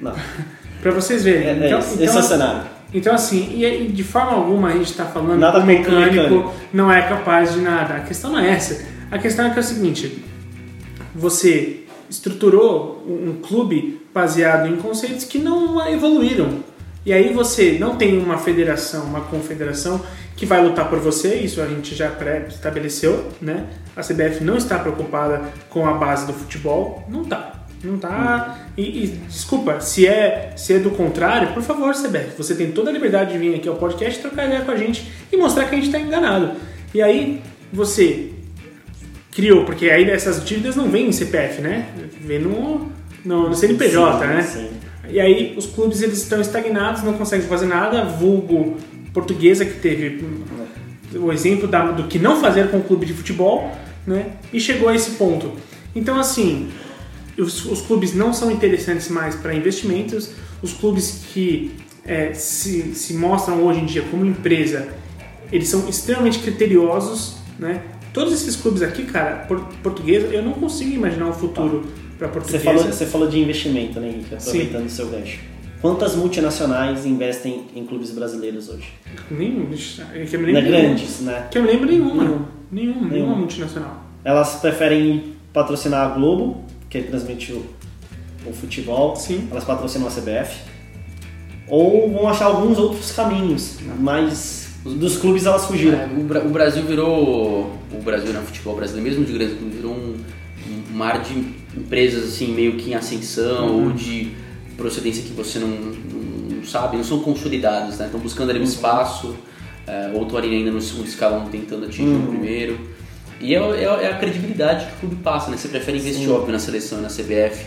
[0.00, 0.14] Não,
[0.80, 1.46] Pra vocês verem.
[1.46, 2.75] é, é então, esse, então- esse é o cenário.
[2.96, 6.54] Então, assim, e, de forma alguma a gente está falando Nada que o mecânico, mecânico.
[6.72, 7.96] não é capaz de nada.
[7.96, 8.86] A questão não é essa.
[9.10, 10.24] A questão é que é o seguinte:
[11.14, 16.64] você estruturou um, clube baseado em conceitos que não evoluíram.
[17.04, 20.00] E aí você não tem uma federação, uma confederação
[20.34, 23.66] que vai lutar por você, isso a gente já pré-estabeleceu, né?
[23.94, 27.65] A CBF não está preocupada com a base do futebol, não tá.
[27.84, 28.58] Não tá.
[28.76, 32.90] E, e, desculpa, se é, se é do contrário, por favor, CBF, você tem toda
[32.90, 35.74] a liberdade de vir aqui ao podcast, trocar ideia com a gente e mostrar que
[35.74, 36.52] a gente está enganado.
[36.94, 37.40] E aí
[37.72, 38.30] você
[39.34, 41.86] criou, porque aí essas dívidas não vêm em CPF, né?
[42.20, 42.90] Vem no,
[43.24, 44.42] no, no CNPJ, Sim, né?
[44.42, 44.68] sim.
[45.08, 48.76] E aí os clubes eles estão estagnados, não conseguem fazer nada, vulgo
[49.12, 50.24] portuguesa que teve
[51.14, 53.70] o exemplo da- do que não fazer com o clube de futebol,
[54.06, 54.32] né?
[54.52, 55.52] E chegou a esse ponto.
[55.94, 56.68] Então assim,
[57.38, 60.30] os, os clubes não são interessantes mais para investimentos,
[60.62, 61.72] os clubes que
[62.04, 64.88] é, se, se mostram hoje em dia como empresa,
[65.52, 67.82] eles são extremamente criteriosos, né?
[68.12, 71.84] Todos esses clubes aqui, cara, por, portuguesa, eu não consigo imaginar um futuro
[72.18, 72.64] para Você portuguesa.
[72.64, 74.34] falou, você falou de investimento, né, Henrique?
[74.34, 75.38] Aproveitando o seu gancho.
[75.82, 78.88] Quantas multinacionais investem em clubes brasileiros hoje?
[79.30, 81.48] Nem, que eu é grandes, né?
[81.50, 82.24] Que eu me lembro nenhuma.
[82.24, 82.48] Nenhuma.
[82.72, 84.02] Nenhuma, nenhuma multinacional.
[84.24, 86.64] Elas preferem patrocinar a Globo,
[87.02, 87.64] que transmite o,
[88.46, 89.16] o futebol.
[89.16, 89.48] Sim.
[89.50, 90.60] Elas patrocinam a CBF.
[91.68, 95.98] Ou vão achar alguns outros caminhos, mas dos clubes elas fugiram.
[95.98, 97.72] É, o, Bra- o Brasil virou.
[97.92, 100.16] O Brasil no futebol brasileiro, mesmo de grandes clubes, virou um,
[100.68, 101.34] um mar de
[101.76, 104.30] empresas assim, meio que em ascensão ou de
[104.76, 108.06] procedência que você não, não sabe, não são consolidadas, né?
[108.06, 109.34] Estão buscando ali um espaço,
[109.88, 112.78] é, ou estão ali ainda no segundo escalão tentando atingir o primeiro.
[113.40, 115.56] E é, é- é a credibilidade que o clube passa, né?
[115.56, 117.66] Você prefere investir, óbvio, na seleção, na CBF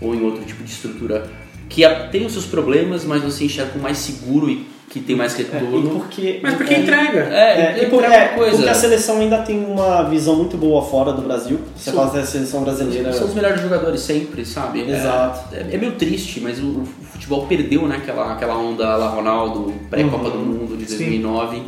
[0.00, 1.26] ou em outro tipo de estrutura
[1.68, 5.32] que tem os seus problemas, mas você enxerga como mais seguro e que tem mais
[5.38, 5.88] E retorno.
[5.88, 7.20] porque, Mas porque é, entrega.
[7.20, 8.56] É, É, e por- entrega é, coisa.
[8.56, 11.58] porque a seleção ainda tem uma visão muito boa fora do Brasil.
[11.74, 11.96] Você Sim.
[11.96, 13.10] fala da seleção brasileira.
[13.14, 14.82] São os melhores jogadores sempre, sabe?
[14.82, 15.54] É- Exato.
[15.54, 19.72] É, é meio triste, mas o, o futebol perdeu né, aquela, aquela onda lá, Ronaldo,
[19.88, 20.30] pré-Copa Uhum.
[20.30, 20.98] do Mundo de Sim.
[20.98, 21.62] 2009,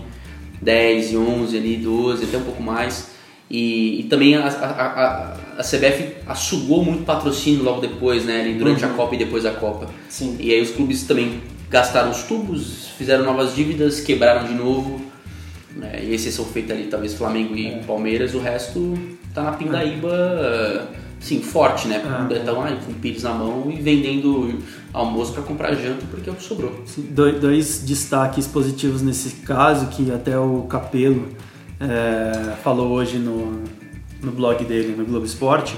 [0.60, 3.13] 10 e 11 ali, 12, até um pouco mais.
[3.50, 8.40] E, e também a, a, a, a CBF assugou muito patrocínio logo depois, né?
[8.40, 9.88] ali durante a Copa e depois da Copa.
[10.08, 10.36] Sim.
[10.40, 11.40] E aí os clubes também
[11.70, 15.00] gastaram os tubos, fizeram novas dívidas, quebraram de novo.
[15.76, 16.04] Né?
[16.04, 18.96] E exceção feita ali, talvez Flamengo e Palmeiras, o resto
[19.34, 20.88] tá na pindaíba,
[21.18, 22.00] sim, forte, né?
[22.30, 24.60] Então, ai, com o Pires na mão e vendendo
[24.92, 26.84] almoço para comprar janta porque é o que sobrou.
[27.10, 31.28] Dois, dois destaques positivos nesse caso, que até o Capelo
[31.88, 33.62] é, falou hoje no,
[34.22, 35.76] no blog dele, no Globo Esporte,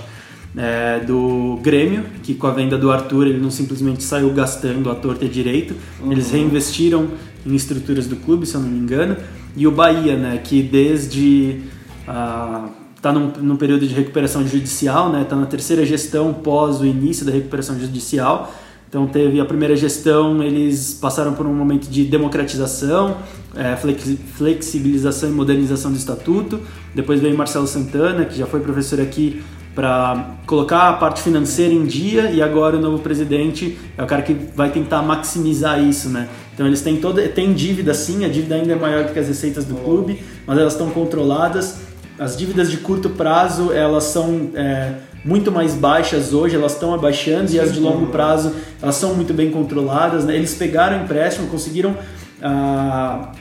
[0.56, 4.94] é, do Grêmio, que com a venda do Arthur ele não simplesmente saiu gastando à
[4.94, 5.74] torta e direito,
[6.10, 7.08] eles reinvestiram
[7.44, 9.16] em estruturas do clube, se eu não me engano,
[9.56, 11.62] e o Bahia, né, que desde
[12.06, 12.68] ah,
[13.06, 15.24] tá num, num período de recuperação judicial, né?
[15.24, 18.52] Tá na terceira gestão pós o início da recuperação judicial.
[18.88, 23.16] Então teve a primeira gestão, eles passaram por um momento de democratização,
[23.54, 26.60] é, flexi- flexibilização e modernização do estatuto.
[26.94, 29.42] Depois veio Marcelo Santana, que já foi professor aqui,
[29.74, 34.22] para colocar a parte financeira em dia e agora o novo presidente é o cara
[34.22, 36.30] que vai tentar maximizar isso, né?
[36.54, 39.28] Então eles têm toda tem dívida sim, a dívida ainda é maior do que as
[39.28, 41.76] receitas do clube, mas elas estão controladas.
[42.18, 44.94] As dívidas de curto prazo elas são é,
[45.26, 49.34] muito mais baixas hoje, elas estão abaixando e as de longo prazo elas são muito
[49.34, 50.24] bem controladas.
[50.24, 50.36] Né?
[50.36, 51.96] Eles pegaram o empréstimo, conseguiram
[52.40, 53.32] a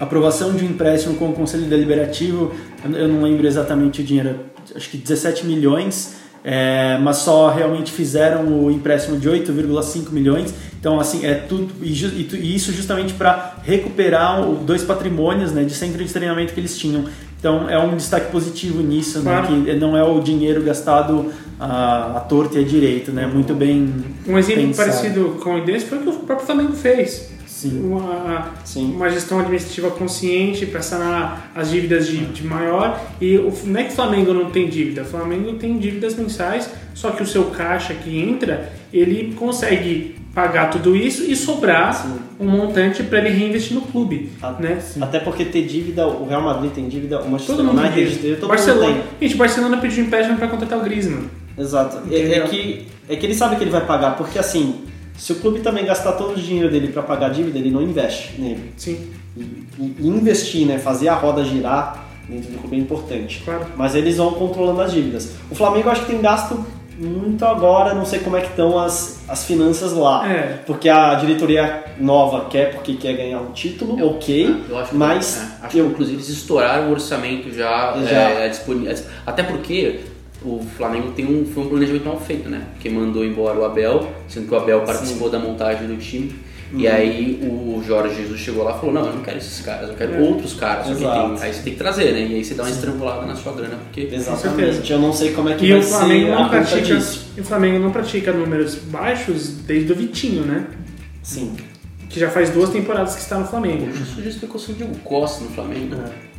[0.00, 2.52] aprovação de um empréstimo com o Conselho Deliberativo,
[2.84, 4.40] eu não lembro exatamente o dinheiro,
[4.74, 10.54] acho que 17 milhões, é, mas só realmente fizeram o empréstimo de 8,5 milhões.
[10.78, 11.70] Então, assim, é tudo.
[11.82, 16.60] E, e isso justamente para recuperar o, dois patrimônios né, de centro de treinamento que
[16.60, 17.04] eles tinham.
[17.40, 19.50] Então, é um destaque positivo nisso, Claro.
[19.50, 23.26] né, que não é o dinheiro gastado à, à torta e à direita, né?
[23.26, 23.92] Muito bem.
[24.28, 24.90] Um exemplo pensado.
[24.90, 27.30] parecido com esse foi o que o próprio Flamengo fez.
[27.46, 27.80] Sim.
[27.82, 28.92] Uma, Sim.
[28.94, 33.00] uma gestão administrativa consciente para sanar as dívidas de, de maior.
[33.20, 36.70] E o, não é que o Flamengo não tem dívida, o Flamengo tem dívidas mensais,
[36.94, 42.06] só que o seu caixa que entra, ele consegue pagar tudo isso e sobrar
[42.38, 44.30] um montante para ele reinvestir no clube.
[44.40, 44.78] A- Né?
[45.00, 48.36] Até porque ter dívida, o Real Madrid tem dívida, o Manchester Todo United tem dívida.
[48.36, 49.28] todo Barcelona, mundo tem.
[49.28, 51.24] gente, Barcelona pediu empréstimo para contratar o Griezmann.
[51.58, 51.98] Exato.
[52.12, 54.82] É, é que, é que ele sabe que ele vai pagar, porque assim,
[55.18, 57.82] se o clube também gastar todo o dinheiro dele para pagar a dívida, ele não
[57.82, 58.70] investe nele.
[58.76, 58.98] Sim,
[59.36, 59.42] E,
[60.00, 63.42] e investir, né, fazer a roda girar dentro do clube é importante.
[63.44, 63.66] claro.
[63.76, 65.32] Mas eles vão controlando as dívidas.
[65.50, 66.64] O Flamengo acho que tem gasto
[67.00, 70.30] muito agora, não sei como é que estão as, as finanças lá.
[70.30, 70.60] É.
[70.66, 74.64] Porque a diretoria nova quer porque quer ganhar um título, ok.
[74.68, 78.30] Eu acho que, mas é, acho que inclusive eles estouraram o orçamento já, Já.
[78.30, 78.94] é, disponível.
[79.26, 80.00] Até porque
[80.44, 82.66] o Flamengo tem um, foi um planejamento mal feito, né?
[82.72, 86.34] Porque mandou embora o Abel, sendo que o Abel participou da montagem do time.
[86.72, 86.92] E Uhum.
[86.92, 89.96] aí o Jorge Jesus chegou lá e falou, não, eu não quero esses caras, eu
[89.96, 90.20] quero É.
[90.20, 90.86] outros caras.
[90.86, 92.20] Tem- aí você tem que trazer, né?
[92.30, 94.30] E aí você dá uma estrangulada na sua grana, porque certeza.
[94.32, 94.92] Exatamente.
[94.92, 96.98] Eu não sei como é que E vai o Flamengo ser não pratica,
[97.36, 100.66] e o Flamengo não pratica números baixos desde o Vitinho, né?
[101.22, 101.56] Sim.
[102.08, 103.88] Que já faz duas temporadas que está no Flamengo.
[103.88, 105.96] isso já explicou sobre o Diego Costa no Flamengo.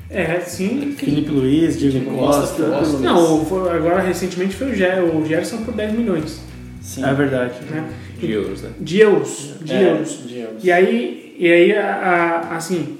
[0.09, 0.93] É, sim.
[0.97, 2.63] Felipe Luiz, Diego Costa.
[2.63, 2.97] Costa.
[2.99, 6.41] Não, foi- agora recentemente foi o, Ger, o Gerson por 10 milhões,
[6.82, 7.05] Sim.
[7.05, 7.53] É verdade.
[7.69, 7.86] né?
[8.28, 8.69] De euros, né?
[8.80, 9.53] De euros.
[9.61, 10.19] De É, euros.
[10.28, 10.63] de euros.
[10.63, 11.95] E aí, e aí a-
[12.51, 12.97] a- assim,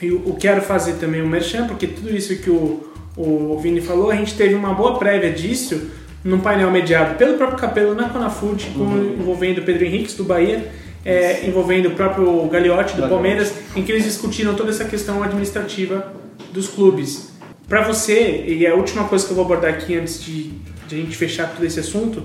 [0.00, 2.86] eu, eu quero fazer também o merchan, porque tudo isso que o,
[3.16, 5.90] o Vini falou, a gente teve uma boa prévia disso
[6.24, 10.66] num painel mediado pelo próprio Capelo na Conafood, com- envolvendo o Pedro Henriques do Bahia,
[11.04, 13.08] é, envolvendo o próprio Gagliotti do Gagliotti.
[13.08, 16.12] Palmeiras, em que eles discutiram toda essa questão administrativa
[16.52, 17.30] dos clubes.
[17.68, 20.50] Para você, e a última coisa que eu vou abordar aqui antes de,
[20.88, 22.22] de a gente fechar todo esse assunto,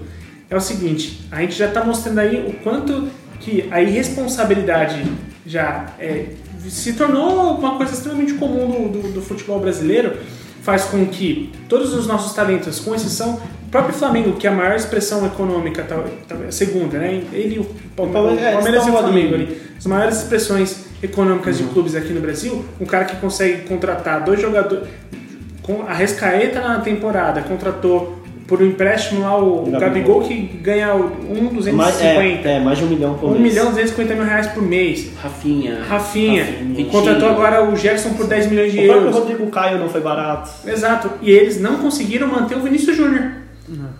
[0.51, 3.07] é o seguinte, a gente já está mostrando aí o quanto
[3.39, 5.03] que a irresponsabilidade
[5.45, 6.25] já é,
[6.69, 10.13] se tornou uma coisa extremamente comum do, do- do futebol brasileiro,
[10.61, 14.53] faz com que todos os nossos talentos, com exceção o próprio Flamengo, que é a
[14.53, 16.05] maior expressão econômica, tal-
[16.47, 17.23] a segunda, né?
[17.33, 17.63] Ele e o
[17.95, 18.91] Palme- Palmeiras- é, Palmeiras e o.
[18.93, 23.61] Flamengo ali, as maiores expressões econômicas de clubes aqui no Brasil, um cara que consegue
[23.67, 24.87] contratar dois jogadores,
[25.63, 28.20] com a Rescaeta na temporada, contratou
[28.51, 31.43] por um empréstimo lá o, o Gabigol que ganha um
[31.73, 32.49] Mais, 250.
[32.49, 33.53] é, é, mais de um milhão por 1 mês.
[33.53, 35.09] milhão e 250 mil reais por mês.
[35.23, 35.81] Rafinha.
[35.87, 36.85] Rafinha, Rafinha.
[36.87, 39.15] contratou agora o Gerson por 10 milhões de O euros.
[39.15, 40.51] Rodrigo Caio não foi barato.
[40.67, 41.11] Exato.
[41.21, 43.31] E eles não conseguiram manter o Vinícius Júnior.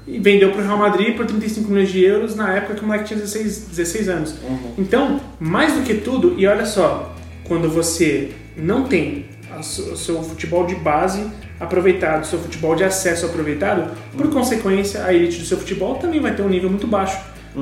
[0.05, 2.85] E vendeu para o Real Madrid por 35 milhões de euros na época que o
[2.87, 4.35] moleque tinha 16, 16 anos.
[4.77, 7.15] Então, mais do que tudo, e olha só,
[7.45, 9.63] quando você não tem o
[9.95, 11.25] seu futebol de base
[11.61, 16.33] aproveitado, seu futebol de acesso aproveitado, por consequência, a elite do seu futebol também vai
[16.33, 17.17] ter um nível muito baixo.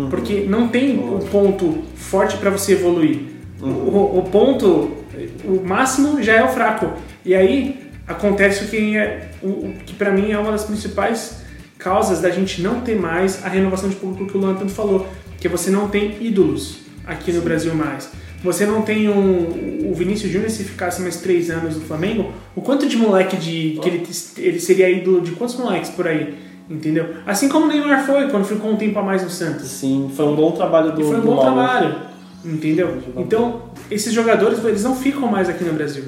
[0.10, 3.22] Porque não tem o ponto forte para você evoluir.
[3.62, 4.98] O, o ponto,
[5.44, 6.94] o máximo já é o fraco.
[7.26, 11.44] E aí acontece o que, é, o, o que para mim é uma das principais
[11.78, 15.08] causas da gente não ter mais a renovação de público que o Luan tanto falou,
[15.40, 18.12] que você não tem ídolos aqui no Brasil mais.
[18.44, 22.62] Você não tem um, o Vinícius Júnior se ficasse mais três anos no Flamengo, o
[22.62, 24.08] quanto de moleque de que ele,
[24.38, 26.36] ele seria ídolo de quantos moleques por aí,
[26.70, 27.08] entendeu?
[27.28, 29.68] Assim como o Neymar foi quando ficou um tempo a mais no Santos.
[29.68, 31.42] Sim, foi um bom trabalho do E foi um bom Mauro.
[31.54, 31.96] trabalho,
[32.46, 32.98] entendeu?
[33.18, 36.06] Então, esses jogadores, eles não ficam mais aqui no Brasil.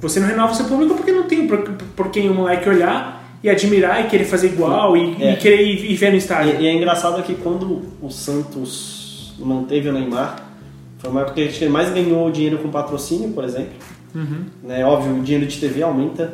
[0.00, 1.58] Você não renova o seu público porque não tem por,
[1.96, 5.32] por quem o moleque olhar e admirar e querer fazer igual e, É.
[5.32, 6.60] e querer ir, ir ver no estádio.
[6.60, 10.50] E, e é engraçado que quando o Santos manteve o Neymar,
[11.02, 13.72] foi uma época que a gente mais ganhou dinheiro com patrocínio, por exemplo.
[14.62, 16.32] Né, óbvio, o dinheiro de TV aumenta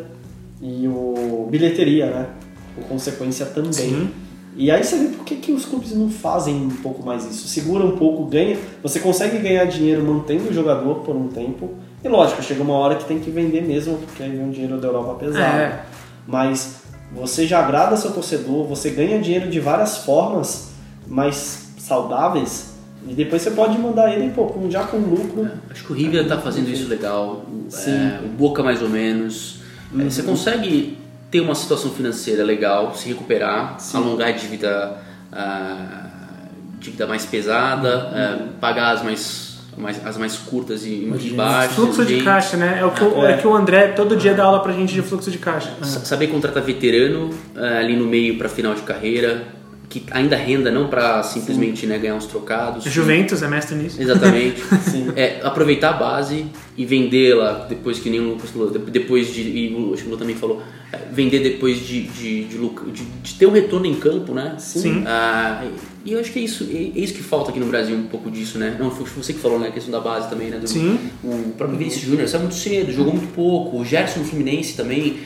[0.61, 2.27] e o bilheteria, né?
[2.75, 3.73] Por consequência também.
[3.73, 4.11] Sim.
[4.55, 7.49] E aí você vê por que, que os clubes não fazem um pouco mais isso.
[7.49, 8.59] Segura um pouco, ganha.
[8.83, 11.71] Você consegue ganhar dinheiro mantendo o jogador por um tempo.
[12.05, 14.79] E lógico, chega uma hora que tem que vender mesmo, porque aí vem um dinheiro
[14.79, 15.61] da Europa pesado.
[15.61, 15.83] É.
[16.27, 20.73] Mas você já agrada seu torcedor, você ganha dinheiro de várias formas
[21.07, 22.68] mais saudáveis
[23.07, 25.49] e depois você pode mandar ele pô, com- já com lucro.
[25.71, 27.91] Acho que o River tá fazendo isso legal, o- Sim.
[27.93, 29.61] é, o Boca mais ou menos.
[29.99, 30.99] É, Você consegue
[31.31, 34.97] ter uma situação financeira legal, se recuperar, alongar a dívida,
[35.33, 36.07] ah,
[36.81, 41.75] dívida mais pesada, é, pagar as mais, mais- as mais curtas e mais baixas.
[41.75, 42.79] Fluxo de caixa, né?
[42.81, 45.03] É o que, o- é que o André todo dia dá aula pra gente de
[45.03, 45.71] fluxo de caixa.
[45.83, 49.43] Sa- Saber contratar veterano ali no meio para final de carreira,
[49.89, 52.85] que ainda renda, não para simplesmente né, ganhar uns trocados.
[52.85, 54.01] Juventus é mestre nisso.
[54.01, 54.61] Exatamente.
[54.91, 55.09] Sim.
[55.17, 56.47] É, aproveitar a base
[56.77, 59.41] e vendê-la depois que nem o Lucas falou, de- depois de.
[59.43, 60.63] E o acho que o Lu também falou,
[60.93, 64.57] é, vender depois de, de, de, de- de ter um retorno em campo, né?
[64.59, 65.05] Sim.
[65.07, 65.65] Ah,
[66.05, 68.09] e eu acho que é isso, é, é isso que falta aqui no Brasil, um
[68.09, 68.77] pouco disso, né?
[68.79, 69.69] Não, foi você que falou, né?
[69.69, 70.59] A questão da base também, né?
[70.59, 70.99] Do, Sim.
[71.25, 73.79] O próprio Vinícius Júnior saiu muito cedo, jogou muito pouco.
[73.79, 75.17] O Gerson Fluminense também.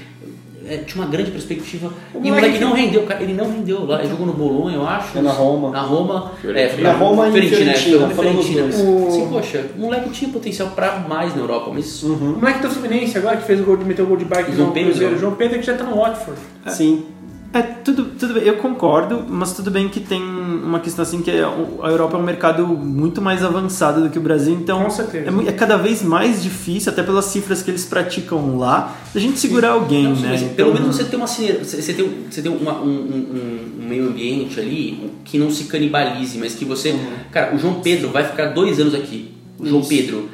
[0.68, 1.92] É, tinha uma grande perspectiva.
[2.14, 3.22] e o moleque moleque que- não rendeu, cara.
[3.22, 4.00] Ele não rendeu lá.
[4.00, 5.18] Ele jogou no Bolonha, eu acho.
[5.18, 5.70] É na Roma.
[5.70, 6.32] Na Roma.
[6.44, 8.66] É, Na Roma e Fiorentina, Fiorentina, Fiorentina.
[9.08, 13.16] Assim, poxa, o moleque tinha potencial pra mais na Europa, mas O moleque do Fluminense
[13.18, 14.90] agora que fez o gol de meteu o gol de bike João no Pedro.
[14.90, 15.18] Cruzeiro.
[15.18, 16.38] João Pedro que já tá no Watford.
[16.68, 17.04] Sim.
[17.54, 21.30] É, tudo, tudo bem, eu concordo, mas tudo bem que tem uma questão assim que
[21.30, 24.90] é, a Europa é um mercado muito mais avançado do que o Brasil, então Com
[24.90, 25.26] certeza.
[25.44, 29.38] é, é cada vez mais difícil, até pelas cifras que eles praticam lá, a gente
[29.38, 30.28] segurar alguém, Não, né?
[30.30, 33.82] mas Então, pelo menos você tem uma você tem, um- você tem uma- um, um-
[33.82, 36.94] um meio ambiente ali que não se canibalize, mas que você.
[37.30, 39.30] Cara, o João Pedro vai ficar dois anos aqui.
[39.58, 39.90] O João Isso.
[39.90, 40.28] Pedro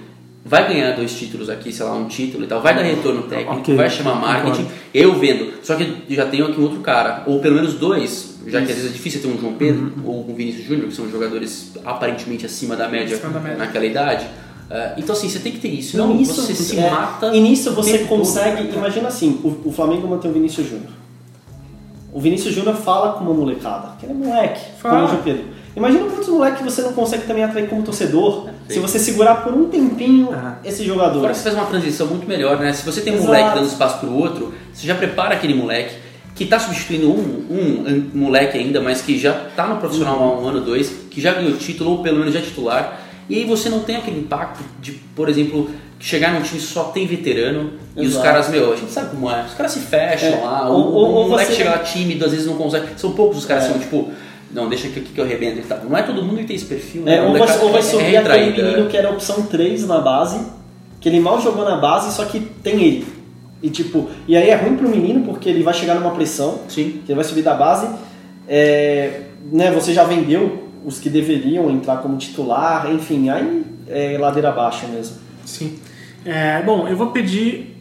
[0.49, 3.61] vai ganhar dois títulos aqui, sei lá, um título e tal, vai dar retorno técnico,
[3.61, 4.73] Ok, vai chamar marketing, concordo.
[4.95, 5.53] eu vendo.
[5.62, 8.77] Só que já tenho aqui um outro cara, ou pelo menos dois, já que às
[8.77, 12.47] vezes é difícil ter um João Pedro ou um Vinícius Júnior, que são jogadores aparentemente
[12.47, 13.59] acima da média, Acima da média.
[13.59, 14.27] naquela idade.
[14.70, 17.35] Ah, então assim, você tem que ter isso, Não, isso, você se é, mata.
[17.35, 18.19] E nisso você tempo todo.
[18.19, 18.69] consegue.
[18.75, 20.91] Imagina assim: o, o Flamengo mantém o Vinícius Júnior.
[22.12, 24.95] O Vinícius Júnior fala com uma molecada, que ele é moleque, Fala.
[24.95, 25.45] como o João Pedro.
[25.77, 29.69] Imagina quantos moleques você não consegue também atrair como torcedor se você segurar por um
[29.69, 30.57] tempinho Ah.
[30.65, 31.19] esse jogador.
[31.19, 32.73] Agora você faz uma transição muito melhor, né?
[32.73, 33.28] Se você tem um Exato.
[33.32, 35.95] moleque dando espaço pro outro, você já prepara aquele moleque
[36.35, 40.40] que tá substituindo um, um, um moleque ainda, mas que já tá no profissional há
[40.40, 43.01] um ano, dois, que já ganhou título, ou pelo menos já é titular.
[43.28, 45.69] E aí você não tem aquele impacto de, por exemplo,
[46.01, 48.24] chegar num time que só tem veterano e os Exato.
[48.24, 50.93] caras, meu, a gente sabe como é, os caras se fecham É, lá, ou- o,
[50.95, 52.86] ou- o ou moleque você- chega lá tímido, às vezes não consegue.
[52.97, 53.66] São poucos os caras É.
[53.66, 54.11] que são tipo,
[54.53, 55.79] não, deixa aqui que eu arrebento e tal.
[55.85, 57.23] Não é todo mundo que tem esse perfil, É, né?
[57.23, 60.01] ou, O vai, ou vai é- subir é aquele menino que era opção 3 na
[60.01, 60.41] base,
[61.01, 63.07] que ele mal jogou na base, só que tem ele.
[63.62, 67.01] E tipo, e aí é ruim pro menino porque ele vai chegar numa pressão, Sim.
[67.05, 67.89] que ele vai subir da base.
[68.47, 69.23] É,
[69.53, 74.87] né, você já vendeu os que deveriam entrar como titular, enfim, aí é ladeira abaixo
[74.89, 75.16] mesmo.
[75.45, 75.79] Sim.
[76.25, 77.77] É, bom, eu vou pedir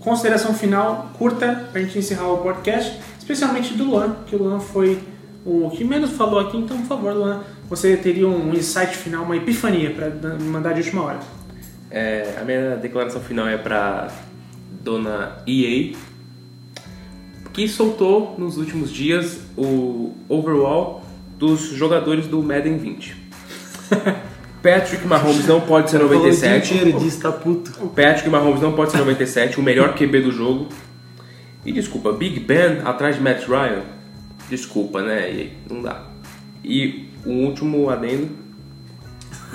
[0.00, 4.98] consideração final curta pra gente encerrar o podcast, especialmente do Luan, que o Luan foi
[5.44, 9.36] o que menos falou aqui, então por favor, Luan, você teria um insight final, uma
[9.36, 11.18] epifania pra dar- mandar de última hora.
[11.90, 14.08] É, a minha declaração final é pra
[14.82, 15.94] dona EA,
[17.52, 21.04] que soltou nos últimos dias o overall
[21.38, 23.16] dos jogadores do Madden 20.
[24.62, 26.74] Patrick Mahomes não pode ser falou o dia 97.
[26.74, 27.72] inteiro disso, tá puto.
[27.88, 30.68] Patrick Mahomes não pode ser 97, o melhor QB do jogo.
[31.66, 33.82] E desculpa, Big Ben atrás de Matt Ryan?
[34.48, 35.20] Desculpa, né?
[35.32, 36.02] E aí, não dá.
[36.64, 38.28] E o último adendo: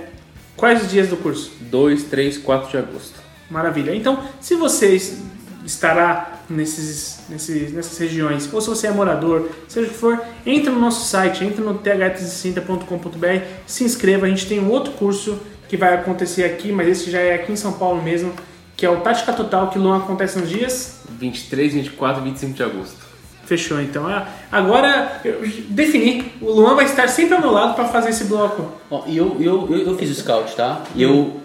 [0.56, 1.52] quais os dias do curso?
[1.62, 3.20] 2, 3, 4 de agosto.
[3.50, 3.96] Maravilha.
[3.96, 5.22] Então, se vocês
[5.66, 10.72] estará nesses, nesses, nessas regiões, ou se você é morador, seja o que for, entra
[10.72, 14.26] no nosso site, entra no th360.com.br, se inscreva.
[14.26, 17.52] A gente tem um outro curso que vai acontecer aqui, mas esse já é aqui
[17.52, 18.34] em São Paulo mesmo,
[18.76, 22.64] que é o Tática Total, que não acontece nos dias 23, 24 e 25 de
[22.64, 23.11] agosto.
[23.52, 24.08] Fechou, então.
[24.08, 26.32] Ah, Agora, eu defini.
[26.40, 28.72] O Luan vai estar sempre ao meu lado para fazer esse bloco.
[28.90, 30.82] Ó, e eu, eu, eu, eu fiz o scout, tá?
[30.96, 31.42] E eu,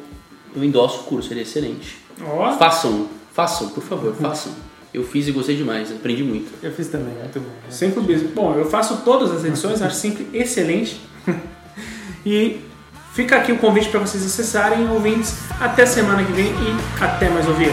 [0.55, 1.99] eu endosso o curso, ele é excelente.
[2.25, 4.53] Ó, Façam, façam, por favor, façam.
[4.95, 6.49] Eu fiz e gostei demais, aprendi muito.
[6.63, 7.51] Eu fiz também, muito bom.
[7.69, 8.29] sem clubismo.
[8.29, 11.01] Bom, eu faço todas as edições, acho sempre excelente.
[12.25, 12.61] e
[13.15, 15.37] fica aqui o convite para vocês acessarem, ouvintes.
[15.61, 17.73] Até semana que vem e até mais ouvir.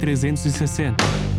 [0.00, 1.29] 360.